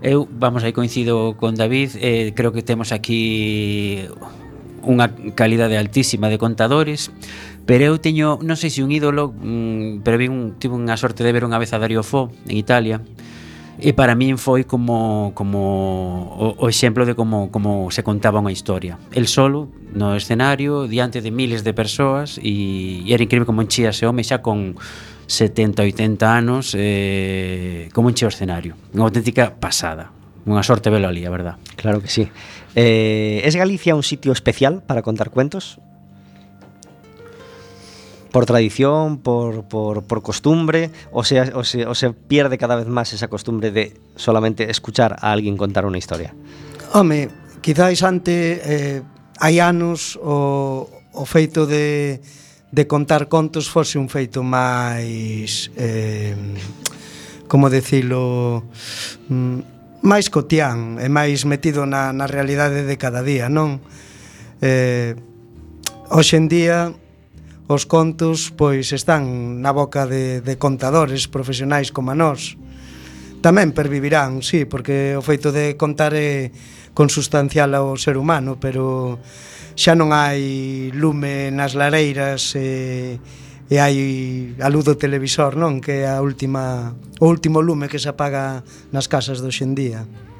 Eu, 0.01 0.27
vamos, 0.29 0.63
aí 0.63 0.73
coincido 0.73 1.37
con 1.37 1.55
David, 1.55 1.97
eh, 1.97 2.33
creo 2.35 2.51
que 2.51 2.61
temos 2.61 2.91
aquí 2.91 4.05
unha 4.85 5.09
calidade 5.33 5.81
altísima 5.81 6.29
de 6.29 6.37
contadores, 6.37 7.09
pero 7.65 7.89
eu 7.89 7.97
teño, 7.97 8.37
non 8.45 8.59
sei 8.59 8.69
se 8.69 8.85
un 8.85 8.93
ídolo, 8.93 9.33
mm, 9.33 10.05
pero 10.05 10.21
vi 10.21 10.29
un, 10.29 10.61
tive 10.61 10.77
unha 10.77 10.93
sorte 10.99 11.25
de 11.25 11.33
ver 11.33 11.41
unha 11.41 11.57
vez 11.57 11.73
a 11.73 11.81
Dario 11.81 12.05
Fo 12.05 12.29
en 12.45 12.59
Italia, 12.59 13.01
e 13.79 13.91
para 13.91 14.15
min 14.15 14.39
foi 14.39 14.63
como 14.63 15.35
como 15.35 16.31
o, 16.35 16.55
o 16.55 16.65
exemplo 16.71 17.03
de 17.03 17.15
como 17.15 17.51
como 17.51 17.91
se 17.91 18.03
contaba 18.03 18.39
unha 18.39 18.53
historia. 18.53 18.95
El 19.11 19.27
solo 19.27 19.67
no 19.91 20.15
escenario 20.15 20.87
diante 20.87 21.19
de 21.19 21.31
miles 21.31 21.67
de 21.67 21.75
persoas 21.75 22.39
e, 22.39 23.03
e 23.03 23.11
era 23.11 23.23
increíble 23.23 23.47
como 23.47 23.63
enchía 23.63 23.91
ese 23.91 24.07
home 24.07 24.23
xa 24.23 24.39
con 24.39 24.79
70, 25.27 25.83
80 25.83 26.23
anos 26.23 26.75
eh, 26.77 27.89
como 27.91 28.07
enchía 28.09 28.27
o 28.27 28.33
escenario. 28.33 28.79
Unha 28.95 29.11
auténtica 29.11 29.59
pasada. 29.59 30.15
Unha 30.45 30.61
sorte 30.61 30.93
velo 30.93 31.09
ali, 31.09 31.25
a 31.25 31.33
verdad. 31.33 31.57
Claro 31.75 31.99
que 31.99 32.07
sí. 32.07 32.29
Eh, 32.77 33.41
¿Es 33.43 33.57
Galicia 33.57 33.97
un 33.97 34.05
sitio 34.05 34.31
especial 34.31 34.83
para 34.85 35.01
contar 35.01 35.33
cuentos? 35.33 35.81
por 38.35 38.45
tradición, 38.45 39.19
por, 39.19 39.63
por, 39.63 40.03
por 40.03 40.21
costumbre, 40.21 40.91
o, 41.13 41.23
sea, 41.23 41.53
o, 41.55 41.63
se, 41.63 41.85
o 41.85 41.95
se 41.95 42.11
pierde 42.11 42.57
cada 42.57 42.75
vez 42.75 42.85
más 42.85 43.13
esa 43.13 43.29
costumbre 43.29 43.71
de 43.71 43.93
solamente 44.17 44.69
escuchar 44.69 45.15
a 45.21 45.31
alguén 45.31 45.55
contar 45.55 45.87
unha 45.87 45.95
historia? 45.95 46.35
Home, 46.91 47.31
quizáis 47.63 48.03
ante 48.03 48.59
eh, 48.59 48.99
hai 49.39 49.63
anos 49.63 50.19
o, 50.19 50.83
o 51.15 51.23
feito 51.23 51.63
de, 51.63 52.19
de 52.75 52.83
contar 52.91 53.31
contos 53.31 53.71
fose 53.71 53.95
un 53.95 54.11
feito 54.11 54.43
máis... 54.43 55.71
Eh, 55.79 56.35
como 57.47 57.71
decilo 57.71 58.67
mm, 59.31 60.03
máis 60.03 60.27
cotián 60.27 60.99
e 60.99 61.07
máis 61.07 61.47
metido 61.47 61.87
na, 61.87 62.11
na 62.11 62.27
realidade 62.27 62.83
de 62.83 62.99
cada 62.99 63.23
día, 63.23 63.47
non? 63.47 63.79
Eh, 64.59 65.15
hoxe 66.11 66.35
en 66.35 66.51
día 66.51 66.91
os 67.65 67.89
contos 67.89 68.53
pois 68.53 68.93
están 68.93 69.61
na 69.61 69.73
boca 69.73 70.05
de, 70.05 70.41
de 70.41 70.55
contadores 70.61 71.25
profesionais 71.25 71.89
como 71.89 72.13
a 72.13 72.15
nós 72.15 72.57
tamén 73.45 73.77
pervivirán, 73.77 74.41
sí, 74.41 74.65
porque 74.65 75.13
o 75.13 75.21
feito 75.21 75.53
de 75.53 75.77
contar 75.77 76.17
é 76.17 76.49
consustancial 76.97 77.77
ao 77.77 77.93
ser 77.93 78.17
humano, 78.17 78.57
pero 78.57 79.21
xa 79.77 79.93
non 79.93 80.09
hai 80.09 80.89
lume 80.97 81.53
nas 81.53 81.77
lareiras 81.77 82.57
e, 82.57 83.21
e 83.69 83.75
hai 83.77 84.57
a 84.57 84.67
luz 84.73 84.89
do 84.89 84.97
televisor, 84.97 85.61
non? 85.61 85.77
Que 85.77 86.05
é 86.05 86.09
a 86.09 86.25
última, 86.25 86.97
o 87.21 87.29
último 87.29 87.61
lume 87.61 87.85
que 87.85 88.01
se 88.01 88.09
apaga 88.09 88.65
nas 88.89 89.05
casas 89.05 89.45
do 89.45 89.53
hoxendía. 89.53 90.09
día. 90.09 90.34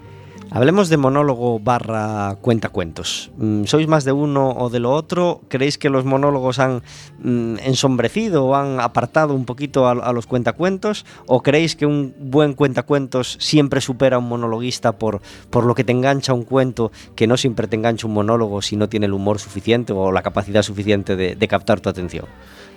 Hablemos 0.52 0.90
de 0.90 0.98
monólogo 0.98 1.60
barra 1.60 2.36
cuentacuentos. 2.42 3.32
Mm, 3.38 3.66
¿Sois 3.66 3.88
más 3.88 4.06
de 4.06 4.12
uno 4.12 4.52
o 4.52 4.70
de 4.70 4.80
lo 4.80 4.92
otro? 4.92 5.42
¿Creéis 5.50 5.78
que 5.78 5.90
los 5.90 6.06
monólogos 6.06 6.60
han 6.60 6.84
mm, 7.20 7.58
ensombrecido 7.64 8.46
o 8.46 8.56
han 8.56 8.80
apartado 8.80 9.34
un 9.34 9.46
poquito 9.46 9.88
a, 9.88 10.14
los 10.14 10.28
cuentacuentos? 10.28 11.06
¿O 11.26 11.42
creéis 11.42 11.76
que 11.76 11.86
un 11.86 12.14
buen 12.20 12.54
cuentacuentos 12.54 13.38
siempre 13.40 13.82
supera 13.82 14.16
a 14.18 14.20
un 14.20 14.30
monologuista 14.30 14.94
por, 14.94 15.22
por 15.50 15.66
lo 15.66 15.76
que 15.76 15.84
te 15.84 15.92
engancha 15.92 16.34
un 16.34 16.44
cuento 16.44 16.92
que 17.16 17.28
no 17.28 17.38
siempre 17.38 17.68
te 17.68 17.76
engancha 17.76 18.08
un 18.08 18.14
monólogo 18.14 18.62
si 18.62 18.76
no 18.76 18.88
tiene 18.88 19.08
el 19.08 19.14
humor 19.14 19.40
suficiente 19.40 19.94
o 19.94 20.12
la 20.12 20.22
capacidad 20.22 20.62
suficiente 20.62 21.16
de 21.16 21.48
captar 21.48 21.82
tu 21.82 21.90
atención? 21.90 22.26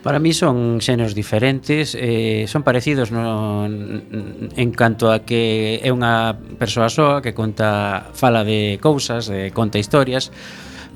Para 0.09 0.25
mí 0.25 0.33
son 0.33 0.81
xéneros 0.81 1.13
diferentes, 1.13 1.93
eh, 1.93 2.49
son 2.49 2.65
parecidos 2.65 3.13
no, 3.13 3.69
en 3.69 4.71
canto 4.73 5.13
a 5.13 5.21
que 5.21 5.85
é 5.85 5.93
unha 5.93 6.33
persoa 6.57 6.89
soa 6.89 7.21
que 7.21 7.37
conta 7.37 8.09
fala 8.17 8.41
de 8.41 8.81
cousas, 8.81 9.29
eh, 9.29 9.53
conta 9.53 9.77
historias, 9.77 10.33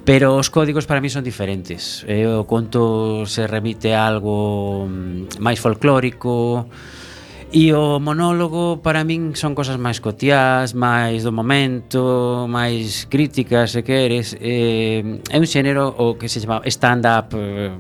Pero 0.09 0.35
os 0.41 0.49
códigos 0.49 0.89
para 0.89 1.05
mí 1.05 1.13
son 1.13 1.29
diferentes. 1.29 2.09
Eh, 2.09 2.25
o 2.25 2.49
conto 2.49 3.29
se 3.29 3.45
remite 3.45 3.93
a 3.93 4.09
algo 4.09 4.89
mm, 4.89 5.45
máis 5.45 5.61
folclórico 5.61 6.73
e 7.53 7.69
o 7.77 8.01
monólogo 8.01 8.81
para 8.81 9.05
min 9.05 9.37
son 9.37 9.53
cosas 9.53 9.77
máis 9.77 10.01
cotiás, 10.01 10.73
máis 10.73 11.21
do 11.21 11.37
momento, 11.37 12.49
máis 12.49 13.05
críticas, 13.13 13.77
se 13.77 13.85
queres. 13.85 14.33
Eh, 14.41 15.21
é 15.29 15.37
un 15.37 15.45
xénero 15.45 15.93
o 16.01 16.17
que 16.17 16.33
se 16.33 16.41
chama 16.41 16.65
stand-up 16.65 17.37
eh, 17.37 17.77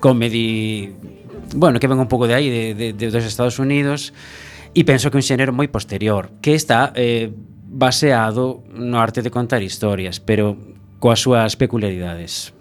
comedy, 0.00 0.96
bueno, 1.54 1.78
que 1.78 1.86
ven 1.86 2.00
un 2.00 2.08
pouco 2.08 2.26
de 2.26 2.34
aí, 2.34 2.48
de, 2.48 2.74
de, 2.74 2.92
de, 2.92 3.06
dos 3.12 3.24
Estados 3.24 3.60
Unidos, 3.60 4.12
e 4.74 4.82
penso 4.82 5.12
que 5.12 5.20
un 5.20 5.26
xénero 5.26 5.52
moi 5.52 5.68
posterior, 5.68 6.32
que 6.40 6.56
está 6.56 6.90
eh, 6.96 7.30
baseado 7.70 8.66
no 8.74 8.98
arte 8.98 9.22
de 9.22 9.30
contar 9.30 9.62
historias, 9.62 10.18
pero 10.18 10.58
coas 10.98 11.22
súas 11.22 11.54
peculiaridades. 11.54 12.56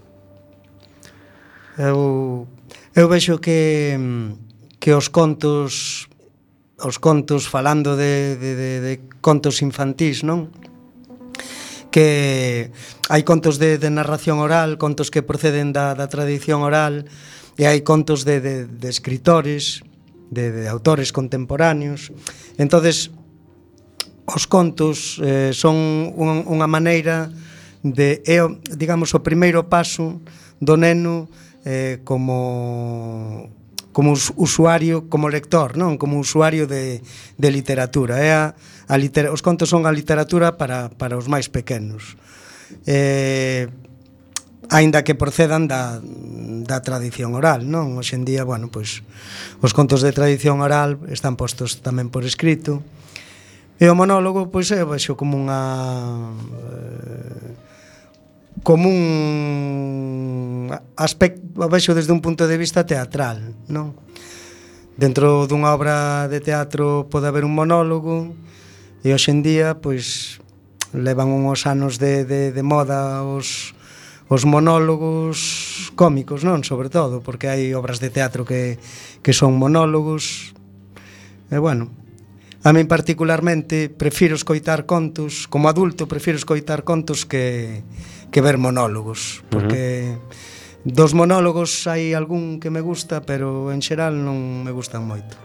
Eu, 1.80 2.46
eu 2.94 3.06
vexo 3.08 3.40
que, 3.40 3.96
que 4.78 4.92
os 4.94 5.08
contos 5.08 6.06
os 6.80 6.98
contos 6.98 7.48
falando 7.48 7.96
de, 7.96 8.40
de, 8.40 8.56
de, 8.56 8.72
de 8.80 8.94
contos 9.20 9.62
infantís, 9.62 10.24
non? 10.24 10.48
que 11.90 12.72
hai 13.10 13.26
contos 13.26 13.58
de, 13.58 13.78
de 13.82 13.90
narración 13.90 14.40
oral, 14.40 14.78
contos 14.78 15.10
que 15.10 15.26
proceden 15.26 15.74
da, 15.74 15.98
da 15.98 16.10
tradición 16.10 16.62
oral, 16.62 17.10
e 17.60 17.68
hai 17.68 17.84
contos 17.84 18.24
de, 18.24 18.40
de, 18.40 18.56
de 18.70 18.88
escritores, 18.88 19.84
de, 20.30 20.54
de 20.54 20.66
autores 20.70 21.12
contemporáneos. 21.12 22.14
entonces 22.58 23.12
os 24.30 24.46
contos 24.46 25.18
eh, 25.26 25.52
son 25.58 25.76
un, 26.14 26.46
unha 26.46 26.70
maneira 26.70 27.34
de 27.82 28.22
é, 28.30 28.38
digamos, 28.78 29.18
o 29.18 29.26
primeiro 29.26 29.66
paso 29.66 30.22
do 30.62 30.78
neno 30.78 31.26
eh, 31.66 32.04
como 32.06 33.50
como 34.00 34.16
usuario, 34.40 35.10
como 35.12 35.28
lector, 35.28 35.76
non? 35.76 36.00
Como 36.00 36.24
usuario 36.24 36.72
de, 36.72 37.04
de 37.36 37.50
literatura. 37.52 38.24
É 38.24 38.32
a, 38.32 38.56
a 38.88 38.96
liter, 38.96 39.28
os 39.28 39.44
contos 39.44 39.68
son 39.68 39.84
a 39.84 39.92
literatura 39.92 40.56
para, 40.56 40.88
para 40.88 41.20
os 41.20 41.28
máis 41.28 41.52
pequenos. 41.52 42.16
Eh, 42.88 43.68
aínda 44.72 45.04
que 45.04 45.20
procedan 45.20 45.68
da, 45.68 46.00
da 46.00 46.80
tradición 46.80 47.36
oral, 47.36 47.68
non? 47.68 48.00
Hoxe 48.00 48.16
en 48.16 48.24
día, 48.24 48.48
bueno, 48.48 48.72
pois 48.72 49.04
os 49.60 49.76
contos 49.76 50.00
de 50.00 50.16
tradición 50.16 50.64
oral 50.64 51.04
están 51.12 51.36
postos 51.36 51.84
tamén 51.84 52.08
por 52.08 52.24
escrito. 52.24 52.80
E 53.84 53.92
o 53.92 54.00
monólogo, 54.00 54.48
pois 54.48 54.72
é 54.72 54.80
baixo 54.88 55.20
como 55.20 55.36
unha 55.36 55.60
eh, 56.40 57.69
como 58.64 58.90
un 58.90 60.72
aspecto, 60.96 61.70
vexo 61.70 61.96
desde 61.96 62.12
un 62.12 62.22
punto 62.22 62.48
de 62.48 62.58
vista 62.58 62.86
teatral, 62.86 63.56
non? 63.68 63.96
Dentro 65.00 65.48
dunha 65.48 65.72
obra 65.72 66.28
de 66.28 66.44
teatro 66.44 67.08
pode 67.08 67.32
haber 67.32 67.48
un 67.48 67.56
monólogo 67.56 68.36
e 69.00 69.16
hoxe 69.16 69.32
en 69.32 69.40
día, 69.40 69.80
pois, 69.80 70.44
levan 70.92 71.32
uns 71.32 71.64
anos 71.64 72.04
de, 72.04 72.26
de, 72.28 72.52
de 72.52 72.64
moda 72.64 73.24
os, 73.24 73.72
os 74.28 74.44
monólogos 74.44 75.92
cómicos, 75.96 76.44
non? 76.44 76.68
Sobre 76.68 76.92
todo, 76.92 77.24
porque 77.24 77.48
hai 77.48 77.72
obras 77.72 78.04
de 78.04 78.12
teatro 78.12 78.44
que, 78.44 78.76
que 79.24 79.32
son 79.32 79.56
monólogos. 79.56 80.52
E, 81.48 81.58
bueno, 81.58 81.90
a 82.60 82.76
min 82.76 82.92
particularmente 82.92 83.88
prefiro 83.88 84.36
escoitar 84.36 84.84
contos, 84.84 85.48
como 85.48 85.72
adulto 85.72 86.12
prefiro 86.12 86.36
escoitar 86.36 86.84
contos 86.84 87.24
que 87.24 87.88
que 88.32 88.42
ver 88.42 88.58
monólogos, 88.58 89.44
porque... 89.50 90.16
Uh 90.16 90.22
-huh. 90.24 90.58
Dos 90.88 91.12
monólogos 91.12 91.92
hai 91.92 92.16
algún 92.16 92.64
que 92.64 92.72
me 92.72 92.80
gusta, 92.80 93.28
pero 93.28 93.76
en 93.76 93.84
xeral 93.84 94.24
non 94.24 94.64
me 94.64 94.72
gustan 94.72 95.04
moito. 95.04 95.36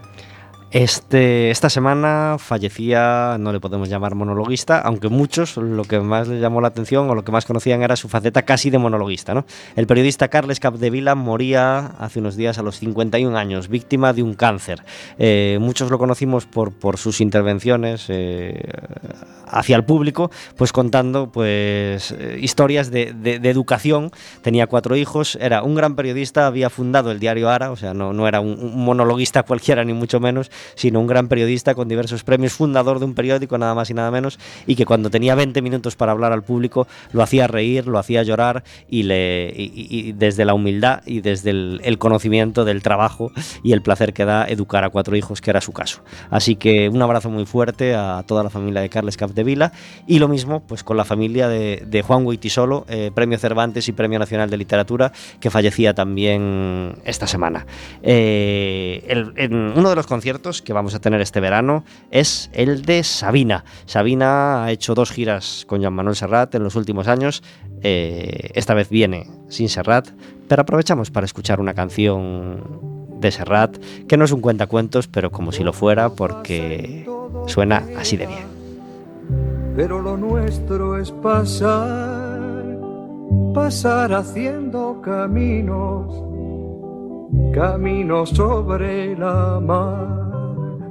Este, 0.75 1.53
esta 1.53 1.71
semana 1.71 2.35
fallecía, 2.41 3.37
no 3.39 3.53
le 3.53 3.61
podemos 3.61 3.89
llamar 3.89 4.17
monologuista, 4.17 4.81
aunque 4.81 5.09
muchos 5.09 5.57
lo 5.57 5.85
que 5.85 6.01
más 6.01 6.27
les 6.27 6.41
llamó 6.41 6.61
la 6.61 6.67
atención 6.67 7.09
o 7.09 7.15
lo 7.15 7.23
que 7.23 7.31
más 7.31 7.45
conocían 7.45 7.85
era 7.85 7.95
su 7.95 8.09
faceta 8.09 8.43
casi 8.43 8.71
de 8.71 8.79
monologuista. 8.79 9.35
¿no? 9.35 9.47
El 9.77 9.87
periodista 9.87 10.27
Carles 10.27 10.59
Capdevila 10.59 11.15
moría 11.15 11.93
hace 12.01 12.19
unos 12.19 12.35
días 12.35 12.59
a 12.59 12.63
los 12.65 12.81
51 12.81 13.39
años, 13.39 13.69
víctima 13.69 14.13
de 14.13 14.25
un 14.25 14.35
cáncer. 14.35 14.83
Eh, 15.17 15.59
muchos 15.61 15.93
lo 15.93 15.99
conocimos 15.99 16.47
por, 16.47 16.73
por 16.73 16.99
sus 16.99 17.21
intervenciones 17.21 18.07
eh, 18.09 18.61
hacia 19.47 19.77
el 19.77 19.85
público, 19.85 20.33
pues 20.57 20.73
contando 20.73 21.31
pues, 21.31 22.11
eh, 22.11 22.39
historias 22.41 22.91
de, 22.91 23.13
de, 23.13 23.49
educación. 23.49 24.11
Tenía 24.43 24.67
cuatro 24.67 24.97
hijos, 24.97 25.39
era 25.41 25.63
un 25.63 25.77
gran 25.77 25.95
periodista, 25.95 26.49
había 26.49 26.69
fundado 26.69 27.13
el 27.13 27.21
diario 27.21 27.49
Ara, 27.49 27.71
o 27.71 27.77
sea, 27.77 27.95
no, 27.95 28.13
no 28.13 28.27
era 28.27 28.41
un, 28.41 28.59
un 28.59 28.85
monologuista 28.85 29.45
cualquiera 29.45 29.85
ni 29.85 29.93
mucho 29.93 30.19
menos, 30.19 30.51
sino 30.75 31.01
un 31.01 31.07
gran 31.07 31.29
periodista 31.29 31.75
con 31.75 31.89
diversos 31.89 32.25
premios, 32.25 32.53
fundador 32.53 32.99
de 32.99 33.05
un 33.05 33.15
periódico, 33.15 33.59
nada 33.59 33.75
más 33.75 33.91
y 33.91 33.95
nada 33.95 34.11
menos, 34.11 34.39
y 34.67 34.77
que 34.77 34.87
cuando 34.87 35.11
tenía 35.11 35.35
20 35.35 35.61
minutos 35.63 35.97
para 35.97 36.13
hablar 36.13 36.33
al 36.33 36.43
público 36.43 36.87
lo 37.13 37.23
hacía 37.23 37.47
reír, 37.47 37.87
lo 37.87 37.99
hacía 37.99 38.23
llorar 38.23 38.65
y, 38.89 39.05
le, 39.05 39.53
y, 39.57 40.13
desde 40.13 40.45
la 40.45 40.55
humildad 40.55 41.03
y 41.07 41.21
desde 41.21 41.51
el, 41.51 41.99
conocimiento 41.99 42.65
del 42.65 42.83
trabajo 42.83 43.31
y 43.63 43.73
el 43.73 43.81
placer 43.81 44.13
que 44.13 44.25
da 44.25 44.45
educar 44.47 44.85
a 44.85 44.91
cuatro 44.91 45.17
hijos, 45.17 45.41
que 45.41 45.51
era 45.51 45.61
su 45.61 45.73
caso. 45.73 46.03
Así 46.31 46.57
que 46.57 46.89
un 46.89 47.01
abrazo 47.03 47.31
muy 47.31 47.47
fuerte 47.47 47.95
a 47.95 48.25
toda 48.27 48.43
la 48.43 48.51
familia 48.51 48.81
de 48.81 48.89
Carles 48.89 49.17
Capdevila 49.17 49.73
y 50.07 50.19
lo 50.19 50.29
mismo 50.29 50.61
pues 50.61 50.85
con 50.85 50.97
la 50.97 51.05
familia 51.05 51.49
de, 51.49 51.83
de 51.87 52.03
Juan 52.03 52.27
Huitisolo, 52.27 52.85
eh, 52.89 53.11
Premio 53.15 53.39
Cervantes 53.39 53.89
y 53.89 53.93
Premio 53.93 54.19
Nacional 54.19 54.51
de 54.51 54.57
Literatura, 54.57 55.13
que 55.41 55.51
fallecía 55.51 55.95
también 55.95 56.97
esta 57.05 57.27
semana. 57.27 57.67
Eh, 58.03 59.05
en 59.37 59.73
uno 59.77 59.91
de 59.91 59.97
los 59.97 60.07
conciertos 60.07 60.54
que 60.63 60.73
vamos 60.73 60.95
a 60.95 61.01
tener 61.01 61.21
este 61.21 61.41
verano 61.41 61.85
es 62.11 62.51
el 62.53 62.83
de 62.83 63.03
Sabina. 63.05 63.65
Sabina 63.87 64.65
ha 64.65 64.71
hecho 64.71 64.95
dos 64.95 65.11
giras 65.11 65.65
con 65.67 65.81
Joan 65.81 65.95
Manuel 65.95 66.17
Serrat 66.17 66.55
en 66.55 66.65
los 66.65 66.77
últimos 66.77 67.09
años. 67.09 67.43
Eh, 67.83 68.51
esta 68.55 68.75
vez 68.75 68.89
viene 68.89 69.29
sin 69.49 69.69
Serrat, 69.69 70.09
pero 70.49 70.63
aprovechamos 70.63 71.11
para 71.11 71.27
escuchar 71.27 71.61
una 71.61 71.75
canción 71.75 72.95
de 73.21 73.31
Serrat 73.31 73.77
que 74.09 74.17
no 74.17 74.25
es 74.25 74.33
un 74.33 74.41
cuentacuentos, 74.41 75.09
pero 75.09 75.31
como 75.31 75.53
si 75.53 75.65
lo 75.65 75.73
fuera, 75.73 76.11
porque 76.11 77.07
suena 77.47 77.85
así 77.99 78.17
de 78.17 78.27
bien. 78.27 78.55
Pero 79.77 80.01
lo 80.01 80.17
nuestro 80.17 80.99
es 80.99 81.11
pasar, 81.11 82.79
pasar 83.53 84.13
haciendo 84.13 85.01
caminos, 85.03 86.15
caminos 87.53 88.31
sobre 88.31 89.17
la 89.17 89.61
mar 89.61 90.25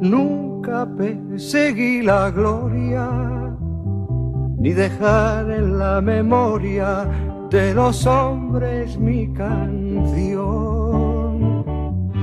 nunca 0.03 0.85
perseguí 0.97 2.01
la 2.01 2.29
gloria, 2.29 3.09
ni 4.57 4.73
dejar 4.73 5.49
en 5.49 5.79
la 5.79 6.01
memoria 6.01 7.07
de 7.49 7.73
los 7.73 8.05
hombres 8.05 8.97
mi 8.97 9.31
canción. 9.33 10.43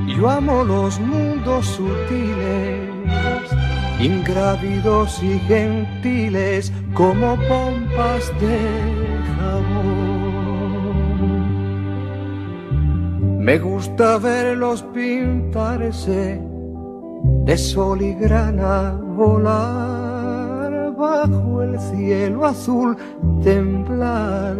Yo 0.09 0.28
amo 0.28 0.62
los 0.64 1.01
mundos 1.01 1.64
sutiles, 1.66 2.91
ingrávidos 3.99 5.22
y 5.22 5.39
gentiles 5.41 6.70
como 6.93 7.37
pompas 7.49 8.31
de 8.41 8.59
jabón. 9.37 10.20
Me 13.39 13.59
gusta 13.59 14.18
verlos 14.18 14.83
pintarse 14.93 16.50
de 17.23 17.57
sol 17.57 18.03
y 18.03 18.14
grana 18.14 18.99
volar 19.16 20.95
bajo 20.97 21.62
el 21.62 21.79
cielo 21.79 22.47
azul, 22.47 22.97
temblar 23.43 24.57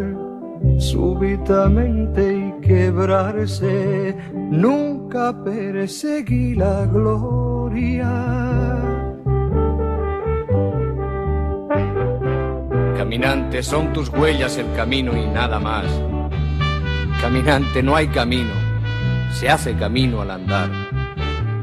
súbitamente 0.78 2.36
y 2.36 2.66
quebrarse. 2.66 4.16
Nunca 4.34 5.34
perseguí 5.44 6.54
la 6.54 6.86
gloria. 6.86 8.11
Caminante, 12.96 13.62
son 13.62 13.92
tus 13.92 14.08
huellas 14.08 14.56
el 14.56 14.72
camino 14.74 15.16
y 15.16 15.26
nada 15.26 15.58
más. 15.58 15.86
Caminante, 17.20 17.82
no 17.82 17.96
hay 17.96 18.08
camino, 18.08 18.52
se 19.32 19.48
hace 19.48 19.74
camino 19.74 20.22
al 20.22 20.30
andar. 20.30 20.89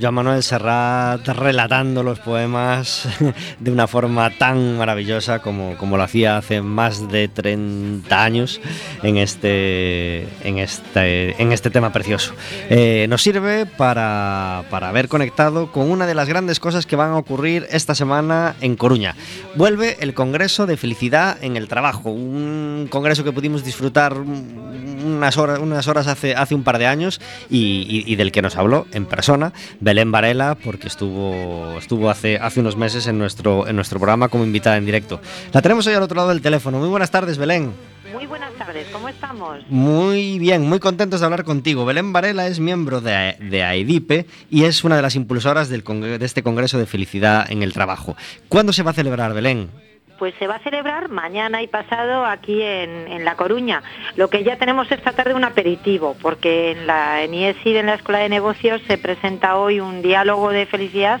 Joan 0.00 0.14
Manuel 0.14 0.42
Serrat 0.42 1.26
relatando 1.28 2.02
los 2.02 2.20
poemas 2.20 3.08
de 3.60 3.70
una 3.70 3.86
forma 3.86 4.30
tan 4.30 4.78
maravillosa 4.78 5.40
como, 5.40 5.76
como 5.76 5.96
lo 5.96 6.02
hacía 6.02 6.36
hace 6.36 6.62
más 6.62 7.10
de 7.10 7.28
30 7.28 8.22
años 8.22 8.60
en 9.02 9.16
este, 9.16 10.28
en 10.44 10.58
este, 10.58 11.40
en 11.42 11.52
este 11.52 11.70
tema 11.70 11.92
precioso. 11.92 12.34
Eh, 12.70 13.06
nos 13.08 13.22
sirve 13.22 13.66
para, 13.66 14.64
para 14.70 14.88
haber 14.88 15.08
conectado 15.08 15.72
con 15.72 15.90
una 15.90 16.06
de 16.06 16.14
las 16.14 16.28
grandes 16.28 16.60
cosas 16.60 16.86
que 16.86 16.96
van 16.96 17.10
a 17.10 17.18
ocurrir 17.18 17.66
esta 17.70 17.94
semana 17.94 18.54
en 18.60 18.76
Coruña. 18.76 19.16
Vuelve 19.54 19.96
el 20.00 20.14
Congreso 20.14 20.66
de 20.66 20.76
Felicidad 20.76 21.38
en 21.42 21.56
el 21.56 21.68
Trabajo, 21.68 22.10
un 22.10 22.88
congreso 22.90 23.24
que 23.24 23.32
pudimos 23.32 23.64
disfrutar 23.64 24.14
unas 24.14 25.36
horas, 25.36 25.58
unas 25.58 25.88
horas 25.88 26.06
hace, 26.06 26.34
hace 26.34 26.54
un 26.54 26.62
par 26.62 26.78
de 26.78 26.86
años 26.86 27.20
y, 27.50 28.14
del 28.16 28.32
que 28.32 28.42
nos 28.42 28.56
habló 28.56 28.86
en 28.92 29.06
persona 29.06 29.52
Belén 29.88 30.12
Varela, 30.12 30.54
porque 30.54 30.86
estuvo, 30.86 31.78
estuvo 31.78 32.10
hace, 32.10 32.36
hace 32.36 32.60
unos 32.60 32.76
meses 32.76 33.06
en 33.06 33.16
nuestro, 33.16 33.66
en 33.66 33.74
nuestro 33.74 33.98
programa 33.98 34.28
como 34.28 34.44
invitada 34.44 34.76
en 34.76 34.84
directo. 34.84 35.18
La 35.54 35.62
tenemos 35.62 35.86
hoy 35.86 35.94
al 35.94 36.02
otro 36.02 36.14
lado 36.14 36.28
del 36.28 36.42
teléfono. 36.42 36.78
Muy 36.78 36.90
buenas 36.90 37.10
tardes, 37.10 37.38
Belén. 37.38 37.72
Muy 38.12 38.26
buenas 38.26 38.52
tardes, 38.58 38.86
¿cómo 38.92 39.08
estamos? 39.08 39.60
Muy 39.70 40.38
bien, 40.38 40.68
muy 40.68 40.78
contentos 40.78 41.20
de 41.20 41.24
hablar 41.24 41.42
contigo. 41.42 41.86
Belén 41.86 42.12
Varela 42.12 42.48
es 42.48 42.60
miembro 42.60 43.00
de, 43.00 43.36
de 43.40 43.62
AEDIPE 43.62 44.26
y 44.50 44.64
es 44.64 44.84
una 44.84 44.94
de 44.96 45.00
las 45.00 45.14
impulsoras 45.14 45.70
del 45.70 45.82
de 45.82 46.18
este 46.22 46.42
Congreso 46.42 46.76
de 46.76 46.84
Felicidad 46.84 47.50
en 47.50 47.62
el 47.62 47.72
Trabajo. 47.72 48.14
¿Cuándo 48.50 48.74
se 48.74 48.82
va 48.82 48.90
a 48.90 48.94
celebrar, 48.94 49.32
Belén? 49.32 49.70
Pues 50.18 50.34
se 50.38 50.46
va 50.46 50.56
a 50.56 50.58
celebrar 50.58 51.08
mañana 51.08 51.62
y 51.62 51.68
pasado 51.68 52.24
aquí 52.24 52.60
en, 52.60 53.06
en, 53.08 53.24
La 53.24 53.36
Coruña. 53.36 53.82
Lo 54.16 54.28
que 54.28 54.42
ya 54.42 54.56
tenemos 54.56 54.90
esta 54.90 55.12
tarde 55.12 55.34
un 55.34 55.44
aperitivo, 55.44 56.16
porque 56.20 56.72
en 56.72 56.86
la 56.86 57.22
en 57.22 57.34
IESID, 57.34 57.76
en 57.76 57.86
la 57.86 57.94
Escuela 57.94 58.18
de 58.18 58.28
Negocios, 58.28 58.82
se 58.88 58.98
presenta 58.98 59.56
hoy 59.56 59.80
un 59.80 60.02
diálogo 60.02 60.50
de 60.50 60.66
felicidad 60.66 61.20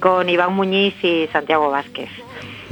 con 0.00 0.28
Iván 0.28 0.52
Muñiz 0.52 0.94
y 1.02 1.28
Santiago 1.32 1.70
Vázquez. 1.70 2.10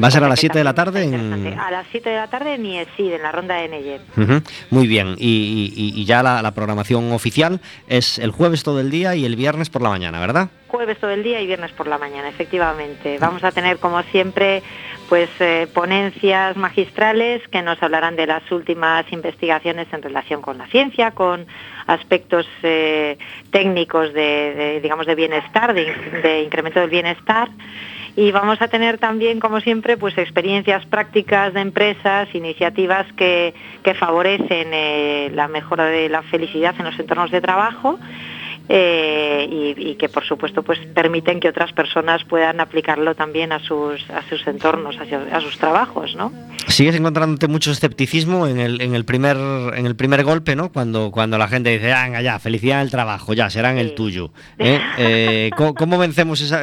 ¿Va 0.03 0.09
a 0.09 0.11
ser 0.11 0.25
a 0.25 0.29
las 0.29 0.41
7 0.41 0.59
de 0.59 0.65
la 0.65 0.75
tarde? 0.75 1.05
En... 1.05 1.59
A 1.59 1.71
las 1.71 1.87
7 1.91 2.11
de 2.11 2.17
la 2.17 2.27
tarde 2.27 2.55
en 2.55 2.67
IESID, 2.67 3.13
en 3.13 3.23
la 3.23 3.31
ronda 3.31 3.55
de. 3.55 4.01
Uh 4.17 4.21
-huh. 4.21 4.43
Muy 4.71 4.89
bien, 4.89 5.15
y, 5.19 5.73
y, 5.77 6.01
y 6.01 6.05
ya 6.05 6.23
la, 6.23 6.43
la, 6.43 6.51
programación 6.51 7.13
oficial 7.13 7.61
es 7.87 8.19
el 8.19 8.31
jueves 8.31 8.63
todo 8.63 8.81
el 8.81 8.91
día 8.91 9.15
y 9.15 9.25
el 9.25 9.37
viernes 9.37 9.71
por 9.71 9.83
la 9.83 9.91
mañana, 9.91 10.19
¿verdad? 10.21 10.49
Jueves 10.69 10.99
todo 10.99 11.11
el 11.11 11.23
día 11.23 11.41
y 11.41 11.47
viernes 11.47 11.71
por 11.73 11.87
la 11.87 11.99
mañana, 11.99 12.29
efectivamente. 12.29 13.19
Vamos 13.21 13.45
a 13.45 13.53
tener, 13.53 13.79
como 13.79 14.03
siempre, 14.05 14.63
pues 15.09 15.29
eh, 15.41 15.67
ponencias 15.73 16.57
magistrales 16.57 17.47
que 17.49 17.63
nos 17.63 17.83
hablarán 17.83 18.17
de 18.17 18.27
las 18.27 18.51
últimas 18.51 19.11
investigaciones 19.13 19.87
en 19.93 20.03
relación 20.03 20.43
con 20.43 20.59
la 20.59 20.67
ciencia, 20.67 21.13
con 21.13 21.47
aspectos 21.87 22.47
eh, 22.63 23.19
técnicos 23.51 24.13
de, 24.13 24.81
digamos, 24.83 25.07
de 25.07 25.15
bienestar, 25.15 25.75
de, 25.75 25.93
de 26.23 26.43
incremento 26.43 26.81
del 26.81 26.91
bienestar 26.91 27.49
y 28.17 28.31
vamos 28.31 28.63
a 28.63 28.69
tener 28.69 28.99
también, 28.99 29.41
como 29.41 29.61
siempre, 29.61 29.97
pues 29.97 30.17
experiencias 30.19 30.87
prácticas 30.87 31.53
de 31.53 31.61
empresas, 31.61 32.33
iniciativas 32.33 33.13
que, 33.15 33.55
que 33.83 33.95
favorecen 33.95 34.69
eh, 34.73 35.31
la 35.35 35.49
mejora 35.49 35.87
de 35.87 36.09
la 36.09 36.23
felicidad 36.23 36.75
en 36.79 36.85
los 36.85 36.99
entornos 36.99 37.33
de 37.33 37.41
trabajo. 37.41 37.99
Eh, 38.69 39.47
y, 39.51 39.91
y, 39.91 39.95
que 39.97 40.09
por 40.09 40.25
supuesto 40.25 40.63
pues 40.63 40.79
permiten 40.95 41.39
que 41.39 41.51
otras 41.51 41.73
personas 41.73 42.25
puedan 42.25 42.61
aplicarlo 42.61 43.15
también 43.15 43.53
a 43.53 43.59
sus 43.61 44.09
a 44.11 44.23
sus 44.31 44.47
entornos 44.47 44.97
a, 44.97 45.37
a 45.37 45.41
sus 45.43 45.59
trabajos 45.59 46.17
no 46.17 46.33
Sigues 46.67 46.97
encontrándote 46.97 47.47
mucho 47.47 47.71
escepticismo 47.71 48.47
en 48.47 48.59
el, 48.59 48.81
en 48.81 48.95
el 48.95 49.05
primer 49.05 49.37
en 49.37 49.87
el 49.87 49.97
primer 49.97 50.25
golpe, 50.25 50.57
¿no? 50.57 50.73
Cuando, 50.73 51.11
cuando 51.11 51.39
la 51.39 51.49
gente 51.49 51.71
dice, 51.71 51.93
ah, 51.93 52.21
ya, 52.23 52.39
felicidad 52.39 52.79
en 52.79 52.87
el 52.87 52.91
trabajo, 52.91 53.35
ya, 53.35 53.51
serán 53.51 53.79
el 53.79 53.95
tuyo. 53.95 54.31
¿eh? 54.59 54.81
Eh, 54.99 55.51
¿cómo, 55.57 55.75
cómo 55.75 55.99
vencemos 55.99 56.41
esa...? 56.41 56.63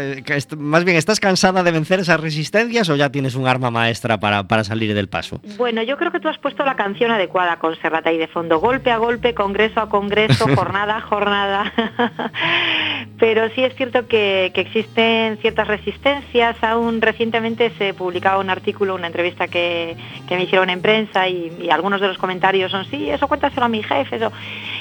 más 0.58 0.84
bien, 0.86 0.97
¿estás 0.97 1.20
cansada 1.20 1.64
de 1.64 1.72
vencer 1.72 1.99
esas 1.99 2.20
resistencias 2.20 2.89
o 2.89 2.95
ya 2.95 3.12
tienes 3.12 3.36
un 3.36 3.47
arma 3.47 3.70
maestra 3.72 4.20
para, 4.20 4.47
para 4.47 4.64
salir 4.64 4.93
del 4.93 5.08
paso? 5.08 5.39
Bueno, 5.58 5.84
yo 5.84 5.97
creo 5.97 6.12
que 6.12 6.20
tú 6.20 6.28
has 6.28 6.38
puesto 6.39 6.66
la 6.66 6.76
canción 6.76 7.12
adecuada 7.12 7.58
con 7.60 7.76
Serrat 7.82 8.06
ahí 8.08 8.18
de 8.18 8.28
fondo, 8.28 8.60
golpe 8.60 8.91
a 8.91 8.97
golpe, 8.97 9.34
congreso 9.34 9.82
a 9.82 9.89
congreso, 9.89 10.47
jornada 10.56 10.97
a 10.97 11.02
jornada. 11.02 11.74
Pero 13.20 13.50
sí 13.50 13.64
es 13.64 13.76
cierto 13.76 14.08
que, 14.08 14.52
existen 14.56 15.38
ciertas 15.38 15.68
resistencias. 15.68 16.56
Aún 16.64 17.02
recientemente 17.02 17.72
se 17.78 17.94
publicaba 17.94 18.39
un 18.39 18.50
artículo, 18.50 18.96
una 18.96 19.08
entrevista 19.08 19.48
que, 19.48 19.96
me 20.30 20.44
hicieron 20.44 20.70
en 20.70 20.82
prensa 20.82 21.28
y, 21.28 21.70
algunos 21.70 22.02
de 22.02 22.08
los 22.08 22.18
comentarios 22.18 22.72
son, 22.72 22.86
sí, 22.86 23.10
eso 23.10 23.28
cuéntaselo 23.28 23.66
a 23.66 23.70
mi 23.70 23.84
jefe. 23.84 24.16
Eso. 24.16 24.32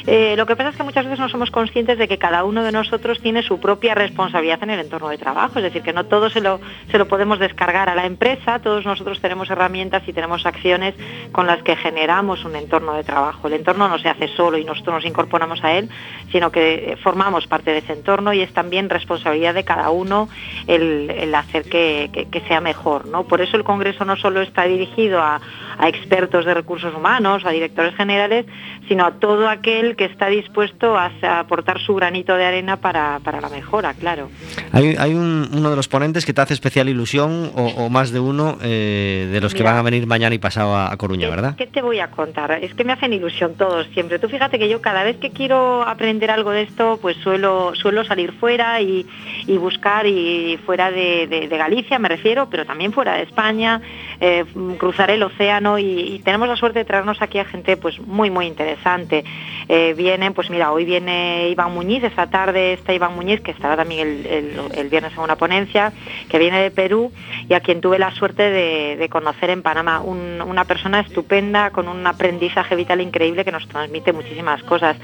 Eh, 0.07 0.35
lo 0.37 0.47
que 0.47 0.57
pasa 0.57 0.71
es 0.71 0.77
que 0.77 0.83
muchas 0.83 1.05
veces 1.05 1.19
no 1.19 1.29
somos 1.29 1.51
conscientes 1.51 1.99
de 1.99 2.09
que 2.09 2.19
cada 2.19 2.45
uno 2.45 2.65
de 2.65 2.73
nosotros 2.73 3.21
tiene 3.21 3.43
su 3.43 3.61
propia 3.61 3.95
responsabilidad 3.95 4.63
en 4.63 4.71
el 4.71 4.81
entorno 4.81 5.09
de 5.09 5.19
trabajo. 5.19 5.59
Es 5.59 5.65
decir, 5.65 5.83
que 5.83 5.93
no 5.93 6.05
todo 6.05 6.31
se 6.31 6.41
lo, 6.41 6.61
se 6.91 6.99
lo 6.99 7.09
podemos 7.09 7.39
descargar 7.39 7.89
a 7.89 7.95
la 7.95 8.07
empresa, 8.07 8.61
todos 8.61 8.85
nosotros 8.87 9.21
tenemos 9.21 9.51
herramientas 9.51 10.03
y 10.07 10.13
tenemos 10.13 10.47
acciones 10.47 10.95
con 11.33 11.47
las 11.47 11.63
que 11.63 11.77
generamos 11.77 12.45
un 12.45 12.57
entorno 12.57 12.95
de 12.95 13.05
trabajo. 13.05 13.49
El 13.49 13.55
entorno 13.55 13.89
no 13.89 13.99
se 13.99 14.09
hace 14.09 14.29
solo 14.29 14.57
y 14.57 14.65
nosotros 14.65 14.97
nos 14.97 15.05
incorporamos 15.05 15.63
a 15.63 15.73
él, 15.73 15.89
sino 16.33 16.51
que 16.51 16.97
formamos 17.03 17.47
parte 17.47 17.71
de 17.73 17.79
ese 17.79 17.93
entorno 17.93 18.33
y 18.33 18.41
es 18.41 18.53
también 18.53 18.89
responsabilidad 18.91 19.55
de 19.55 19.65
cada 19.65 19.91
uno 19.91 20.29
el, 20.67 21.11
hacer 21.35 21.65
que, 21.65 22.11
que- 22.13 22.27
que 22.27 22.41
sea 22.43 22.61
mejor. 22.61 23.07
¿no? 23.07 23.25
Por 23.25 23.41
eso 23.41 23.57
el 23.57 23.65
Congreso 23.65 24.05
no 24.05 24.17
solo 24.17 24.41
está 24.43 24.65
dirigido 24.65 25.21
a, 25.21 25.41
a 25.81 25.89
expertos 25.89 26.45
de 26.45 26.53
recursos 26.55 26.95
humanos, 26.95 27.45
a 27.47 27.51
directores 27.51 27.95
generales, 27.97 28.45
sino 28.89 29.07
a 29.07 29.13
todo 29.13 29.49
aquel 29.49 29.97
que 29.97 30.05
está 30.05 30.27
dispuesto 30.27 30.97
a, 30.97 31.11
a 31.23 31.41
aportar 31.41 31.81
su 31.81 31.95
granito 31.95 32.37
de 32.37 32.45
arena 32.45 32.77
para, 32.77 33.19
para 33.25 33.41
la 33.41 33.49
mejora, 33.49 33.95
claro. 33.95 34.29
Hay, 34.73 34.97
hay 34.99 35.15
un- 35.15 35.49
uno 35.53 35.71
de 35.71 35.77
los 35.77 35.89
ponentes 35.89 36.27
que 36.27 36.33
te 36.33 36.41
hace 36.41 36.55
especial 36.55 36.89
ilusión 36.89 37.51
o, 37.55 37.67
o 37.85 37.89
más 37.89 38.11
de 38.13 38.21
uno 38.21 38.59
eh, 38.63 39.29
de 39.33 39.41
los 39.41 39.55
que 39.55 39.63
van 39.63 39.77
a 39.77 39.83
venir 39.83 40.07
mañana 40.07 40.35
y 40.35 40.39
pasado 40.39 40.75
a, 40.75 40.93
a 40.93 40.97
Coruña, 40.97 41.29
¿verdad? 41.31 41.57
¿Qué 41.57 41.67
te 41.67 41.83
voy 41.83 42.01
a 42.01 42.11
contar? 42.11 42.53
Es 42.63 42.75
que 42.75 42.85
me 42.85 42.93
hacen 42.93 43.13
ilusión 43.13 43.55
todos 43.55 43.87
siempre. 43.95 44.19
Tú 44.19 44.29
fíjate 44.29 44.59
que 44.59 44.69
yo 44.69 44.81
cada 44.83 45.03
vez 45.05 45.17
que 45.17 45.31
quiero 45.31 45.83
aprender 45.83 46.31
algo 46.31 46.51
de 46.51 46.63
esto, 46.63 46.99
pues 47.01 47.17
suelo, 47.19 47.73
suelo 47.75 48.05
salir 48.05 48.33
fuera 48.33 48.81
y, 48.81 49.07
y 49.47 49.57
buscar 49.57 50.07
y 50.07 50.59
fuera 50.67 50.91
de, 50.91 51.27
de- 51.27 51.49
de 51.49 51.57
Galicia, 51.57 51.99
me 51.99 52.09
refiero, 52.09 52.49
pero 52.51 52.67
también 52.67 52.93
fuera 52.93 53.15
de 53.15 53.23
España, 53.23 53.81
eh, 54.21 54.45
cruzar 54.79 55.11
el 55.11 55.23
océano 55.23 55.70
y, 55.79 56.21
tenemos 56.25 56.49
la 56.49 56.57
suerte 56.57 56.81
de 56.81 56.85
traernos 56.85 57.23
aquí 57.23 57.39
a 57.39 57.45
gente 57.45 57.77
pues 57.77 57.99
muy 58.01 58.31
muy 58.31 58.47
interesante. 58.47 59.25
Eh, 59.69 59.95
pues 60.35 60.51
mira, 60.51 60.73
hoy 60.73 60.85
viene 60.85 61.49
Iván 61.51 61.73
Muñiz, 61.73 62.03
esta 62.03 62.29
tarde 62.29 62.75
está 62.75 62.93
Iván 62.93 63.15
Muñiz, 63.15 63.41
que 63.41 63.51
estará 63.51 63.77
también 63.77 64.25
el, 64.29 64.89
viernes 64.89 65.13
en 65.13 65.21
una 65.21 65.37
ponencia, 65.37 65.93
que 66.29 66.39
viene 66.39 66.61
de 66.63 66.71
Perú 66.71 67.13
y 67.49 67.55
a 67.55 67.61
quien 67.61 67.81
tuve 67.81 67.99
la 67.99 68.11
suerte 68.13 68.51
de, 68.51 69.09
conocer 69.11 69.51
en 69.51 69.63
Panamá. 69.63 70.01
Un- 70.01 70.41
una 70.41 70.65
persona 70.65 71.01
estupenda, 71.01 71.71
con 71.71 71.89
un 71.89 72.07
aprendizaje 72.07 72.77
vital 72.77 73.01
increíble 73.01 73.45
que 73.45 73.53
nos 73.53 73.67
transmite 73.69 74.13
muchísimas 74.13 74.63
cosas. 74.63 74.97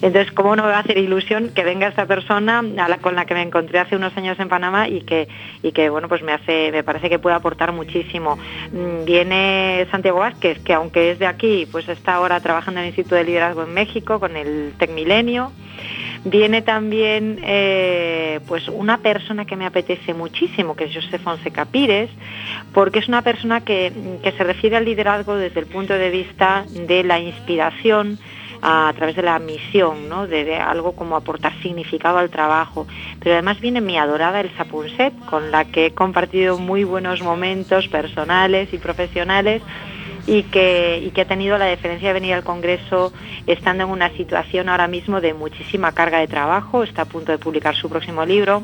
Entonces, 0.00 0.32
¿cómo 0.32 0.56
no 0.56 0.62
me 0.62 0.70
va 0.70 0.76
a 0.78 0.80
hacer 0.80 0.98
ilusión 0.98 1.50
que 1.54 1.64
venga 1.64 1.88
esta 1.88 2.06
persona 2.06 2.60
a 2.60 2.88
la- 2.88 2.98
con 2.98 3.14
la 3.14 3.24
que 3.26 3.34
me 3.34 3.42
encontré 3.42 3.78
hace 3.78 3.96
unos 3.96 4.16
años 4.16 4.38
en 4.40 4.48
Panamá 4.48 4.88
y 4.88 5.02
que, 5.02 5.28
y 5.62 5.72
que 5.72 5.90
bueno, 5.90 6.08
pues 6.08 6.22
me 6.22 6.32
hace, 6.32 6.70
me 6.72 6.82
parece 6.82 7.08
que 7.10 7.18
puede 7.18 7.36
aportar 7.36 7.72
muchísimo. 7.72 8.38
Mm, 8.72 9.04
Viene 9.04 9.86
Santiago 9.90 10.20
Vázquez, 10.20 10.58
que 10.60 10.72
aunque 10.74 11.10
es 11.10 11.18
de 11.18 11.26
aquí, 11.26 11.66
pues 11.70 11.88
está 11.88 12.14
ahora 12.14 12.40
trabajando 12.40 12.80
en 12.80 12.84
el 12.84 12.88
Instituto 12.90 13.16
de 13.16 13.24
Liderazgo 13.24 13.62
en 13.64 13.74
México 13.74 14.18
con 14.20 14.36
el 14.36 14.72
Tecmilenio. 14.78 15.52
Viene 16.24 16.62
también 16.62 17.40
eh, 17.42 18.38
pues 18.46 18.68
una 18.68 18.98
persona 18.98 19.44
que 19.44 19.56
me 19.56 19.66
apetece 19.66 20.14
muchísimo, 20.14 20.76
que 20.76 20.84
es 20.84 20.94
José 20.94 21.18
Fonseca 21.18 21.64
Pires, 21.64 22.10
porque 22.72 23.00
es 23.00 23.08
una 23.08 23.22
persona 23.22 23.62
que, 23.62 23.92
que 24.22 24.30
se 24.30 24.44
refiere 24.44 24.76
al 24.76 24.84
liderazgo 24.84 25.34
desde 25.34 25.58
el 25.58 25.66
punto 25.66 25.94
de 25.94 26.10
vista 26.10 26.64
de 26.70 27.02
la 27.02 27.18
inspiración 27.18 28.18
a, 28.62 28.92
través 28.96 29.16
de 29.16 29.22
la 29.22 29.38
misión, 29.38 30.08
¿no? 30.08 30.26
de, 30.26 30.44
de 30.44 30.56
algo 30.56 30.92
como 30.92 31.16
aportar 31.16 31.52
significado 31.62 32.18
al 32.18 32.30
trabajo. 32.30 32.86
Pero 33.20 33.34
además 33.34 33.60
viene 33.60 33.80
mi 33.80 33.98
adorada 33.98 34.40
Elsa 34.40 34.64
Punset, 34.64 35.12
con 35.26 35.50
la 35.50 35.64
que 35.64 35.86
he 35.86 35.94
compartido 35.94 36.58
muy 36.58 36.84
buenos 36.84 37.20
momentos 37.22 37.88
personales 37.88 38.72
y 38.72 38.78
profesionales 38.78 39.62
y 40.26 40.44
que, 40.44 41.02
y 41.04 41.10
que 41.10 41.22
ha 41.22 41.26
tenido 41.26 41.58
la 41.58 41.66
deferencia 41.66 42.08
de 42.08 42.14
venir 42.14 42.34
al 42.34 42.44
Congreso 42.44 43.12
estando 43.46 43.84
en 43.84 43.90
una 43.90 44.10
situación 44.10 44.68
ahora 44.68 44.86
mismo 44.86 45.20
de 45.20 45.34
muchísima 45.34 45.92
carga 45.92 46.18
de 46.18 46.28
trabajo, 46.28 46.84
está 46.84 47.02
a 47.02 47.06
punto 47.06 47.32
de 47.32 47.38
publicar 47.38 47.74
su 47.74 47.88
próximo 47.88 48.24
libro 48.24 48.62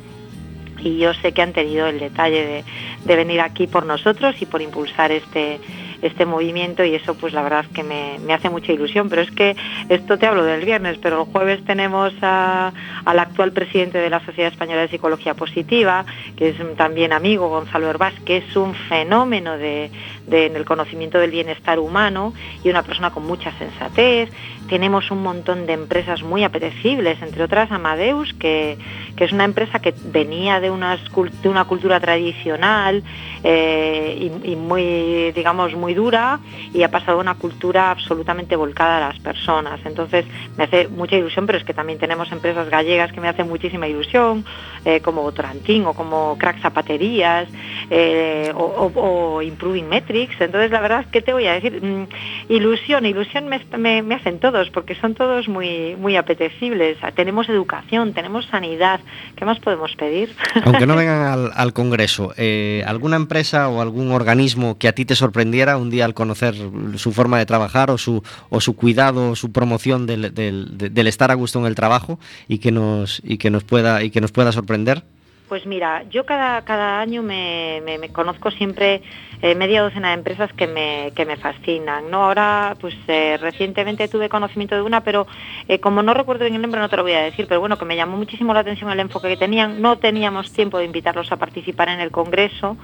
y 0.81 0.99
yo 0.99 1.15
sé 1.15 1.33
que 1.33 1.43
han 1.43 1.53
tenido 1.53 1.87
el 1.87 1.99
detalle 1.99 2.65
de, 3.05 3.17
venir 3.17 3.41
aquí 3.41 3.67
por 3.67 3.85
nosotros 3.87 4.37
y 4.41 4.47
por 4.47 4.63
impulsar 4.63 5.11
este 5.13 5.61
este 6.01 6.25
movimiento 6.27 6.85
y 6.85 6.95
eso 6.95 7.17
pues 7.17 7.33
la 7.33 7.43
verdad 7.43 7.65
que 7.75 7.83
me, 7.83 8.21
me 8.25 8.33
hace 8.33 8.49
mucha 8.49 8.71
ilusión. 8.71 9.09
Pero 9.09 9.23
es 9.23 9.33
que 9.33 9.57
esto 9.89 10.17
te 10.17 10.27
hablo 10.27 10.45
del 10.45 10.65
viernes 10.65 10.97
pero 11.03 11.23
el 11.23 11.33
jueves 11.33 11.65
tenemos 11.65 12.13
al 12.23 13.19
actual 13.19 13.51
presidente 13.53 13.99
de 13.99 14.09
la 14.09 14.25
Sociedad 14.25 14.53
Española 14.53 14.83
de 14.83 14.89
Psicología 14.89 15.35
Positiva 15.35 16.05
que 16.37 16.51
es 16.51 16.77
también 16.77 17.13
amigo 17.13 17.49
Gonzalo 17.49 17.91
Herbás 17.91 18.15
que 18.25 18.37
es 18.37 18.55
un 18.57 18.75
fenómeno 18.75 19.59
de, 19.59 19.91
de- 20.29 20.47
en 20.47 20.55
el 20.55 20.65
conocimiento 20.65 21.19
del 21.19 21.33
bienestar 21.33 21.81
humano 21.81 22.33
y 22.63 22.69
una 22.71 22.85
persona 22.85 23.11
con 23.11 23.27
mucha 23.27 23.51
sensatez 23.59 24.31
tenemos 24.69 25.11
un 25.11 25.23
montón 25.23 25.67
de 25.67 25.73
empresas 25.73 26.23
muy 26.23 26.45
apetecibles, 26.45 27.21
entre 27.23 27.43
otras 27.43 27.71
Amadeus, 27.73 28.35
que, 28.35 28.79
que 29.17 29.25
es 29.25 29.33
una 29.33 29.45
empresa 29.45 29.81
que 29.81 29.93
venía 30.05 30.61
de, 30.61 30.71
una 30.71 31.65
cultura 31.65 31.99
tradicional 31.99 33.03
eh, 33.43 34.31
y, 34.45 34.55
muy, 34.55 35.33
digamos, 35.33 35.75
muy 35.75 35.95
dura 35.95 36.39
y 36.73 36.83
ha 36.85 36.91
pasado 36.91 37.19
a 37.19 37.21
una 37.21 37.35
cultura 37.35 37.91
absolutamente 37.91 38.55
volcada 38.55 38.99
a 38.99 39.09
las 39.09 39.19
personas. 39.19 39.81
Entonces 39.85 40.25
me 40.57 40.65
hace 40.65 40.87
mucha 40.87 41.17
ilusión, 41.17 41.47
pero 41.47 41.59
es 41.59 41.65
que 41.65 41.75
también 41.75 41.99
tenemos 41.99 42.31
empresas 42.31 42.69
gallegas 42.71 43.13
que 43.13 43.21
me 43.21 43.29
hacen 43.29 43.49
muchísima 43.49 43.89
ilusión, 43.89 44.45
eh, 44.85 45.01
como 45.01 45.31
Torantín 45.33 45.87
o 45.87 45.95
como 45.95 46.37
Crack 46.39 46.61
Zapaterías 46.61 47.49
eh, 47.91 48.53
o, 48.55 49.43
Improving 49.43 49.89
Metrics. 49.89 50.41
Entonces 50.41 50.71
la 50.71 50.81
verdad 50.81 51.01
es 51.01 51.07
que 51.09 51.23
te 51.23 51.33
voy 51.33 51.47
a 51.47 51.55
decir, 51.55 51.83
mm, 51.83 52.07
ilusión, 52.51 53.05
ilusión 53.05 53.49
me, 53.49 54.15
hacen 54.15 54.39
todos, 54.59 54.71
porque 54.71 54.95
son 54.97 55.15
todos 55.15 55.49
muy, 55.49 55.95
muy 55.97 56.17
apetecibles. 56.17 56.97
Tenemos 57.15 57.49
educación, 57.49 58.13
tenemos 58.13 58.47
sanidad. 58.47 59.01
¿Qué 59.37 59.45
más 59.45 59.59
podemos 59.61 59.95
pedir? 59.97 60.35
Aunque 60.65 60.87
no 60.87 60.97
vengan 61.03 61.23
al, 61.27 61.51
al 61.55 61.73
Congreso, 61.73 62.33
eh, 62.37 62.83
¿alguna 62.87 63.17
empresa 63.17 63.69
o 63.69 63.81
algún 63.81 64.11
organismo 64.13 64.79
que 64.79 64.89
a 64.89 64.93
ti 64.93 65.05
te 65.05 65.15
sorprendiera 65.15 65.77
un 65.77 65.91
día 65.91 66.05
al 66.05 66.15
conocer 66.15 66.55
su 66.97 67.13
forma 67.13 67.39
de 67.39 67.47
trabajar 67.47 67.91
o 67.91 67.99
su, 67.99 68.23
o 68.51 68.61
su 68.61 68.75
cuidado 68.75 69.31
o 69.31 69.37
su 69.37 69.53
promoción 69.53 70.07
del, 70.07 70.35
del- 70.35 70.77
de- 70.77 70.91
del 70.91 71.07
estar 71.07 71.31
a 71.31 71.35
gusto 71.35 71.59
en 71.61 71.67
el 71.67 71.75
trabajo 71.75 72.19
y 72.49 72.59
que 72.59 72.73
nos, 72.73 73.21
y 73.25 73.39
que 73.39 73.51
nos, 73.51 73.65
pueda, 73.65 74.03
y 74.03 74.11
que 74.11 74.21
nos 74.21 74.33
pueda 74.33 74.51
sorprender? 74.53 75.03
Pues 75.49 75.65
mira, 75.65 76.03
yo 76.11 76.27
cada, 76.27 76.61
cada 76.61 77.01
año 77.01 77.23
me, 77.23 77.81
conozco 78.13 78.51
siempre 78.51 79.01
eh, 79.41 79.55
media 79.55 79.81
docena 79.83 80.09
de 80.09 80.15
empresas 80.15 80.53
que 80.53 80.67
me, 80.67 81.13
que 81.17 81.25
me 81.25 81.37
fascinan. 81.39 82.11
¿no? 82.11 82.25
Ahora, 82.25 82.77
pues 82.79 82.95
eh, 83.07 83.39
recientemente 83.41 84.09
tuve 84.09 84.29
conocimiento 84.29 84.75
de 84.75 84.83
una, 84.83 85.03
pero 85.03 85.27
eh, 85.67 85.81
como 85.81 86.03
no 86.03 86.13
recuerdo 86.13 86.45
bien 86.45 86.57
el 86.57 86.61
nombre 86.61 86.83
no 86.83 86.91
te 86.91 86.99
lo 86.99 87.03
voy 87.03 87.13
a 87.15 87.23
decir, 87.23 87.47
pero 87.49 87.61
bueno, 87.61 87.79
que 87.79 87.87
me 87.87 87.97
llamó 87.97 88.19
muchísimo 88.19 88.53
la 88.53 88.61
atención 88.61 88.91
el 88.91 89.01
enfoque 89.01 89.29
que 89.29 89.37
tenían. 89.39 89.81
No 89.81 89.97
teníamos 89.97 90.53
tiempo 90.53 90.77
de 90.79 90.85
invitarlos 90.85 91.33
a 91.33 91.37
participar 91.37 91.89
en 91.89 92.01
el 92.01 92.11
Congreso, 92.11 92.77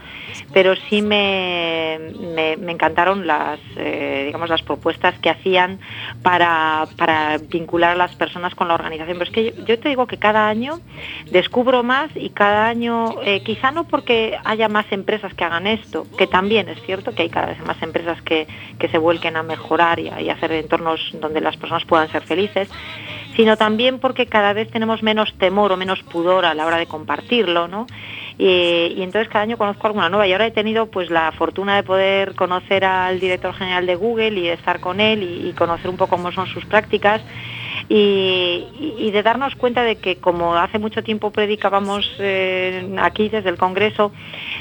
pero 0.54 0.74
sí 0.88 1.02
me, 1.02 1.98
me- 2.34 2.72
encantaron 2.72 3.26
las, 3.26 3.60
digamos, 3.76 4.48
las 4.48 4.62
propuestas 4.62 5.14
que 5.20 5.28
hacían 5.30 5.80
para, 6.22 6.88
para 6.96 7.38
vincular 7.38 7.90
a 7.92 7.94
las 7.94 8.14
personas 8.16 8.54
con 8.54 8.68
la 8.68 8.74
organización. 8.74 9.18
Pero 9.18 9.30
es 9.30 9.34
que 9.34 9.64
yo 9.66 9.78
te 9.78 9.90
digo 9.90 10.06
que 10.06 10.16
cada 10.16 10.48
año 10.48 10.80
descubro 11.30 11.82
más 11.82 12.10
y 12.14 12.30
cada 12.30 12.53
año, 12.54 13.22
eh, 13.22 13.42
quizá 13.42 13.70
no 13.70 13.84
porque 13.84 14.38
haya 14.44 14.68
más 14.68 14.86
empresas 14.90 15.34
que 15.34 15.44
hagan 15.44 15.66
esto, 15.66 16.06
que 16.16 16.26
también 16.26 16.68
es 16.68 16.80
cierto 16.82 17.14
que 17.14 17.22
hay 17.22 17.28
cada 17.28 17.48
vez 17.48 17.60
más 17.66 17.80
empresas 17.82 18.20
que, 18.22 18.46
que 18.78 18.88
se 18.88 18.98
vuelquen 18.98 19.36
a 19.36 19.42
mejorar 19.42 20.00
y 20.00 20.04
y 20.20 20.30
hacer 20.30 20.52
entornos 20.52 21.00
donde 21.20 21.40
las 21.40 21.56
personas 21.56 21.84
puedan 21.84 22.10
ser 22.10 22.22
felices, 22.22 22.68
sino 23.36 23.56
también 23.56 23.98
porque 23.98 24.26
cada 24.26 24.52
vez 24.52 24.70
tenemos 24.70 25.02
menos 25.02 25.32
temor 25.38 25.72
o 25.72 25.76
menos 25.76 26.02
pudor 26.02 26.44
a 26.44 26.54
la 26.54 26.66
hora 26.66 26.76
de 26.76 26.86
compartirlo, 26.86 27.68
¿no? 27.68 27.86
Y, 28.38 29.02
entonces 29.02 29.28
cada 29.28 29.42
año 29.44 29.56
conozco 29.56 29.86
alguna 29.86 30.08
nueva 30.08 30.26
y 30.26 30.32
ahora 30.32 30.46
he 30.46 30.50
tenido 30.50 30.86
pues 30.86 31.10
la 31.10 31.30
fortuna 31.32 31.76
de 31.76 31.82
poder 31.84 32.34
conocer 32.34 32.84
al 32.84 33.20
director 33.20 33.54
general 33.54 33.86
de 33.86 33.94
Google 33.94 34.38
y 34.40 34.48
estar 34.48 34.80
con 34.80 35.00
él 35.00 35.22
y 35.22 35.52
conocer 35.52 35.88
un 35.88 35.96
poco 35.96 36.16
cómo 36.16 36.32
son 36.32 36.46
sus 36.48 36.64
prácticas. 36.64 37.22
Y, 37.88 39.10
de 39.10 39.22
darnos 39.22 39.54
cuenta 39.54 39.82
de 39.84 39.96
que 39.96 40.16
como 40.16 40.56
hace 40.56 40.78
mucho 40.78 41.04
tiempo 41.04 41.30
predicábamos 41.30 42.10
eh, 42.18 42.96
aquí 42.98 43.28
desde 43.28 43.48
el 43.48 43.56
Congreso, 43.56 44.12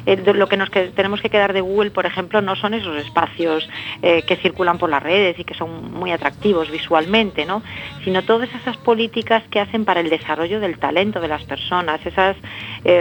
eh, 0.06 0.22
lo 0.34 0.48
que 0.48 0.58
nos 0.58 0.70
tenemos 0.70 1.22
que 1.22 1.30
quedar 1.30 1.54
de 1.54 1.62
Google, 1.62 1.92
por 1.92 2.06
ejemplo, 2.06 2.42
no 2.42 2.56
son 2.56 2.74
esos 2.76 2.98
espacios 2.98 3.68
eh, 4.02 4.24
que 4.28 4.36
circulan 4.36 4.78
por 4.78 4.90
las 4.90 5.02
redes 5.02 5.40
y 5.40 5.44
que 5.44 5.56
son 5.56 5.92
muy 5.92 6.12
atractivos 6.12 6.70
visualmente, 6.70 7.46
¿no? 7.46 7.64
sino 8.04 8.22
todas 8.24 8.50
esas 8.54 8.78
políticas 8.78 9.44
que 9.50 9.60
hacen 9.60 9.86
para 9.86 10.02
el 10.02 10.10
desarrollo 10.10 10.60
del 10.60 10.78
talento 10.78 11.20
de 11.20 11.28
las 11.28 11.44
personas, 11.46 12.06
esas 12.06 12.36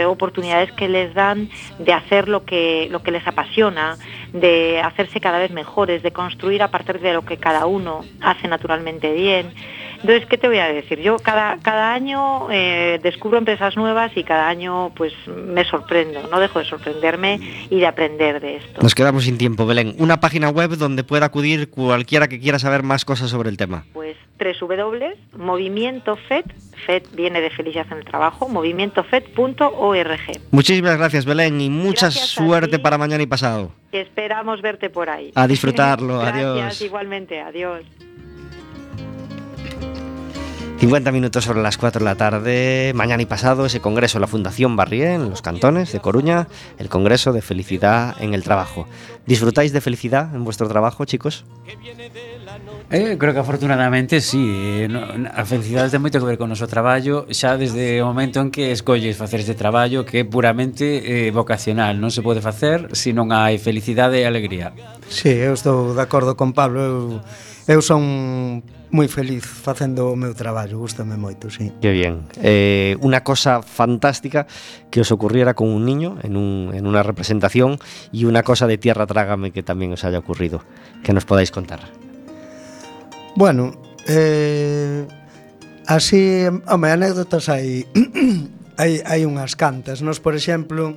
oportunidades 0.07 0.71
que 0.71 0.87
les 0.87 1.13
dan 1.13 1.49
de 1.77 1.91
hacer 1.91 2.29
lo 2.29 2.45
que, 2.45 2.87
lo 2.89 3.03
que 3.03 3.11
les 3.11 3.27
apasiona, 3.27 3.97
de 4.31 4.81
hacerse 4.81 5.19
cada 5.19 5.39
vez 5.39 5.51
mejores, 5.51 6.01
de 6.03 6.11
construir 6.11 6.63
a 6.63 6.69
partir 6.69 6.99
de 6.99 7.13
lo 7.13 7.23
que 7.23 7.37
cada 7.37 7.65
uno 7.65 8.01
hace 8.21 8.47
naturalmente 8.47 9.13
bien. 9.13 9.53
Entonces, 10.03 10.27
¿qué 10.27 10.37
te 10.37 10.49
voy 10.49 10.57
a 10.57 10.67
decir? 10.67 10.99
Yo 10.99 11.15
cada, 11.17 11.57
cada 11.61 11.93
año 11.93 12.51
eh, 12.51 12.99
descubro 13.01 13.37
empresas 13.37 13.77
nuevas 13.77 14.11
y 14.17 14.25
cada 14.25 14.49
año 14.49 14.91
pues 14.95 15.13
me 15.27 15.63
sorprendo, 15.63 16.27
no 16.29 16.41
dejo 16.41 16.59
de 16.59 16.65
sorprenderme 16.65 17.39
y 17.69 17.79
de 17.79 17.87
aprender 17.87 18.41
de 18.41 18.57
esto. 18.57 18.81
Nos 18.81 18.95
quedamos 18.95 19.23
sin 19.23 19.37
tiempo, 19.37 19.65
Belén. 19.65 19.95
Una 19.99 20.19
página 20.19 20.49
web 20.49 20.71
donde 20.71 21.05
pueda 21.05 21.27
acudir 21.27 21.69
cualquiera 21.69 22.27
que 22.27 22.41
quiera 22.41 22.59
saber 22.59 22.83
más 22.83 23.05
cosas 23.05 23.29
sobre 23.29 23.49
el 23.49 23.55
tema. 23.55 23.85
Pues 23.93 24.17
www.movimientofed, 24.37 26.43
FED 26.85 27.03
viene 27.13 27.39
de 27.39 27.49
felicidad 27.49 27.87
en 27.91 27.99
el 27.99 28.05
trabajo, 28.05 28.49
movimientofed.org. 28.49 30.19
Muchísimas 30.51 30.97
gracias, 30.97 31.23
Belén, 31.23 31.61
y 31.61 31.69
mucha 31.69 32.11
suerte 32.11 32.77
para 32.77 32.97
mañana 32.97 33.23
y 33.23 33.27
pasado. 33.27 33.71
Esperamos 33.93 34.61
verte 34.61 34.89
por 34.89 35.09
ahí. 35.09 35.31
A 35.33 35.47
disfrutarlo, 35.47 36.19
gracias, 36.23 36.45
adiós. 36.45 36.81
igualmente, 36.81 37.39
adiós. 37.39 37.85
50 40.83 41.13
minutos 41.13 41.45
sobre 41.45 41.61
las 41.61 41.77
4 41.77 41.99
de 41.99 42.03
la 42.03 42.15
tarde, 42.15 42.91
mañana 42.93 43.23
y 43.23 43.25
pasado 43.25 43.65
ese 43.65 43.79
congreso 43.79 44.17
de 44.17 44.19
la 44.19 44.27
Fundación 44.27 44.75
Barrié 44.75 45.13
en 45.13 45.29
los 45.29 45.41
cantones 45.41 45.93
de 45.93 46.01
Coruña, 46.01 46.49
el 46.77 46.89
congreso 46.89 47.31
de 47.31 47.41
felicidad 47.41 48.21
en 48.21 48.33
el 48.33 48.43
trabajo. 48.43 48.85
¿Disfrutáis 49.25 49.71
de 49.71 49.79
felicidad 49.79 50.35
en 50.35 50.43
vuestro 50.43 50.67
trabajo, 50.67 51.05
chicos? 51.05 51.45
Eh, 52.91 53.15
creo 53.17 53.33
que 53.33 53.39
afortunadamente 53.39 54.19
sí 54.19 54.45
eh, 54.83 54.87
no, 54.89 55.01
A 55.33 55.45
felicidade 55.47 55.89
ten 55.89 56.03
moito 56.03 56.19
que 56.19 56.27
ver 56.27 56.37
con 56.37 56.51
o 56.51 56.53
noso 56.53 56.69
traballo 56.69 57.25
Xa 57.31 57.57
desde 57.57 58.03
o 58.03 58.11
momento 58.11 58.43
en 58.43 58.51
que 58.53 58.69
escolles 58.69 59.17
facer 59.17 59.41
este 59.41 59.57
traballo 59.57 60.05
Que 60.05 60.21
é 60.21 60.25
puramente 60.27 61.01
eh, 61.01 61.31
vocacional 61.33 61.97
Non 61.97 62.13
se 62.13 62.21
pode 62.21 62.45
facer 62.45 62.93
se 62.93 63.09
non 63.09 63.33
hai 63.33 63.57
felicidade 63.57 64.21
e 64.21 64.27
alegría 64.29 64.77
Sí, 65.09 65.33
eu 65.33 65.57
estou 65.57 65.97
de 65.97 66.03
acordo 66.03 66.37
con 66.37 66.53
Pablo 66.53 66.77
Eu, 66.77 67.01
eu 67.65 67.81
son 67.81 68.61
moi 68.93 69.09
feliz 69.09 69.41
facendo 69.41 70.13
o 70.13 70.15
meu 70.15 70.37
traballo, 70.37 70.77
gustame 70.77 71.17
moito, 71.17 71.49
sí. 71.49 71.73
Que 71.81 71.89
bien. 71.89 72.29
Eh, 72.37 72.93
unha 73.01 73.25
cosa 73.25 73.65
fantástica 73.65 74.45
que 74.93 75.01
os 75.01 75.09
ocurriera 75.09 75.57
con 75.57 75.73
un 75.73 75.81
niño 75.81 76.21
en, 76.21 76.37
un, 76.37 76.69
en 76.77 76.85
unha 76.85 77.01
representación 77.01 77.81
e 78.13 78.29
unha 78.29 78.45
cosa 78.45 78.69
de 78.69 78.77
Tierra 78.77 79.09
Trágame 79.09 79.49
que 79.49 79.65
tamén 79.65 79.97
os 79.97 80.05
haya 80.05 80.21
ocurrido, 80.21 80.61
que 81.01 81.09
nos 81.09 81.25
podáis 81.25 81.49
contar. 81.49 81.81
Bueno, 83.33 83.73
eh, 84.05 85.09
así, 85.89 86.45
home, 86.69 86.93
anécdotas 86.93 87.49
hai, 87.49 87.89
hai, 88.79 89.01
hai 89.09 89.25
unhas 89.25 89.57
cantas. 89.57 90.05
Nos, 90.05 90.21
por 90.21 90.37
exemplo, 90.37 90.93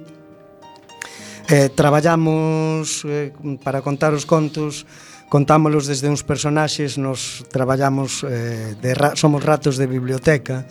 eh, 1.48 1.72
traballamos 1.72 3.08
eh, 3.08 3.32
para 3.64 3.80
contar 3.80 4.12
os 4.12 4.28
contos 4.28 4.84
contámolos 5.28 5.86
desde 5.86 6.06
uns 6.06 6.22
personaxes, 6.22 6.98
nos 6.98 7.42
traballamos 7.50 8.22
eh, 8.22 8.78
de 8.78 8.94
ra 8.94 9.18
somos 9.18 9.42
ratos 9.42 9.74
de 9.76 9.90
biblioteca, 9.90 10.66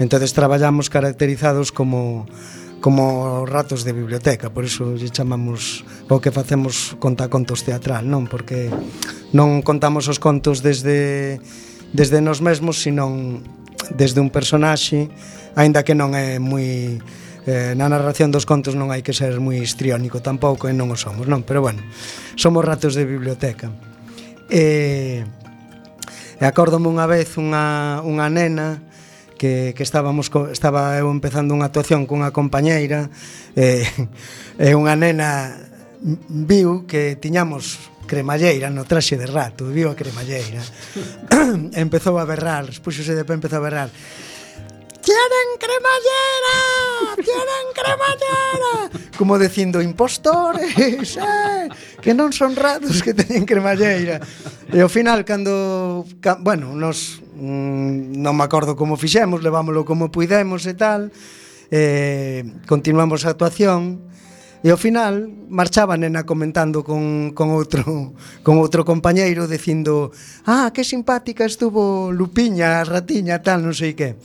entonces 0.00 0.32
traballamos 0.32 0.88
caracterizados 0.88 1.72
como 1.72 2.24
como 2.80 3.44
ratos 3.44 3.82
de 3.82 3.92
biblioteca, 3.92 4.54
por 4.54 4.62
iso 4.62 4.94
lle 4.94 5.10
chamamos 5.10 5.82
o 6.06 6.22
que 6.22 6.30
facemos 6.30 6.94
contacontos 7.02 7.66
teatral, 7.66 8.06
non? 8.06 8.30
Porque 8.30 8.70
non 9.34 9.60
contamos 9.66 10.06
os 10.06 10.22
contos 10.22 10.62
desde 10.62 11.42
desde 11.92 12.22
nós 12.22 12.40
mesmos, 12.40 12.80
sino 12.80 13.42
desde 13.92 14.20
un 14.20 14.30
personaxe, 14.30 15.10
aínda 15.58 15.82
que 15.82 15.98
non 15.98 16.14
é 16.14 16.38
moi 16.38 16.96
eh, 17.48 17.72
na 17.74 17.88
narración 17.90 18.30
dos 18.30 18.46
contos 18.46 18.78
non 18.78 18.94
hai 18.94 19.02
que 19.02 19.12
ser 19.12 19.36
moi 19.42 19.58
histriónico 19.58 20.22
tampouco 20.22 20.70
e 20.70 20.72
non 20.72 20.88
o 20.92 20.96
somos, 20.96 21.26
non? 21.26 21.42
Pero 21.42 21.60
bueno, 21.60 21.82
somos 22.38 22.62
ratos 22.64 22.94
de 22.94 23.04
biblioteca. 23.04 23.87
E, 24.48 25.24
e 26.40 26.42
acórdome 26.44 26.88
unha 26.88 27.04
vez 27.04 27.36
unha, 27.36 28.00
unha 28.04 28.26
nena 28.32 28.80
que, 29.38 29.72
que 29.76 29.84
estábamos 29.84 30.32
co, 30.32 30.50
estaba 30.50 30.96
eu 30.98 31.12
empezando 31.12 31.54
unha 31.54 31.68
actuación 31.68 32.08
cunha 32.08 32.34
compañeira 32.34 33.12
e, 33.54 33.84
e 34.58 34.72
unha 34.74 34.96
nena 34.98 35.54
viu 36.28 36.88
que 36.88 37.20
tiñamos 37.20 37.78
cremalleira 38.08 38.72
no 38.72 38.88
traxe 38.88 39.20
de 39.20 39.28
rato, 39.28 39.68
viu 39.68 39.92
a 39.92 39.94
cremalleira. 39.94 40.64
empezou 41.76 42.16
a 42.16 42.24
berrar, 42.24 42.66
puxose 42.80 43.12
de 43.12 43.22
pé, 43.28 43.36
empezou 43.36 43.60
a 43.60 43.66
berrar. 43.68 43.90
¡Tienen 45.08 45.48
cremallera! 45.58 46.56
¡Tienen 47.16 47.66
cremallera! 47.72 49.08
Como 49.16 49.38
dicindo 49.38 49.80
impostores, 49.80 51.16
eh, 51.16 51.68
que 52.04 52.12
non 52.12 52.28
son 52.36 52.52
ratos 52.52 53.00
que 53.00 53.16
teñen 53.16 53.48
cremalleira. 53.48 54.20
E 54.68 54.84
ao 54.84 54.92
final, 54.92 55.24
cando, 55.24 56.04
ca, 56.20 56.36
bueno, 56.36 56.76
nos, 56.76 57.24
mm, 57.40 58.20
non 58.20 58.36
me 58.36 58.44
acordo 58.44 58.76
como 58.76 59.00
fixemos, 59.00 59.40
levámoslo 59.40 59.88
como 59.88 60.12
puidemos 60.12 60.68
e 60.68 60.76
tal, 60.76 61.08
eh, 61.72 62.44
continuamos 62.68 63.24
a 63.24 63.32
actuación, 63.32 64.04
E 64.58 64.74
ao 64.74 64.76
final 64.76 65.30
marchaba 65.46 65.94
a 65.94 66.00
nena 66.02 66.26
comentando 66.26 66.82
con, 66.82 67.30
con 67.30 67.54
outro 67.54 68.18
con 68.42 68.58
outro 68.58 68.82
compañeiro 68.82 69.46
dicindo 69.46 70.10
"Ah, 70.50 70.74
que 70.74 70.82
simpática 70.82 71.46
estuvo 71.46 72.10
Lupiña, 72.10 72.82
a 72.82 72.84
ratiña, 72.84 73.38
tal, 73.38 73.62
non 73.62 73.70
sei 73.70 73.94
que". 73.94 74.18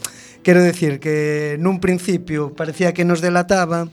Quero 0.44 0.62
decir 0.62 1.00
que 1.00 1.56
nun 1.58 1.80
principio 1.80 2.52
parecía 2.52 2.92
que 2.92 3.08
nos 3.08 3.24
delataba 3.24 3.88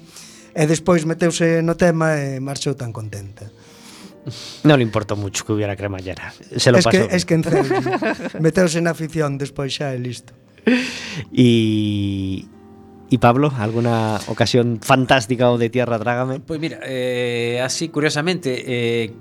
e 0.51 0.67
despois 0.67 1.07
meteuse 1.07 1.63
no 1.63 1.79
tema 1.79 2.19
e 2.19 2.43
marchou 2.43 2.75
tan 2.75 2.91
contenta. 2.91 3.47
Non 4.67 4.77
le 4.77 4.85
importou 4.85 5.17
mucho 5.17 5.47
que 5.47 5.55
hubiera 5.55 5.79
cremallera. 5.79 6.35
Se 6.59 6.75
lo 6.75 6.83
es 6.83 6.85
pasó. 6.85 7.09
Que, 7.09 7.15
es 7.15 7.23
que 7.25 7.39
enceu. 7.39 7.63
meteuse 8.45 8.83
na 8.83 8.93
afición 8.93 9.39
despois 9.39 9.73
xa 9.73 9.95
e 9.95 9.99
listo. 10.03 10.35
E 11.33 12.45
¿Y 13.11 13.19
Pablo, 13.19 13.53
alguna 13.59 14.21
ocasión 14.29 14.79
fantástica 14.81 15.51
o 15.51 15.59
de 15.59 15.69
tierra, 15.69 15.99
trágame? 15.99 16.39
Pues 16.39 16.61
mira, 16.61 16.79
eh, 16.87 17.61
así 17.61 17.89
curiosamente, 17.89 18.63
eh, 18.65 19.13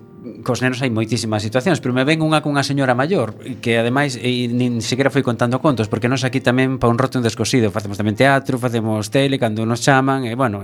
cos 0.44 0.60
nenos 0.60 0.84
hai 0.84 0.92
moitísimas 0.92 1.40
situacións, 1.40 1.80
pero 1.80 1.96
me 1.96 2.04
ven 2.04 2.20
unha 2.20 2.44
cunha 2.44 2.64
señora 2.64 2.92
maior 2.92 3.36
que 3.64 3.80
ademais 3.80 4.20
e 4.20 4.52
nin 4.52 4.84
sequera 4.84 5.08
foi 5.08 5.24
contando 5.24 5.64
contos, 5.64 5.88
porque 5.88 6.12
nós 6.12 6.28
aquí 6.28 6.44
tamén 6.44 6.76
pa 6.76 6.92
un 6.92 7.00
roto 7.00 7.20
un 7.20 7.24
descosido, 7.24 7.72
facemos 7.72 7.96
tamén 7.96 8.20
teatro, 8.20 8.60
facemos 8.60 9.08
tele 9.08 9.40
cando 9.40 9.64
nos 9.64 9.80
chaman 9.80 10.28
e 10.28 10.36
bueno, 10.36 10.64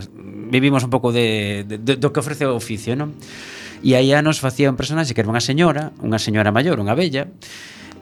vivimos 0.52 0.84
un 0.84 0.92
pouco 0.92 1.16
de, 1.16 1.64
de, 1.64 1.76
de 1.80 1.94
do 1.96 2.12
que 2.12 2.20
ofrece 2.20 2.44
o 2.44 2.56
oficio, 2.56 3.00
non? 3.00 3.16
E 3.80 3.96
aí 3.96 4.12
a 4.12 4.20
nos 4.20 4.44
facía 4.44 4.68
un 4.68 4.76
personaxe 4.76 5.16
que 5.16 5.24
era 5.24 5.32
unha 5.32 5.44
señora, 5.44 5.96
unha 6.04 6.20
señora 6.20 6.52
maior, 6.52 6.80
unha 6.84 6.98
bella, 6.98 7.32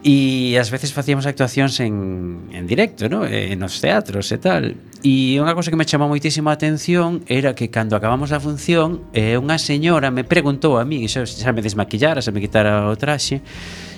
E 0.04 0.60
ás 0.60 0.68
veces 0.68 0.91
facíamos 0.91 1.24
actuacións 1.24 1.80
en, 1.80 2.51
en 2.51 2.68
directo, 2.68 3.08
¿no? 3.08 3.24
Eh, 3.24 3.56
en 3.56 3.64
os 3.64 3.80
teatros 3.80 4.28
e 4.36 4.38
tal. 4.38 4.76
E 4.99 5.39
unha 5.39 5.56
cosa 5.56 5.72
que 5.72 5.80
me 5.80 5.88
chamou 5.88 6.12
moitísima 6.12 6.51
atención 6.51 7.24
era 7.32 7.56
que 7.56 7.72
cando 7.72 7.95
acabamos 7.95 8.36
a 8.36 8.43
función, 8.43 9.08
eh, 9.16 9.39
unha 9.39 9.56
señora 9.56 10.12
me 10.12 10.28
preguntou 10.28 10.76
a 10.76 10.84
mí, 10.84 11.08
xa, 11.08 11.24
xa 11.24 11.56
me 11.56 11.64
desmaquillara, 11.64 12.20
xa 12.20 12.36
me 12.36 12.43
quitara 12.43 12.91
o 12.91 12.99
traxe, 12.99 13.39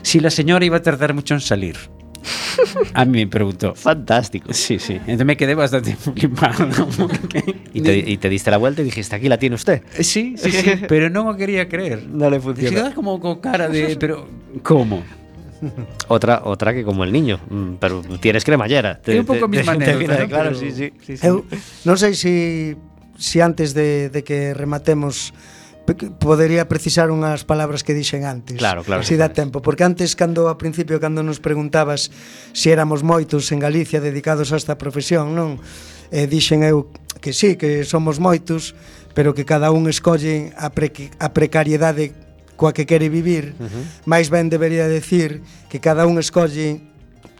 si 0.05 0.21
la 0.21 0.29
señora 0.29 0.61
iba 0.61 0.77
a 0.77 0.85
tardar 0.85 1.17
mucho 1.17 1.33
en 1.33 1.41
salir. 1.41 1.77
A 2.93 3.05
mí 3.05 3.25
me 3.25 3.27
preguntó. 3.27 3.73
Fantástico. 3.75 4.53
Sí, 4.53 4.79
sí. 4.79 4.93
Entonces 4.93 5.25
me 5.25 5.37
quedé 5.37 5.55
bastante 5.55 5.95
flipado. 5.97 6.69
Porque... 6.97 7.65
¿Y, 7.73 7.81
te, 7.81 7.97
y 7.97 8.17
te 8.17 8.29
diste 8.29 8.49
la 8.51 8.57
vuelta 8.57 8.81
y 8.81 8.85
dijiste, 8.85 9.15
aquí 9.15 9.29
la 9.29 9.37
tiene 9.37 9.55
usted. 9.55 9.81
Eh, 9.97 10.03
sí, 10.03 10.35
sí, 10.37 10.51
sí. 10.51 10.71
pero 10.87 11.09
no 11.09 11.25
me 11.25 11.37
quería 11.37 11.67
creer. 11.67 12.07
No 12.07 12.29
le 12.29 12.39
funciona. 12.39 12.69
Y 12.69 12.73
quedas 12.73 12.93
como 12.93 13.19
con 13.19 13.39
cara 13.41 13.69
de, 13.69 13.95
pero 13.97 14.27
¿cómo? 14.63 15.03
Otra, 16.07 16.41
otra 16.45 16.73
que 16.73 16.83
como 16.83 17.03
el 17.03 17.11
niño, 17.11 17.39
mm, 17.49 17.73
pero 17.79 18.01
tienes 18.19 18.43
cremallera. 18.43 19.01
Te, 19.01 19.19
un 19.19 19.25
pouco 19.25 19.45
a 19.45 19.47
maneras, 19.47 19.69
anécdota, 19.69 20.19
¿no? 20.19 20.29
claro, 20.29 20.49
pero, 20.53 20.59
sí, 20.59 20.71
sí, 20.71 20.93
sí, 21.01 21.17
sí. 21.17 21.25
Eu 21.25 21.45
non 21.85 21.97
sei 21.97 22.13
se 22.13 22.21
si, 22.21 22.33
si 23.17 23.37
antes 23.41 23.73
de, 23.73 24.09
de 24.09 24.21
que 24.23 24.53
rematemos 24.53 25.33
podería 26.19 26.65
precisar 26.65 27.13
unhas 27.13 27.45
palabras 27.45 27.85
que 27.85 27.93
dixen 27.93 28.25
antes. 28.25 28.57
Claro, 28.57 28.81
claro. 28.81 29.05
Si 29.05 29.13
dá 29.13 29.29
tempo, 29.29 29.61
porque 29.61 29.85
antes 29.85 30.17
cando 30.17 30.49
a 30.49 30.57
principio 30.57 30.97
cando 30.97 31.21
nos 31.21 31.37
preguntabas 31.37 32.09
se 32.53 32.65
si 32.65 32.67
éramos 32.73 33.05
moitos 33.05 33.53
en 33.53 33.61
Galicia 33.61 34.01
dedicados 34.01 34.49
a 34.49 34.57
esta 34.57 34.81
profesión, 34.81 35.37
non? 35.37 35.61
Eh 36.09 36.25
dixen 36.25 36.65
eu 36.65 36.89
que 37.21 37.33
sí, 37.33 37.53
que 37.53 37.85
somos 37.85 38.17
moitos, 38.17 38.73
pero 39.13 39.37
que 39.37 39.45
cada 39.45 39.69
un 39.69 39.85
escolle 39.85 40.53
a, 40.57 40.73
pre 40.73 40.89
a 41.21 41.29
precariedade 41.37 42.24
coa 42.55 42.71
que 42.71 42.85
quere 42.85 43.09
vivir, 43.09 43.55
uh 43.59 43.67
-huh. 43.67 43.83
máis 44.07 44.31
ben 44.31 44.49
debería 44.49 44.87
decir 44.87 45.43
que 45.69 45.79
cada 45.79 46.07
un 46.07 46.17
escolle 46.17 46.81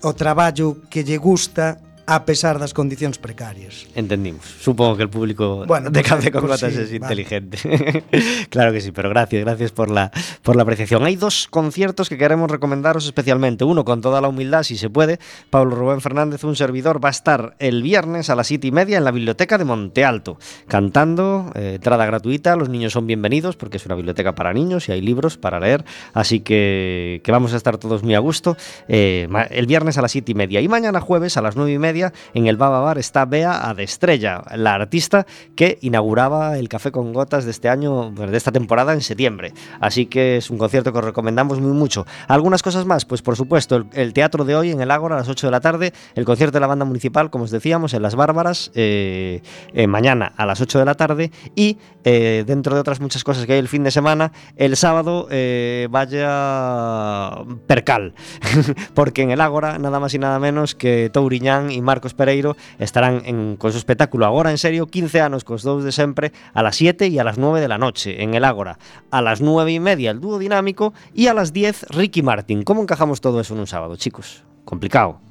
o 0.04 0.12
traballo 0.14 0.84
que 0.92 1.04
lle 1.04 1.18
gusta 1.18 1.80
a 2.08 2.26
pesar 2.26 2.60
das 2.60 2.74
condicións 2.74 3.18
precarias. 3.18 3.88
Entendimos. 3.96 4.46
Supongo 4.62 4.96
que 4.98 5.04
el 5.04 5.10
público 5.10 5.66
Bueno, 5.66 5.90
de 5.90 6.02
pues, 6.02 6.08
Café 6.12 6.32
con 6.32 6.46
pues 6.46 6.62
Gotas 6.62 6.74
sí, 6.74 6.80
es 6.82 7.00
vale. 7.00 7.22
inteligente. 7.22 7.58
claro 8.50 8.72
que 8.72 8.82
sí, 8.82 8.92
pero 8.92 9.10
gracias, 9.10 9.44
gracias 9.44 9.72
por 9.72 9.90
la, 9.90 10.12
por 10.44 10.56
la 10.56 10.62
apreciación. 10.64 11.04
Hay 11.04 11.16
dos 11.16 11.48
conciertos 11.50 12.10
que 12.10 12.18
queremos 12.18 12.50
recomendaros 12.52 13.06
especialmente. 13.06 13.64
Uno, 13.66 13.86
con 13.86 14.02
toda 14.02 14.22
la 14.22 14.28
humildad, 14.28 14.64
si 14.64 14.78
se 14.78 14.90
puede. 14.90 15.20
Pablo 15.50 15.76
Rubén 15.76 16.02
Fernández, 16.02 16.44
un 16.44 16.56
servidor, 16.56 17.04
va 17.04 17.10
a 17.10 17.12
estar 17.12 17.56
el 17.60 17.82
viernes 17.82 18.30
a 18.30 18.36
las 18.36 18.48
siete 18.48 18.68
y 18.68 18.72
media 18.72 18.98
en 18.98 19.04
la 19.04 19.12
biblioteca 19.12 19.58
de 19.58 19.66
Monte 19.66 20.06
Alto, 20.06 20.38
cantando, 20.68 21.52
eh, 21.56 21.74
entrada 21.76 22.06
gratuita. 22.06 22.56
Los 22.56 22.70
niños 22.70 22.94
son 22.94 23.08
bienvenidos 23.08 23.56
porque 23.56 23.78
es 23.78 23.86
una 23.86 23.96
biblioteca 23.96 24.36
para 24.36 24.54
niños 24.54 24.90
y 24.90 24.92
hay 24.92 25.02
libros 25.02 25.38
para 25.38 25.60
leer. 25.60 25.84
Así 26.14 26.42
que, 26.42 27.22
que 27.24 27.32
vamos 27.32 27.54
a 27.54 27.58
estar 27.58 27.78
todos 27.78 28.04
muy 28.04 28.14
a 28.16 28.20
gusto. 28.20 28.58
eh, 28.88 29.28
el 29.50 29.66
viernes 29.66 29.98
a 29.98 30.02
las 30.02 30.12
siete 30.12 30.34
y 30.34 30.36
media. 30.36 30.62
Y 30.62 30.68
mañana 30.68 31.00
jueves 31.02 31.38
a 31.38 31.42
las 31.42 31.56
nueve 31.56 31.72
y 31.74 31.80
media 31.80 31.95
en 32.34 32.48
el 32.48 32.58
Baba 32.58 32.82
Bar 32.82 32.98
está 32.98 33.26
Bea 33.26 33.70
Adestrella, 33.70 34.44
la 34.56 34.74
artista 34.74 35.26
que 35.56 35.78
inauguraba 35.82 36.58
el 36.58 36.70
Café 36.70 36.92
con 36.92 37.14
Gotas 37.14 37.46
de 37.46 37.52
este 37.52 37.70
año, 37.70 38.12
bueno, 38.12 38.32
de 38.32 38.38
esta 38.38 38.52
temporada 38.52 38.94
en 38.94 39.02
septiembre. 39.02 39.54
Así 39.80 40.06
que 40.06 40.38
es 40.38 40.50
un 40.50 40.58
concierto 40.58 40.92
que 40.92 41.00
os 41.00 41.06
recomendamos 41.06 41.60
muy 41.60 41.72
mucho. 41.72 42.06
¿Algunas 42.28 42.62
cosas 42.62 42.86
más? 42.86 43.06
Pues 43.06 43.22
por 43.22 43.36
supuesto, 43.36 43.76
el, 43.76 43.86
el 43.94 44.14
teatro 44.14 44.46
de 44.46 44.56
hoy 44.56 44.72
en 44.72 44.82
el 44.82 44.92
Ágora 44.92 45.16
a 45.16 45.20
las 45.20 45.30
8 45.30 45.48
de 45.48 45.52
la 45.52 45.62
tarde, 45.62 45.94
el 46.16 46.26
concierto 46.26 46.56
de 46.56 46.62
la 46.62 46.68
banda 46.68 46.86
municipal, 46.86 47.30
como 47.30 47.46
os 47.46 47.52
decíamos, 47.52 47.94
en 47.94 48.02
Las 48.02 48.16
Bárbaras, 48.16 48.72
eh, 48.76 49.42
eh, 49.74 49.88
mañana 49.88 50.34
a 50.38 50.46
las 50.46 50.62
8 50.62 50.80
de 50.80 50.86
la 50.86 50.96
tarde 50.96 51.32
y 51.56 51.78
eh, 52.04 52.44
dentro 52.46 52.76
de 52.76 52.82
otras 52.82 53.00
muchas 53.00 53.24
cosas 53.24 53.46
que 53.46 53.54
hay 53.54 53.60
el 53.60 53.68
fin 53.68 53.84
de 53.84 53.92
semana, 53.92 54.32
el 54.56 54.76
sábado 54.76 55.28
eh, 55.32 55.88
vaya 55.90 57.44
percal, 57.68 58.14
porque 58.94 59.24
en 59.24 59.32
el 59.32 59.42
Ágora 59.42 59.80
nada 59.80 60.00
más 60.00 60.14
y 60.14 60.20
nada 60.20 60.40
menos 60.40 60.76
que 60.76 61.10
Touriñán 61.12 61.72
y 61.72 61.82
Marcos 61.86 62.14
Pereiro 62.14 62.58
estarán 62.80 63.56
con 63.56 63.72
su 63.72 63.78
espectáculo 63.78 64.26
Agora 64.26 64.52
en 64.52 64.58
serio 64.58 64.88
15 64.88 65.22
anos 65.22 65.44
cos 65.44 65.64
dous 65.64 65.84
de 65.84 65.92
sempre 65.92 66.34
a 66.54 66.62
las 66.62 66.76
7 66.76 67.08
y 67.08 67.20
a 67.20 67.24
las 67.24 67.38
9 67.38 67.62
de 67.62 67.68
la 67.68 67.78
noche 67.78 68.22
en 68.22 68.34
el 68.34 68.44
Ágora. 68.44 68.78
A 69.12 69.22
las 69.22 69.40
9 69.40 69.72
y 69.72 69.80
media 69.80 70.12
el 70.12 70.20
dúo 70.20 70.40
dinámico 70.40 70.94
y 71.14 71.28
a 71.28 71.34
las 71.34 71.54
10 71.54 71.88
Ricky 71.90 72.22
Martin. 72.22 72.64
¿cómo 72.64 72.82
encajamos 72.82 73.22
todo 73.22 73.40
eso 73.40 73.54
en 73.54 73.62
un 73.62 73.68
sábado 73.68 73.96
chicos? 73.96 74.44
complicado 74.66 75.22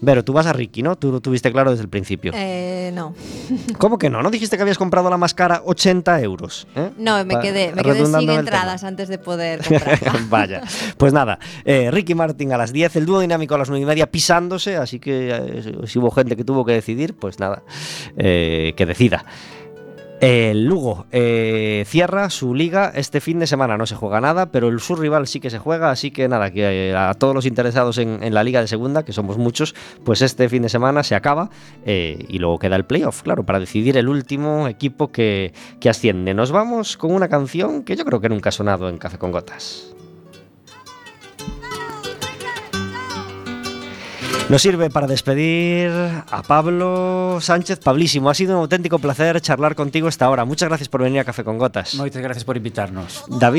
Vero, 0.00 0.24
tú 0.24 0.32
vas 0.32 0.46
a 0.46 0.52
Ricky, 0.52 0.82
¿no? 0.82 0.96
Tú 0.96 1.10
lo 1.10 1.20
tuviste 1.20 1.50
claro 1.50 1.70
desde 1.70 1.82
el 1.82 1.88
principio. 1.88 2.32
Eh, 2.34 2.90
no. 2.94 3.14
¿Cómo 3.78 3.98
que 3.98 4.10
no? 4.10 4.22
¿No 4.22 4.30
dijiste 4.30 4.56
que 4.56 4.62
habías 4.62 4.78
comprado 4.78 5.08
la 5.08 5.16
más 5.16 5.32
cara 5.34 5.62
80 5.64 6.20
euros? 6.20 6.66
¿eh? 6.76 6.90
No, 6.98 7.24
me 7.24 7.38
quedé, 7.40 7.72
me 7.72 7.82
quedé 7.82 8.04
sin 8.06 8.30
entradas 8.30 8.84
antes 8.84 9.08
de 9.08 9.18
poder 9.18 9.60
comprar. 9.66 9.98
tema. 9.98 10.18
Vaya. 10.28 10.62
Pues 10.96 11.12
nada, 11.12 11.38
eh, 11.64 11.90
Ricky 11.90 12.14
Martin 12.14 12.52
a 12.52 12.58
las 12.58 12.72
10, 12.72 12.96
el 12.96 13.06
dúo 13.06 13.20
dinámico 13.20 13.54
a 13.54 13.58
las 13.58 13.68
9 13.68 13.82
y 13.82 13.86
media 13.86 14.10
pisándose, 14.10 14.76
así 14.76 14.98
que 14.98 15.30
eh, 15.30 15.86
si 15.86 15.98
hubo 15.98 16.10
gente 16.10 16.36
que 16.36 16.44
tuvo 16.44 16.64
que 16.64 16.72
decidir, 16.72 17.14
pues 17.14 17.38
nada, 17.38 17.62
eh, 18.16 18.74
que 18.76 18.86
decida. 18.86 19.24
El 20.20 20.64
Lugo 20.64 21.06
eh, 21.12 21.84
cierra 21.86 22.30
su 22.30 22.54
liga 22.54 22.90
este 22.94 23.20
fin 23.20 23.38
de 23.38 23.46
semana, 23.46 23.76
no 23.76 23.84
se 23.84 23.96
juega 23.96 24.18
nada, 24.20 24.46
pero 24.46 24.68
el 24.68 24.80
su 24.80 24.96
rival 24.96 25.26
sí 25.26 25.40
que 25.40 25.50
se 25.50 25.58
juega, 25.58 25.90
así 25.90 26.10
que 26.10 26.26
nada, 26.26 26.50
que 26.50 26.90
eh, 26.90 26.96
a 26.96 27.12
todos 27.12 27.34
los 27.34 27.44
interesados 27.44 27.98
en, 27.98 28.32
la 28.32 28.42
liga 28.42 28.62
de 28.62 28.66
segunda, 28.66 29.04
que 29.04 29.12
somos 29.12 29.36
muchos, 29.36 29.74
pues 30.04 30.22
este 30.22 30.48
fin 30.48 30.62
de 30.62 30.70
semana 30.70 31.02
se 31.02 31.14
acaba 31.14 31.50
eh, 31.84 32.24
y 32.28 32.38
luego 32.38 32.58
queda 32.58 32.76
el 32.76 32.84
playoff, 32.84 33.22
claro, 33.22 33.44
para 33.44 33.60
decidir 33.60 33.98
el 33.98 34.08
último 34.08 34.68
equipo 34.68 35.08
que, 35.08 35.52
que 35.80 35.90
asciende. 35.90 36.32
Nos 36.32 36.50
vamos 36.50 36.96
con 36.96 37.12
una 37.12 37.28
canción 37.28 37.82
que 37.82 37.94
yo 37.94 38.04
creo 38.06 38.20
que 38.20 38.30
nunca 38.30 38.48
ha 38.48 38.52
sonado 38.52 38.88
en 38.88 38.96
Café 38.96 39.18
con 39.18 39.32
Gotas. 39.32 39.95
Nos 44.48 44.62
sirve 44.62 44.90
para 44.90 45.08
despedir 45.08 45.90
a 46.30 46.42
Pablo 46.46 47.38
Sánchez. 47.40 47.80
Pablísimo, 47.80 48.30
ha 48.30 48.34
sido 48.34 48.54
un 48.54 48.60
auténtico 48.60 49.00
placer 49.00 49.40
charlar 49.40 49.74
contigo 49.74 50.06
esta 50.06 50.30
hora. 50.30 50.44
Muchas 50.44 50.68
gracias 50.68 50.88
por 50.88 51.02
venir 51.02 51.18
a 51.18 51.24
Café 51.24 51.42
con 51.42 51.58
Gotas. 51.58 51.96
Moitas 51.96 52.22
gracias 52.22 52.44
por 52.44 52.56
invitarnos. 52.56 53.24
David 53.26 53.54